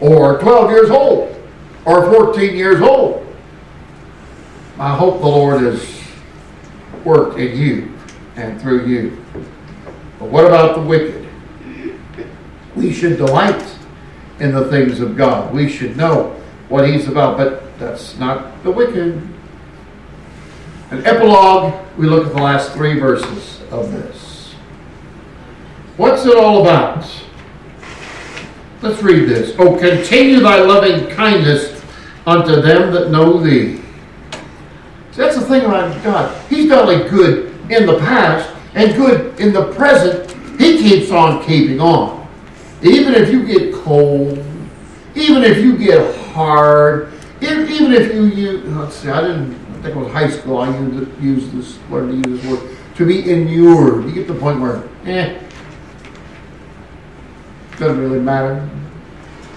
or 0.01 0.39
12 0.39 0.71
years 0.71 0.91
old, 0.91 1.37
or 1.85 2.11
14 2.11 2.57
years 2.57 2.81
old. 2.81 3.27
I 4.79 4.95
hope 4.97 5.21
the 5.21 5.27
Lord 5.27 5.63
has 5.63 6.03
worked 7.05 7.39
in 7.39 7.57
you 7.59 7.93
and 8.37 8.61
through 8.61 8.87
you. 8.87 9.25
But 10.19 10.29
what 10.29 10.47
about 10.47 10.77
the 10.77 10.83
wicked? 10.83 11.29
We 12.75 12.93
should 12.93 13.17
delight 13.17 13.65
in 14.41 14.53
the 14.53 14.69
things 14.69 15.01
of 15.01 15.17
God. 15.17 15.55
We 15.55 15.69
should 15.69 15.97
know 15.97 16.41
what 16.69 16.89
He's 16.89 17.09
about, 17.09 17.37
but 17.37 17.79
that's 17.79 18.17
not 18.19 18.63
the 18.63 18.71
wicked. 18.71 19.23
An 20.91 21.05
epilogue, 21.05 21.75
we 21.97 22.07
look 22.07 22.27
at 22.27 22.35
the 22.35 22.43
last 22.43 22.73
three 22.73 22.99
verses 22.99 23.63
of 23.71 23.93
this. 23.93 24.55
What's 25.97 26.25
it 26.27 26.37
all 26.37 26.63
about? 26.63 27.07
Let's 28.83 29.03
read 29.03 29.29
this. 29.29 29.55
Oh, 29.59 29.77
continue 29.77 30.41
thy 30.41 30.61
loving 30.61 31.09
kindness 31.15 31.83
unto 32.27 32.61
them 32.61 32.93
that 32.93 33.11
know 33.11 33.39
thee 33.39 33.81
See, 35.17 35.23
that's 35.23 35.37
the 35.37 35.47
thing 35.47 35.65
about 35.65 36.05
God. 36.05 36.51
He's 36.51 36.67
not 36.67 36.87
only 36.87 37.09
good 37.09 37.47
in 37.71 37.87
the 37.87 37.99
past 38.01 38.55
and 38.75 38.95
good 38.95 39.41
in 39.41 39.55
the 39.55 39.73
present, 39.73 40.31
He 40.61 40.77
keeps 40.77 41.11
on 41.11 41.43
keeping 41.47 41.81
on. 41.81 42.26
Even 42.83 43.15
if 43.15 43.33
you 43.33 43.47
get 43.47 43.75
cold, 43.75 44.39
even 45.15 45.43
if 45.45 45.59
you 45.59 45.77
get 45.77 46.15
hard, 46.29 47.13
even 47.41 47.93
if 47.93 48.15
you 48.15 48.25
use, 48.25 48.65
let's 48.65 48.97
see, 48.97 49.09
I 49.09 49.21
didn't 49.23 49.67
I 49.77 49.83
think 49.83 49.97
it 49.97 49.99
was 49.99 50.13
high 50.13 50.31
school, 50.31 50.59
I 50.59 50.79
used, 50.79 51.23
used 51.23 51.53
this, 51.53 51.79
learned 51.91 52.25
to 52.25 52.31
use 52.31 52.43
this 52.43 52.51
word, 52.51 52.77
to 52.97 53.07
be 53.07 53.31
inured. 53.31 54.07
You 54.07 54.13
get 54.13 54.27
to 54.27 54.33
the 54.33 54.41
point 54.41 54.59
where, 54.59 54.89
eh, 55.05 55.39
doesn't 57.79 57.99
really 58.01 58.21
matter. 58.21 58.67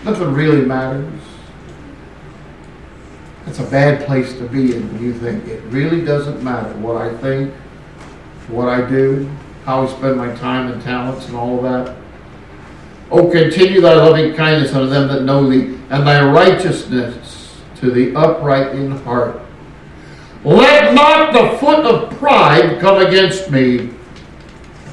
Nothing 0.03 0.33
really 0.33 0.65
matters. 0.65 1.21
It's 3.47 3.59
a 3.59 3.63
bad 3.63 4.05
place 4.05 4.33
to 4.33 4.43
be 4.47 4.75
in 4.75 4.93
when 4.93 5.01
you 5.01 5.13
think 5.13 5.47
it 5.47 5.63
really 5.67 6.03
doesn't 6.03 6.43
matter 6.43 6.69
what 6.79 6.97
I 6.97 7.15
think, 7.17 7.53
what 8.49 8.67
I 8.67 8.87
do, 8.87 9.29
how 9.63 9.83
I 9.83 9.87
spend 9.87 10.17
my 10.17 10.35
time 10.35 10.71
and 10.71 10.81
talents 10.81 11.27
and 11.27 11.35
all 11.37 11.57
of 11.57 11.63
that. 11.63 11.95
Oh, 13.11 13.29
continue 13.29 13.81
thy 13.81 13.95
loving 13.95 14.35
kindness 14.35 14.73
unto 14.73 14.87
them 14.87 15.07
that 15.07 15.23
know 15.23 15.49
thee, 15.49 15.79
and 15.89 16.05
thy 16.05 16.23
righteousness 16.29 17.59
to 17.77 17.89
the 17.91 18.15
upright 18.15 18.75
in 18.75 18.91
heart. 18.91 19.41
Let 20.43 20.93
not 20.93 21.33
the 21.33 21.57
foot 21.57 21.85
of 21.85 22.17
pride 22.17 22.79
come 22.79 23.05
against 23.05 23.49
me. 23.49 23.89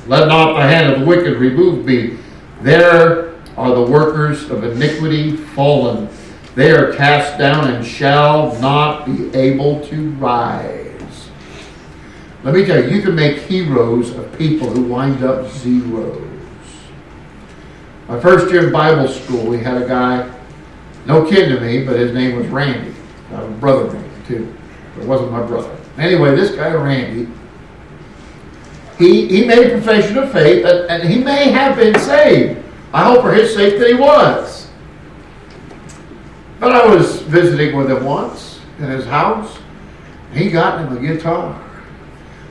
Let 0.06 0.28
not 0.28 0.54
the 0.54 0.62
hand 0.62 0.92
of 0.92 1.00
the 1.00 1.06
wicked 1.06 1.36
remove 1.36 1.84
me. 1.84 2.18
There 2.62 3.34
are 3.56 3.74
the 3.74 3.82
workers 3.82 4.50
of 4.50 4.64
iniquity 4.64 5.36
fallen. 5.36 6.08
They 6.54 6.70
are 6.70 6.94
cast 6.94 7.38
down 7.38 7.68
and 7.68 7.84
shall 7.84 8.58
not 8.60 9.04
be 9.04 9.34
able 9.34 9.84
to 9.88 10.10
rise. 10.12 11.30
Let 12.42 12.54
me 12.54 12.64
tell 12.64 12.82
you, 12.82 12.96
you 12.96 13.02
can 13.02 13.14
make 13.14 13.38
heroes 13.38 14.10
of 14.10 14.38
people 14.38 14.70
who 14.70 14.84
wind 14.84 15.22
up 15.22 15.50
zeros. 15.50 16.25
My 18.08 18.20
first 18.20 18.52
year 18.52 18.66
in 18.66 18.72
Bible 18.72 19.08
school, 19.08 19.46
we 19.46 19.58
had 19.58 19.82
a 19.82 19.88
guy, 19.88 20.32
no 21.06 21.28
kid 21.28 21.48
to 21.48 21.60
me, 21.60 21.84
but 21.84 21.98
his 21.98 22.12
name 22.12 22.36
was 22.36 22.46
Randy. 22.46 22.94
I 23.30 23.36
have 23.36 23.50
a 23.50 23.54
brother 23.54 23.86
Randy 23.86 24.26
too. 24.28 24.54
But 24.94 25.02
it 25.02 25.08
wasn't 25.08 25.32
my 25.32 25.42
brother. 25.42 25.76
Anyway, 25.98 26.36
this 26.36 26.54
guy 26.54 26.72
Randy, 26.72 27.28
he, 28.96 29.26
he 29.26 29.44
made 29.44 29.66
a 29.66 29.70
profession 29.70 30.18
of 30.18 30.30
faith, 30.30 30.64
and, 30.64 30.88
and 30.88 31.08
he 31.08 31.22
may 31.22 31.50
have 31.50 31.76
been 31.76 31.98
saved. 31.98 32.62
I 32.92 33.04
hope 33.04 33.22
for 33.22 33.32
his 33.32 33.52
sake 33.52 33.78
that 33.78 33.88
he 33.88 33.94
was. 33.94 34.68
But 36.60 36.72
I 36.72 36.86
was 36.86 37.22
visiting 37.22 37.76
with 37.76 37.90
him 37.90 38.04
once 38.04 38.60
in 38.78 38.88
his 38.88 39.04
house. 39.04 39.58
He 40.32 40.50
got 40.50 40.80
him 40.80 40.96
a 40.96 41.00
guitar. 41.00 41.62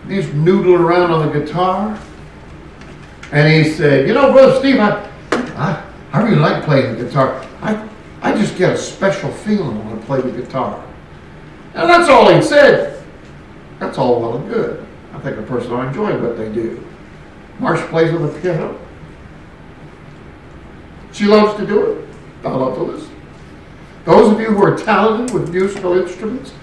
He's 0.07 0.25
noodling 0.27 0.81
around 0.81 1.11
on 1.11 1.27
the 1.27 1.39
guitar. 1.39 1.99
And 3.31 3.51
he 3.51 3.71
said, 3.71 4.07
You 4.07 4.13
know, 4.13 4.31
Brother 4.31 4.59
Steve, 4.59 4.79
I, 4.79 5.11
I, 5.55 5.83
I 6.11 6.21
really 6.21 6.37
like 6.37 6.63
playing 6.63 6.97
the 6.97 7.05
guitar. 7.05 7.45
I, 7.61 7.87
I 8.21 8.33
just 8.33 8.57
get 8.57 8.73
a 8.73 8.77
special 8.77 9.31
feeling 9.31 9.83
when 9.85 9.99
I 9.99 10.01
play 10.05 10.21
the 10.21 10.31
guitar. 10.31 10.83
And 11.73 11.89
that's 11.89 12.09
all 12.09 12.33
he 12.33 12.41
said. 12.41 13.03
That's 13.79 13.97
all 13.97 14.21
well 14.21 14.37
and 14.37 14.49
good. 14.49 14.85
I 15.13 15.19
think 15.19 15.37
a 15.37 15.43
person 15.43 15.71
will 15.71 15.81
enjoy 15.81 16.17
what 16.21 16.37
they 16.37 16.51
do. 16.51 16.85
Marsh 17.59 17.81
plays 17.89 18.13
on 18.13 18.21
the 18.21 18.39
piano. 18.39 18.79
She 21.11 21.25
loves 21.25 21.57
to 21.59 21.65
do 21.65 21.91
it. 21.91 22.09
I 22.43 22.49
love 22.49 22.75
to 22.75 22.83
listen. 22.83 23.15
Those 24.03 24.31
of 24.31 24.39
you 24.39 24.47
who 24.47 24.63
are 24.63 24.77
talented 24.77 25.33
with 25.33 25.51
musical 25.51 25.97
instruments, 25.97 26.53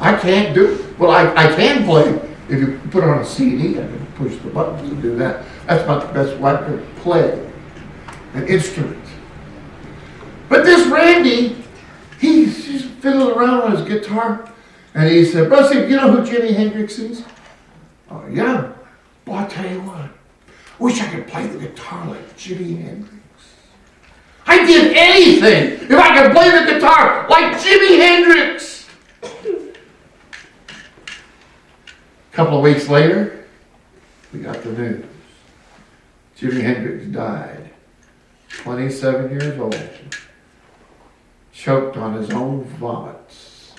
I 0.00 0.16
can't 0.16 0.54
do 0.54 0.94
well. 0.98 1.10
I, 1.10 1.32
I 1.34 1.54
can 1.54 1.84
play 1.84 2.08
if 2.48 2.58
you 2.58 2.80
put 2.90 3.04
on 3.04 3.18
a 3.18 3.24
CD. 3.24 3.78
I 3.78 3.82
can 3.82 4.06
push 4.16 4.36
the 4.38 4.50
buttons 4.50 4.90
and 4.90 5.02
do 5.02 5.16
that. 5.16 5.44
That's 5.66 5.84
about 5.84 6.06
the 6.06 6.12
best 6.12 6.38
way 6.40 6.52
to 6.52 6.86
play 7.00 7.47
an 8.38 8.48
instrument. 8.48 9.04
But 10.48 10.64
this 10.64 10.86
Randy, 10.88 11.56
he's 12.20 12.64
just 12.64 12.86
fiddling 12.86 13.36
around 13.36 13.62
on 13.62 13.76
his 13.76 13.86
guitar, 13.86 14.50
and 14.94 15.10
he 15.10 15.24
said, 15.24 15.48
"Brother, 15.48 15.68
Steve, 15.68 15.90
you 15.90 15.96
know 15.96 16.10
who 16.10 16.18
Jimi 16.18 16.54
Hendrix 16.54 16.98
is?" 16.98 17.24
Oh 18.10 18.24
yeah. 18.30 18.72
Well, 19.26 19.38
I 19.38 19.46
tell 19.46 19.70
you 19.70 19.80
what. 19.82 20.10
Wish 20.78 21.00
I 21.00 21.06
could 21.08 21.26
play 21.26 21.46
the 21.46 21.58
guitar 21.58 22.06
like 22.06 22.36
Jimi 22.36 22.80
Hendrix. 22.82 23.14
I'd 24.46 24.66
give 24.66 24.92
anything 24.96 25.90
if 25.90 25.92
I 25.92 26.22
could 26.22 26.32
play 26.32 26.50
the 26.50 26.72
guitar 26.72 27.28
like 27.28 27.56
Jimi 27.56 27.98
Hendrix. 27.98 28.88
A 29.22 29.28
couple 32.32 32.56
of 32.56 32.62
weeks 32.62 32.88
later, 32.88 33.44
we 34.32 34.40
got 34.40 34.62
the 34.62 34.72
news. 34.72 35.04
Jimi 36.38 36.62
Hendrix 36.62 37.04
died, 37.06 37.67
27 38.48 39.30
years 39.30 39.58
old, 39.58 39.90
choked 41.52 41.96
on 41.96 42.14
his 42.14 42.30
own 42.30 42.64
vomits. 42.64 43.74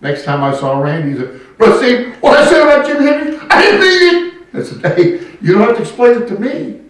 Next 0.00 0.24
time 0.24 0.44
I 0.44 0.54
saw 0.54 0.80
Randy, 0.80 1.12
he 1.12 1.16
said, 1.18 1.40
Brother 1.56 1.78
Steve, 1.78 2.16
what 2.20 2.38
I 2.38 2.48
said 2.48 2.62
about 2.62 2.86
Jimi 2.86 3.06
Hendrix, 3.06 3.44
I 3.50 3.62
didn't 3.62 3.80
mean 3.80 4.14
it. 4.14 4.34
I 4.54 4.62
said, 4.62 4.96
hey, 4.96 5.36
you 5.40 5.54
don't 5.54 5.62
have 5.62 5.76
to 5.76 5.82
explain 5.82 6.22
it 6.22 6.28
to 6.28 6.38
me. 6.38 6.80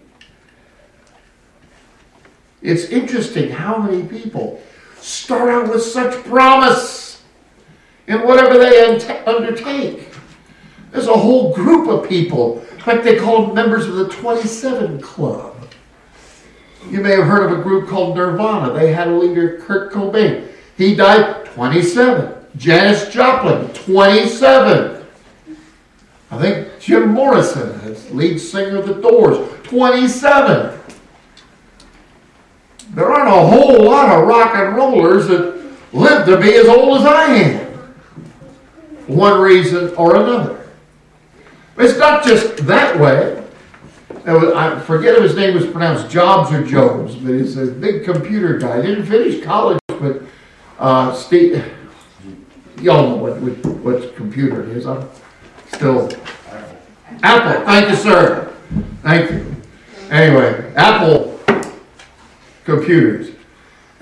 It's 2.61 2.85
interesting 2.85 3.49
how 3.49 3.77
many 3.77 4.03
people 4.07 4.61
start 4.97 5.49
out 5.49 5.73
with 5.73 5.81
such 5.81 6.23
promise 6.25 7.23
in 8.07 8.21
whatever 8.27 8.57
they 8.57 8.85
undertake. 9.25 10.09
There's 10.91 11.07
a 11.07 11.17
whole 11.17 11.53
group 11.53 11.87
of 11.87 12.07
people, 12.07 12.63
like 12.87 13.03
they 13.03 13.17
called 13.17 13.55
members 13.55 13.85
of 13.85 13.95
the 13.95 14.09
27 14.09 15.01
Club. 15.01 15.55
You 16.89 17.01
may 17.01 17.11
have 17.11 17.25
heard 17.25 17.51
of 17.51 17.59
a 17.59 17.61
group 17.61 17.89
called 17.89 18.15
Nirvana. 18.15 18.73
They 18.73 18.93
had 18.93 19.07
a 19.07 19.15
leader, 19.15 19.59
Kurt 19.59 19.91
Cobain. 19.91 20.47
He 20.77 20.95
died 20.95 21.45
27. 21.45 22.35
Janis 22.57 23.09
Joplin, 23.09 23.67
27. 23.73 25.05
I 26.31 26.37
think 26.39 26.79
Jim 26.79 27.09
Morrison, 27.09 28.15
lead 28.15 28.37
singer 28.37 28.77
of 28.77 28.87
the 28.87 28.95
Doors, 28.95 29.49
27 29.63 30.79
there 32.93 33.11
aren't 33.11 33.27
a 33.27 33.47
whole 33.47 33.83
lot 33.83 34.09
of 34.09 34.27
rock 34.27 34.55
and 34.55 34.75
rollers 34.75 35.27
that 35.27 35.55
live 35.93 36.25
to 36.25 36.37
be 36.37 36.53
as 36.55 36.67
old 36.67 36.99
as 36.99 37.05
I 37.05 37.25
am. 37.35 37.67
One 39.07 39.39
reason 39.41 39.93
or 39.95 40.15
another. 40.15 40.58
It's 41.79 41.97
not 41.97 42.25
just 42.25 42.57
that 42.67 42.99
way. 42.99 43.41
I 44.25 44.77
forget 44.81 45.15
if 45.15 45.23
his 45.23 45.35
name 45.37 45.55
was 45.55 45.65
pronounced 45.65 46.11
Jobs 46.11 46.51
or 46.51 46.61
Jobs, 46.61 47.15
but 47.15 47.33
he's 47.33 47.57
a 47.57 47.67
big 47.67 48.03
computer 48.03 48.57
guy. 48.57 48.81
Didn't 48.81 49.05
finish 49.05 49.41
college, 49.41 49.79
but 49.87 50.21
uh, 50.77 51.13
Steve, 51.13 51.65
y'all 52.81 53.09
know 53.09 53.15
what, 53.15 53.39
what, 53.39 53.75
what 53.77 54.15
computer 54.17 54.63
it 54.63 54.75
is. 54.75 54.85
I'm 54.85 55.07
still 55.67 56.09
Apple. 57.23 57.65
Thank 57.65 57.89
you, 57.89 57.95
sir. 57.95 58.53
Thank 59.01 59.31
you. 59.31 59.55
Anyway, 60.11 60.73
Apple 60.75 61.39
computers. 62.65 63.33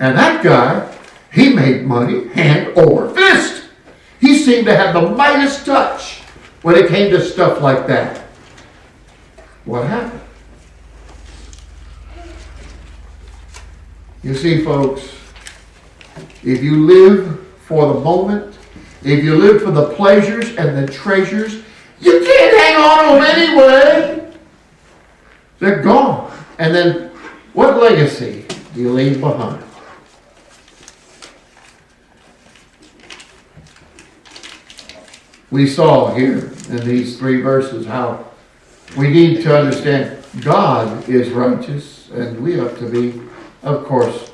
And 0.00 0.18
that 0.18 0.42
guy, 0.42 0.92
he 1.32 1.54
made 1.54 1.84
money 1.84 2.26
hand 2.28 2.76
over 2.76 3.08
fist. 3.14 3.68
He 4.20 4.36
seemed 4.36 4.66
to 4.66 4.76
have 4.76 4.94
the 4.94 5.10
Midas 5.10 5.64
touch 5.64 6.22
when 6.62 6.76
it 6.76 6.88
came 6.88 7.10
to 7.10 7.20
stuff 7.20 7.60
like 7.60 7.86
that. 7.86 8.24
What 9.64 9.86
happened? 9.86 10.20
You 14.22 14.34
see, 14.34 14.64
folks, 14.64 15.02
if 16.42 16.62
you 16.62 16.84
live 16.84 17.46
for 17.66 17.92
the 17.92 18.00
moment, 18.00 18.58
if 19.02 19.22
you 19.22 19.36
live 19.36 19.62
for 19.62 19.70
the 19.70 19.90
pleasures 19.90 20.56
and 20.56 20.76
the 20.76 20.92
treasures, 20.92 21.62
you 22.00 22.20
can't 22.20 22.56
hang 22.58 22.76
on 22.76 23.04
to 23.04 23.24
them 23.24 23.36
anyway. 23.38 24.32
They're 25.58 25.82
gone. 25.82 26.32
And 26.58 26.74
then 26.74 27.10
what 27.52 27.80
legacy 27.80 28.44
do 28.74 28.80
you 28.80 28.92
leave 28.92 29.20
behind. 29.20 29.67
We 35.50 35.66
saw 35.66 36.14
here 36.14 36.52
in 36.68 36.86
these 36.86 37.18
three 37.18 37.40
verses 37.40 37.86
how 37.86 38.26
we 38.96 39.08
need 39.08 39.42
to 39.42 39.56
understand 39.56 40.22
God 40.42 41.08
is 41.08 41.30
righteous 41.30 42.10
and 42.10 42.40
we 42.40 42.54
have 42.58 42.78
to 42.78 42.88
be, 42.88 43.20
of 43.62 43.84
course, 43.86 44.32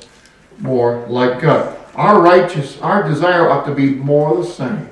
more 0.59 1.05
like 1.07 1.41
God. 1.41 1.77
Our 1.95 2.21
righteous, 2.21 2.79
our 2.81 3.07
desire 3.07 3.49
ought 3.49 3.65
to 3.65 3.73
be 3.73 3.91
more 3.91 4.35
the 4.35 4.45
same. 4.45 4.89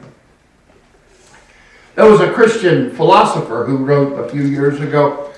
There 1.96 2.10
was 2.10 2.22
a 2.22 2.32
Christian 2.32 2.92
philosopher 2.96 3.66
who 3.66 3.78
wrote 3.78 4.18
a 4.18 4.30
few 4.30 4.44
years 4.44 4.80
ago, 4.80 5.34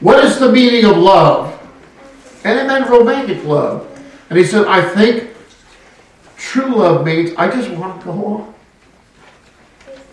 What 0.00 0.22
is 0.22 0.38
the 0.38 0.52
meaning 0.52 0.84
of 0.84 0.96
love? 0.98 1.52
And 2.44 2.58
it 2.58 2.66
meant 2.66 2.88
romantic 2.88 3.42
love. 3.44 3.88
And 4.28 4.38
he 4.38 4.44
said, 4.44 4.66
I 4.66 4.82
think 4.82 5.30
true 6.36 6.76
love 6.76 7.04
means 7.04 7.32
I 7.36 7.50
just 7.50 7.70
want 7.70 8.00
to 8.00 8.06
go 8.06 8.12
on. 8.12 8.54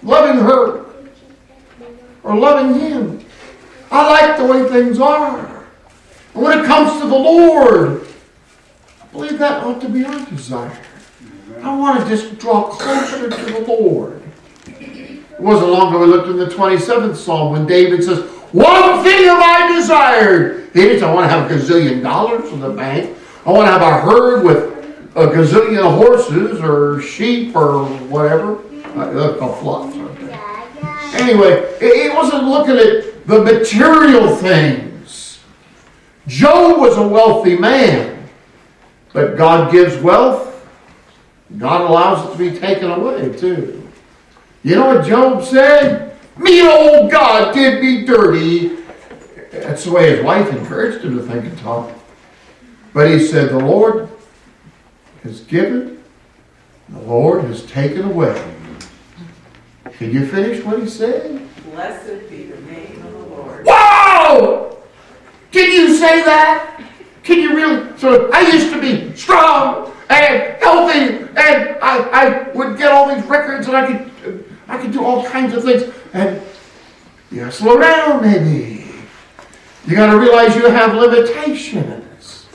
Loving 0.04 0.42
her 0.42 0.86
or 2.24 2.36
loving 2.36 2.80
him. 2.80 3.26
I 3.92 4.08
like 4.08 4.38
the 4.38 4.46
way 4.46 4.68
things 4.70 5.00
are. 5.00 5.66
And 6.34 6.44
when 6.44 6.60
it 6.60 6.66
comes 6.66 7.02
to 7.02 7.08
the 7.08 7.16
Lord, 7.16 8.08
I 9.02 9.06
believe 9.08 9.38
that 9.40 9.64
ought 9.64 9.82
to 9.82 9.90
be 9.90 10.04
our 10.04 10.26
desire. 10.26 10.82
I 11.62 11.78
want 11.78 12.02
to 12.02 12.10
just 12.10 12.38
draw 12.40 12.70
closer 12.70 13.30
to 13.30 13.46
the 13.46 13.66
Lord. 13.68 14.22
It 14.68 15.40
wasn't 15.40 15.72
long 15.72 15.90
ago 15.90 16.02
we 16.02 16.08
looked 16.08 16.28
in 16.28 16.38
the 16.38 16.48
27th 16.48 17.16
Psalm 17.16 17.54
when 17.54 17.66
David 17.66 18.04
says, 18.04 18.20
One 18.52 19.04
thing 19.04 19.26
have 19.26 19.42
I 19.42 19.76
desired 19.76 20.64
say, 20.74 21.02
I 21.02 21.14
want 21.14 21.30
to 21.30 21.36
have 21.36 21.50
a 21.50 21.54
gazillion 21.54 22.02
dollars 22.02 22.52
in 22.52 22.60
the 22.60 22.70
bank. 22.70 23.16
I 23.46 23.52
want 23.52 23.68
to 23.68 23.72
have 23.72 23.82
a 23.82 24.02
herd 24.02 24.44
with 24.44 25.16
a 25.16 25.28
gazillion 25.28 25.96
horses 25.96 26.60
or 26.62 27.02
sheep 27.02 27.56
or 27.56 27.86
whatever. 28.08 28.60
Uh, 28.96 29.38
called 29.40 29.60
flocks. 29.60 29.93
Anyway, 31.14 31.76
he 31.80 32.10
wasn't 32.10 32.44
looking 32.44 32.78
at 32.78 33.26
the 33.26 33.44
material 33.44 34.36
things. 34.36 35.40
Job 36.28 36.80
was 36.80 36.98
a 36.98 37.08
wealthy 37.08 37.58
man, 37.58 38.28
but 39.14 39.38
God 39.38 39.72
gives 39.72 39.98
wealth. 39.98 40.50
God 41.58 41.82
allows 41.82 42.28
it 42.28 42.32
to 42.32 42.52
be 42.52 42.58
taken 42.60 42.92
away 42.92 43.36
too. 43.38 43.88
You 44.64 44.76
know 44.76 44.96
what 44.96 45.06
Job 45.06 45.44
said? 45.44 46.18
Me 46.38 46.68
old 46.68 47.12
God 47.12 47.54
did 47.54 47.84
me 47.84 48.06
dirty 48.06 48.84
that's 49.62 49.86
the 49.86 49.92
way 49.92 50.16
his 50.16 50.26
wife 50.26 50.52
encouraged 50.52 51.06
him 51.06 51.18
to 51.18 51.24
think 51.24 51.46
and 51.46 51.58
talk. 51.60 51.92
But 52.94 53.12
he 53.12 53.20
said, 53.20 53.50
The 53.50 53.60
Lord 53.60 54.10
has 55.22 55.42
given, 55.42 56.04
the 56.90 57.00
Lord 57.02 57.44
has 57.46 57.66
taken 57.66 58.04
away. 58.06 58.56
Can 60.04 60.12
you 60.12 60.28
finish 60.28 60.62
what 60.66 60.82
he 60.82 60.90
said? 60.90 61.48
Blessed 61.72 62.30
be 62.30 62.44
the 62.44 62.60
name 62.64 63.02
of 63.06 63.14
the 63.14 63.20
Lord. 63.20 63.66
Wow! 63.66 64.76
Can 65.54 65.72
you 65.72 65.96
say 65.96 66.22
that? 66.26 66.84
Can 67.24 67.40
you 67.40 67.56
really? 67.56 67.98
So 67.98 68.30
I 68.34 68.42
used 68.42 68.70
to 68.74 68.82
be 68.82 69.16
strong 69.16 69.94
and 70.10 70.62
healthy, 70.62 71.24
and 71.38 71.78
I, 71.82 72.00
I 72.12 72.50
would 72.50 72.78
get 72.78 72.92
all 72.92 73.16
these 73.16 73.24
records, 73.28 73.68
and 73.68 73.78
I 73.78 73.88
could 73.88 74.46
I 74.68 74.78
could 74.78 74.92
do 74.92 75.06
all 75.06 75.24
kinds 75.24 75.54
of 75.54 75.64
things. 75.64 75.84
And 76.12 76.42
yeah, 77.32 77.50
slow 77.50 77.80
down, 77.80 78.24
maybe. 78.24 78.86
You 79.88 79.96
got 79.96 80.12
to 80.12 80.20
realize 80.20 80.54
you 80.54 80.70
have 80.70 80.96
limitations. 80.96 82.46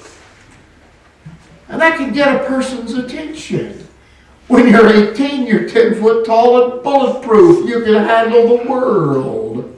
And 1.68 1.80
that 1.80 1.96
can 1.96 2.12
get 2.12 2.42
a 2.42 2.44
person's 2.44 2.92
attention. 2.92 3.88
When 4.49 4.66
you're 4.66 4.88
18, 4.88 5.46
you're 5.46 5.68
10 5.68 5.96
foot 6.01 6.24
tall 6.24 6.72
and 6.72 6.82
bulletproof. 6.82 7.68
You 7.68 7.84
can 7.84 7.94
handle 7.94 8.57
the 8.57 8.64
world 8.68 9.76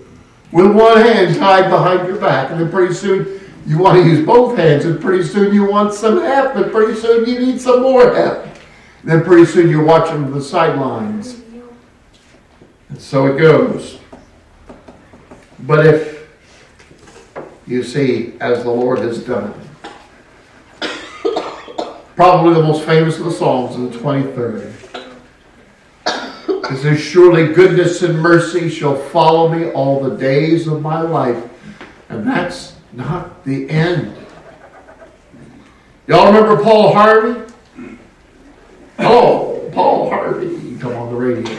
with 0.52 0.72
one 0.72 0.98
hand 0.98 1.36
tied 1.36 1.68
behind 1.68 2.06
your 2.06 2.18
back. 2.18 2.50
And 2.50 2.60
then 2.60 2.70
pretty 2.70 2.94
soon 2.94 3.40
you 3.66 3.78
want 3.78 4.02
to 4.02 4.08
use 4.08 4.24
both 4.24 4.56
hands, 4.56 4.84
and 4.84 5.00
pretty 5.00 5.24
soon 5.24 5.52
you 5.52 5.68
want 5.68 5.92
some 5.92 6.20
help, 6.20 6.54
and 6.56 6.72
pretty 6.72 6.98
soon 6.98 7.28
you 7.28 7.40
need 7.40 7.60
some 7.60 7.82
more 7.82 8.14
help. 8.14 8.44
And 8.44 9.10
then 9.10 9.24
pretty 9.24 9.44
soon 9.44 9.68
you're 9.68 9.84
watching 9.84 10.30
the 10.30 10.40
sidelines. 10.40 11.40
And 12.88 13.00
so 13.00 13.26
it 13.26 13.38
goes. 13.38 13.98
But 15.60 15.84
if 15.84 16.28
you 17.66 17.82
see, 17.82 18.34
as 18.40 18.62
the 18.62 18.70
Lord 18.70 19.00
has 19.00 19.24
done, 19.24 19.52
probably 22.20 22.52
the 22.52 22.62
most 22.62 22.84
famous 22.84 23.18
of 23.18 23.24
the 23.24 23.30
Psalms 23.30 23.76
in 23.76 23.90
the 23.90 23.96
23rd. 23.96 24.74
It 26.70 26.76
says, 26.76 27.00
Surely 27.00 27.54
goodness 27.54 28.02
and 28.02 28.18
mercy 28.18 28.68
shall 28.68 28.94
follow 28.94 29.48
me 29.48 29.70
all 29.70 30.02
the 30.04 30.18
days 30.18 30.66
of 30.66 30.82
my 30.82 31.00
life. 31.00 31.42
And 32.10 32.26
that's 32.26 32.76
not 32.92 33.42
the 33.46 33.70
end. 33.70 34.14
Y'all 36.08 36.26
remember 36.26 36.62
Paul 36.62 36.92
Harvey? 36.92 37.54
Oh, 38.98 39.70
Paul 39.72 40.10
Harvey. 40.10 40.76
Come 40.78 40.92
on 40.96 41.14
the 41.14 41.18
radio. 41.18 41.58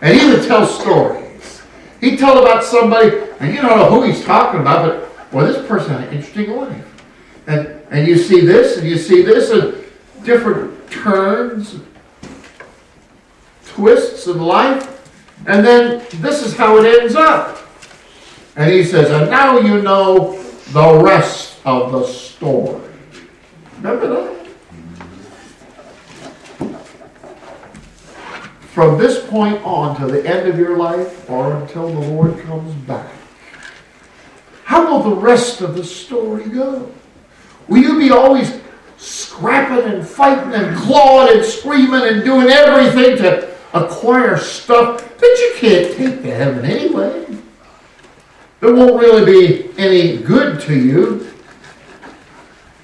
And 0.00 0.18
he 0.18 0.28
would 0.28 0.46
tell 0.46 0.64
stories. 0.66 1.60
He'd 2.00 2.18
tell 2.18 2.40
about 2.40 2.64
somebody, 2.64 3.10
and 3.38 3.54
you 3.54 3.60
don't 3.60 3.76
know 3.76 3.90
who 3.90 4.04
he's 4.04 4.24
talking 4.24 4.62
about, 4.62 4.86
but 4.86 5.30
well, 5.30 5.46
this 5.46 5.66
person 5.66 5.90
had 5.90 6.08
an 6.08 6.14
interesting 6.14 6.52
life. 6.52 6.95
And 7.46 7.76
and 7.90 8.06
you 8.06 8.18
see 8.18 8.40
this, 8.40 8.78
and 8.78 8.88
you 8.88 8.98
see 8.98 9.22
this, 9.22 9.50
and 9.50 9.84
different 10.24 10.90
turns, 10.90 11.76
twists 13.64 14.26
in 14.26 14.40
life, 14.40 14.92
and 15.46 15.64
then 15.64 16.04
this 16.14 16.44
is 16.44 16.56
how 16.56 16.78
it 16.78 17.00
ends 17.00 17.14
up. 17.14 17.58
And 18.56 18.72
he 18.72 18.82
says, 18.84 19.10
and 19.10 19.30
now 19.30 19.58
you 19.58 19.82
know 19.82 20.42
the 20.72 21.00
rest 21.02 21.60
of 21.64 21.92
the 21.92 22.06
story. 22.06 22.82
Remember 23.76 24.08
that? 24.08 24.36
From 28.72 28.98
this 28.98 29.24
point 29.26 29.62
on 29.62 29.98
to 30.00 30.06
the 30.06 30.26
end 30.26 30.48
of 30.48 30.58
your 30.58 30.76
life 30.76 31.30
or 31.30 31.54
until 31.56 31.88
the 31.88 32.08
Lord 32.08 32.38
comes 32.40 32.74
back, 32.86 33.10
how 34.64 34.90
will 34.90 35.10
the 35.10 35.16
rest 35.16 35.60
of 35.60 35.76
the 35.76 35.84
story 35.84 36.44
go? 36.48 36.92
Will 37.68 37.78
you 37.78 37.98
be 37.98 38.10
always 38.10 38.60
scrapping 38.96 39.92
and 39.92 40.06
fighting 40.06 40.54
and 40.54 40.76
clawing 40.76 41.36
and 41.36 41.44
screaming 41.44 42.02
and 42.02 42.24
doing 42.24 42.48
everything 42.48 43.16
to 43.18 43.54
acquire 43.72 44.36
stuff 44.38 45.18
that 45.18 45.38
you 45.40 45.54
can't 45.58 45.96
take 45.96 46.22
to 46.22 46.34
heaven 46.34 46.64
anyway? 46.64 47.26
That 48.60 48.72
won't 48.74 49.00
really 49.00 49.24
be 49.24 49.70
any 49.78 50.18
good 50.18 50.60
to 50.62 50.74
you. 50.78 51.30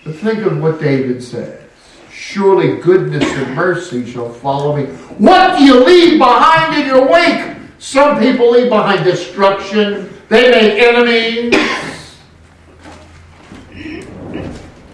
But 0.05 0.17
think 0.17 0.41
of 0.41 0.61
what 0.61 0.81
David 0.81 1.23
said. 1.23 1.69
Surely 2.11 2.81
goodness 2.81 3.25
and 3.25 3.55
mercy 3.55 4.11
shall 4.11 4.33
follow 4.33 4.77
me. 4.77 4.85
What 5.19 5.59
do 5.59 5.65
you 5.65 5.85
leave 5.85 6.19
behind 6.19 6.81
in 6.81 6.87
your 6.87 7.09
wake? 7.11 7.57
Some 7.79 8.19
people 8.21 8.51
leave 8.51 8.69
behind 8.69 9.05
destruction. 9.05 10.13
They 10.29 10.51
make 10.51 10.83
enemies. 10.83 11.55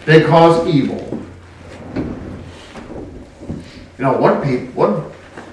They 0.08 0.22
cause 0.22 0.66
evil. 0.66 1.22
You 1.94 3.62
know, 3.98 4.16
one 4.16 4.40
people, 4.42 4.72
one, 4.72 4.94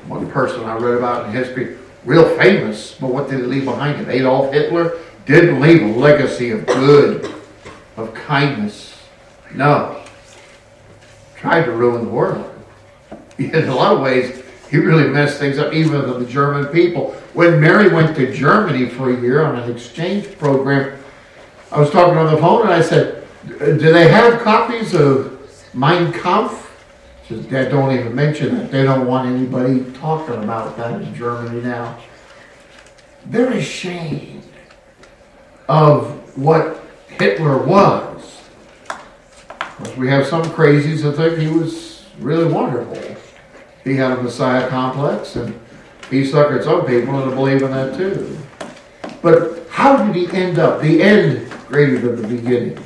one 0.07 0.31
person 0.31 0.63
I 0.63 0.77
read 0.77 0.97
about 0.97 1.25
in 1.25 1.33
history, 1.33 1.75
real 2.05 2.23
famous, 2.37 2.93
but 2.93 3.07
what 3.07 3.29
did 3.29 3.41
he 3.41 3.45
leave 3.47 3.65
behind 3.65 3.97
him? 3.97 4.09
Adolf 4.09 4.53
Hitler 4.53 4.97
didn't 5.25 5.59
leave 5.59 5.81
a 5.81 5.99
legacy 5.99 6.51
of 6.51 6.65
good, 6.67 7.35
of 7.97 8.13
kindness. 8.13 8.97
No. 9.53 10.01
Tried 11.35 11.65
to 11.65 11.73
ruin 11.73 12.05
the 12.05 12.11
world. 12.11 12.49
In 13.37 13.53
a 13.53 13.75
lot 13.75 13.91
of 13.91 13.99
ways, 13.99 14.41
he 14.71 14.77
really 14.77 15.09
messed 15.09 15.37
things 15.37 15.57
up, 15.57 15.73
even 15.73 15.99
the 16.17 16.25
German 16.25 16.67
people. 16.67 17.11
When 17.33 17.59
Mary 17.59 17.89
went 17.89 18.15
to 18.15 18.33
Germany 18.33 18.87
for 18.87 19.09
a 19.09 19.19
year 19.19 19.43
on 19.43 19.57
an 19.57 19.69
exchange 19.69 20.37
program, 20.37 20.97
I 21.73 21.79
was 21.81 21.89
talking 21.89 22.17
on 22.17 22.33
the 22.33 22.39
phone 22.39 22.61
and 22.61 22.71
I 22.71 22.81
said, 22.81 23.24
Uh, 23.45 23.65
do 23.65 23.93
they 23.93 24.07
have 24.07 24.41
copies 24.41 24.93
of 24.93 25.39
Mein 25.73 26.11
Kampf? 26.11 26.63
Says, 27.27 27.45
Dad, 27.45 27.69
don't 27.69 27.91
even 27.91 28.13
mention 28.13 28.55
it. 28.55 28.71
They 28.71 28.83
don't 28.83 29.07
want 29.07 29.29
anybody 29.29 29.91
talking 29.93 30.43
about 30.43 30.77
that 30.77 31.01
in 31.01 31.13
Germany 31.15 31.61
now. 31.61 31.97
They're 33.25 33.53
ashamed 33.53 34.43
of 35.67 36.37
what 36.37 36.83
Hitler 37.07 37.57
was. 37.57 38.41
Because 39.77 39.97
we 39.97 40.07
have 40.07 40.27
some 40.27 40.43
crazies 40.43 41.01
that 41.01 41.13
think 41.13 41.37
he 41.37 41.47
was 41.47 42.05
really 42.19 42.51
wonderful. 42.51 43.15
He 43.83 43.95
had 43.95 44.17
a 44.17 44.21
messiah 44.21 44.67
complex 44.69 45.35
and 45.35 45.59
he 46.09 46.21
suckered 46.23 46.63
some 46.63 46.85
people 46.85 47.21
into 47.21 47.35
believing 47.35 47.71
that 47.71 47.97
too. 47.97 48.37
But 49.21 49.67
how 49.69 50.05
did 50.05 50.15
he 50.15 50.35
end 50.35 50.59
up? 50.59 50.81
The 50.81 51.01
end 51.01 51.49
greater 51.67 51.99
than 51.99 52.21
the 52.21 52.27
beginning. 52.27 52.77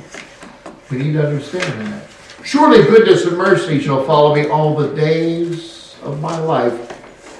We 0.90 0.98
need 0.98 1.12
to 1.12 1.26
understand 1.26 1.86
that. 1.86 2.04
Surely 2.44 2.82
goodness 2.82 3.24
and 3.24 3.36
mercy 3.36 3.80
shall 3.80 4.04
follow 4.04 4.34
me 4.34 4.48
all 4.48 4.74
the 4.74 4.94
days 4.94 5.94
of 6.02 6.20
my 6.20 6.36
life. 6.38 6.90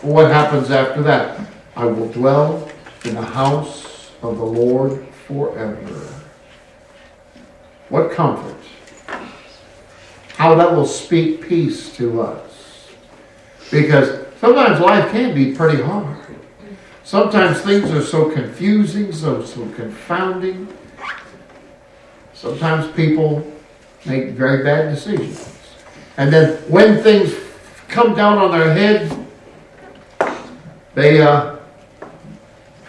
What 0.02 0.30
happens 0.30 0.70
after 0.70 1.02
that? 1.02 1.40
I 1.74 1.86
will 1.86 2.08
dwell 2.08 2.70
in 3.04 3.14
the 3.14 3.22
house 3.22 4.10
of 4.22 4.36
the 4.36 4.44
Lord 4.44 5.06
forever. 5.26 6.14
What 7.88 8.12
comfort. 8.12 8.56
How 10.36 10.54
that 10.54 10.72
will 10.74 10.86
speak 10.86 11.48
peace 11.48 11.94
to 11.96 12.22
us. 12.22 12.88
Because 13.70 14.26
sometimes 14.38 14.80
life 14.80 15.10
can 15.10 15.34
be 15.34 15.54
pretty 15.54 15.82
hard. 15.82 16.18
Sometimes 17.02 17.60
things 17.62 17.90
are 17.90 18.02
so 18.02 18.30
confusing, 18.30 19.12
so, 19.12 19.44
so 19.44 19.68
confounding. 19.70 20.68
Sometimes 22.40 22.90
people 22.92 23.46
make 24.06 24.30
very 24.30 24.64
bad 24.64 24.94
decisions. 24.94 25.54
And 26.16 26.32
then 26.32 26.56
when 26.70 27.02
things 27.02 27.34
come 27.88 28.14
down 28.14 28.38
on 28.38 28.50
their 28.50 28.72
head, 28.72 29.14
they 30.94 31.20
uh, 31.20 31.56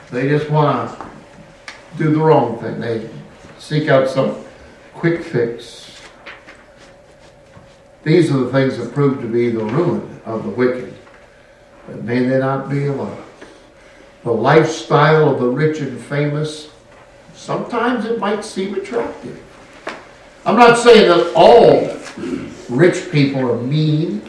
they 0.09 0.29
just 0.29 0.49
want 0.49 0.97
to 0.97 1.05
do 1.97 2.11
the 2.11 2.19
wrong 2.21 2.59
thing. 2.59 2.79
They 2.79 3.09
seek 3.59 3.89
out 3.89 4.07
some 4.09 4.41
quick 4.93 5.21
fix. 5.21 5.99
These 8.03 8.31
are 8.31 8.37
the 8.37 8.51
things 8.53 8.77
that 8.77 8.93
prove 8.93 9.19
to 9.19 9.27
be 9.27 9.49
the 9.49 9.65
ruin 9.65 10.21
of 10.23 10.43
the 10.43 10.49
wicked. 10.49 10.93
But 11.87 12.05
may 12.05 12.23
they 12.23 12.39
not 12.39 12.69
be 12.69 12.85
alone. 12.85 13.21
The 14.23 14.31
lifestyle 14.31 15.29
of 15.29 15.41
the 15.41 15.49
rich 15.49 15.81
and 15.81 15.99
famous, 15.99 16.70
sometimes 17.41 18.05
it 18.05 18.19
might 18.19 18.45
seem 18.45 18.75
attractive. 18.75 19.41
I'm 20.45 20.55
not 20.55 20.77
saying 20.77 21.07
that 21.07 21.33
all 21.35 21.89
rich 22.69 23.11
people 23.11 23.41
are 23.51 23.59
mean 23.59 24.21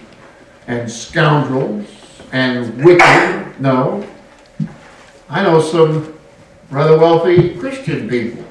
and 0.66 0.90
scoundrels 0.90 1.86
and 2.32 2.82
wicked. 2.82 3.60
No. 3.60 4.06
I 5.28 5.42
know 5.42 5.60
some 5.60 6.18
rather 6.70 6.98
wealthy 6.98 7.54
Christian 7.56 8.08
people. 8.08 8.44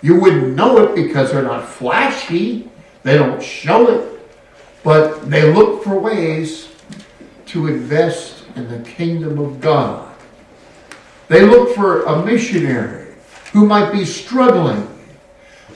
You 0.00 0.18
wouldn't 0.18 0.54
know 0.54 0.78
it 0.78 0.94
because 0.94 1.32
they're 1.32 1.42
not 1.42 1.68
flashy, 1.68 2.70
they 3.02 3.18
don't 3.18 3.42
show 3.42 3.88
it, 3.88 4.30
but 4.82 5.28
they 5.30 5.52
look 5.52 5.84
for 5.84 5.98
ways 5.98 6.68
to 7.46 7.66
invest 7.66 8.44
in 8.56 8.66
the 8.68 8.88
kingdom 8.88 9.38
of 9.38 9.60
God. 9.60 10.14
They 11.28 11.42
look 11.42 11.74
for 11.74 12.04
a 12.04 12.24
missionary 12.24 13.03
who 13.54 13.66
might 13.66 13.92
be 13.92 14.04
struggling. 14.04 14.86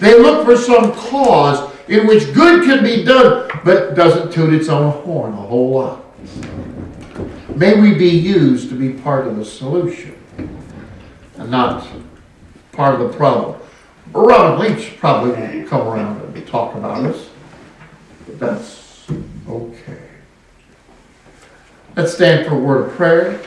They 0.01 0.19
look 0.21 0.45
for 0.45 0.57
some 0.57 0.93
cause 0.93 1.73
in 1.87 2.09
which 2.09 2.35
good 2.35 2.65
can 2.65 2.83
be 2.83 3.05
done, 3.05 3.49
but 3.65 3.95
doesn't 3.95 4.33
toot 4.33 4.53
its 4.53 4.69
own 4.69 4.91
horn 5.05 5.33
a 5.33 5.37
whole 5.37 5.71
lot. 5.71 6.05
May 7.57 7.81
we 7.81 7.95
be 7.95 8.09
used 8.09 8.69
to 8.71 8.75
be 8.75 8.93
part 8.93 9.29
of 9.29 9.37
the 9.37 9.45
solution 9.45 10.17
and 11.37 11.51
not 11.53 11.87
part 12.73 13.01
of 13.01 13.13
the 13.13 13.17
problem. 13.17 13.61
Robin 14.13 14.59
Leach 14.59 14.99
probably 14.99 15.31
won't 15.31 15.69
come 15.69 15.87
around 15.87 16.21
and 16.21 16.47
talk 16.49 16.75
about 16.75 17.05
us, 17.05 17.31
but 18.27 18.41
that's 18.41 19.07
okay. 19.49 20.03
Let's 21.95 22.13
stand 22.13 22.49
for 22.49 22.57
a 22.57 22.59
word 22.59 22.89
of 22.89 22.97
prayer. 22.97 23.41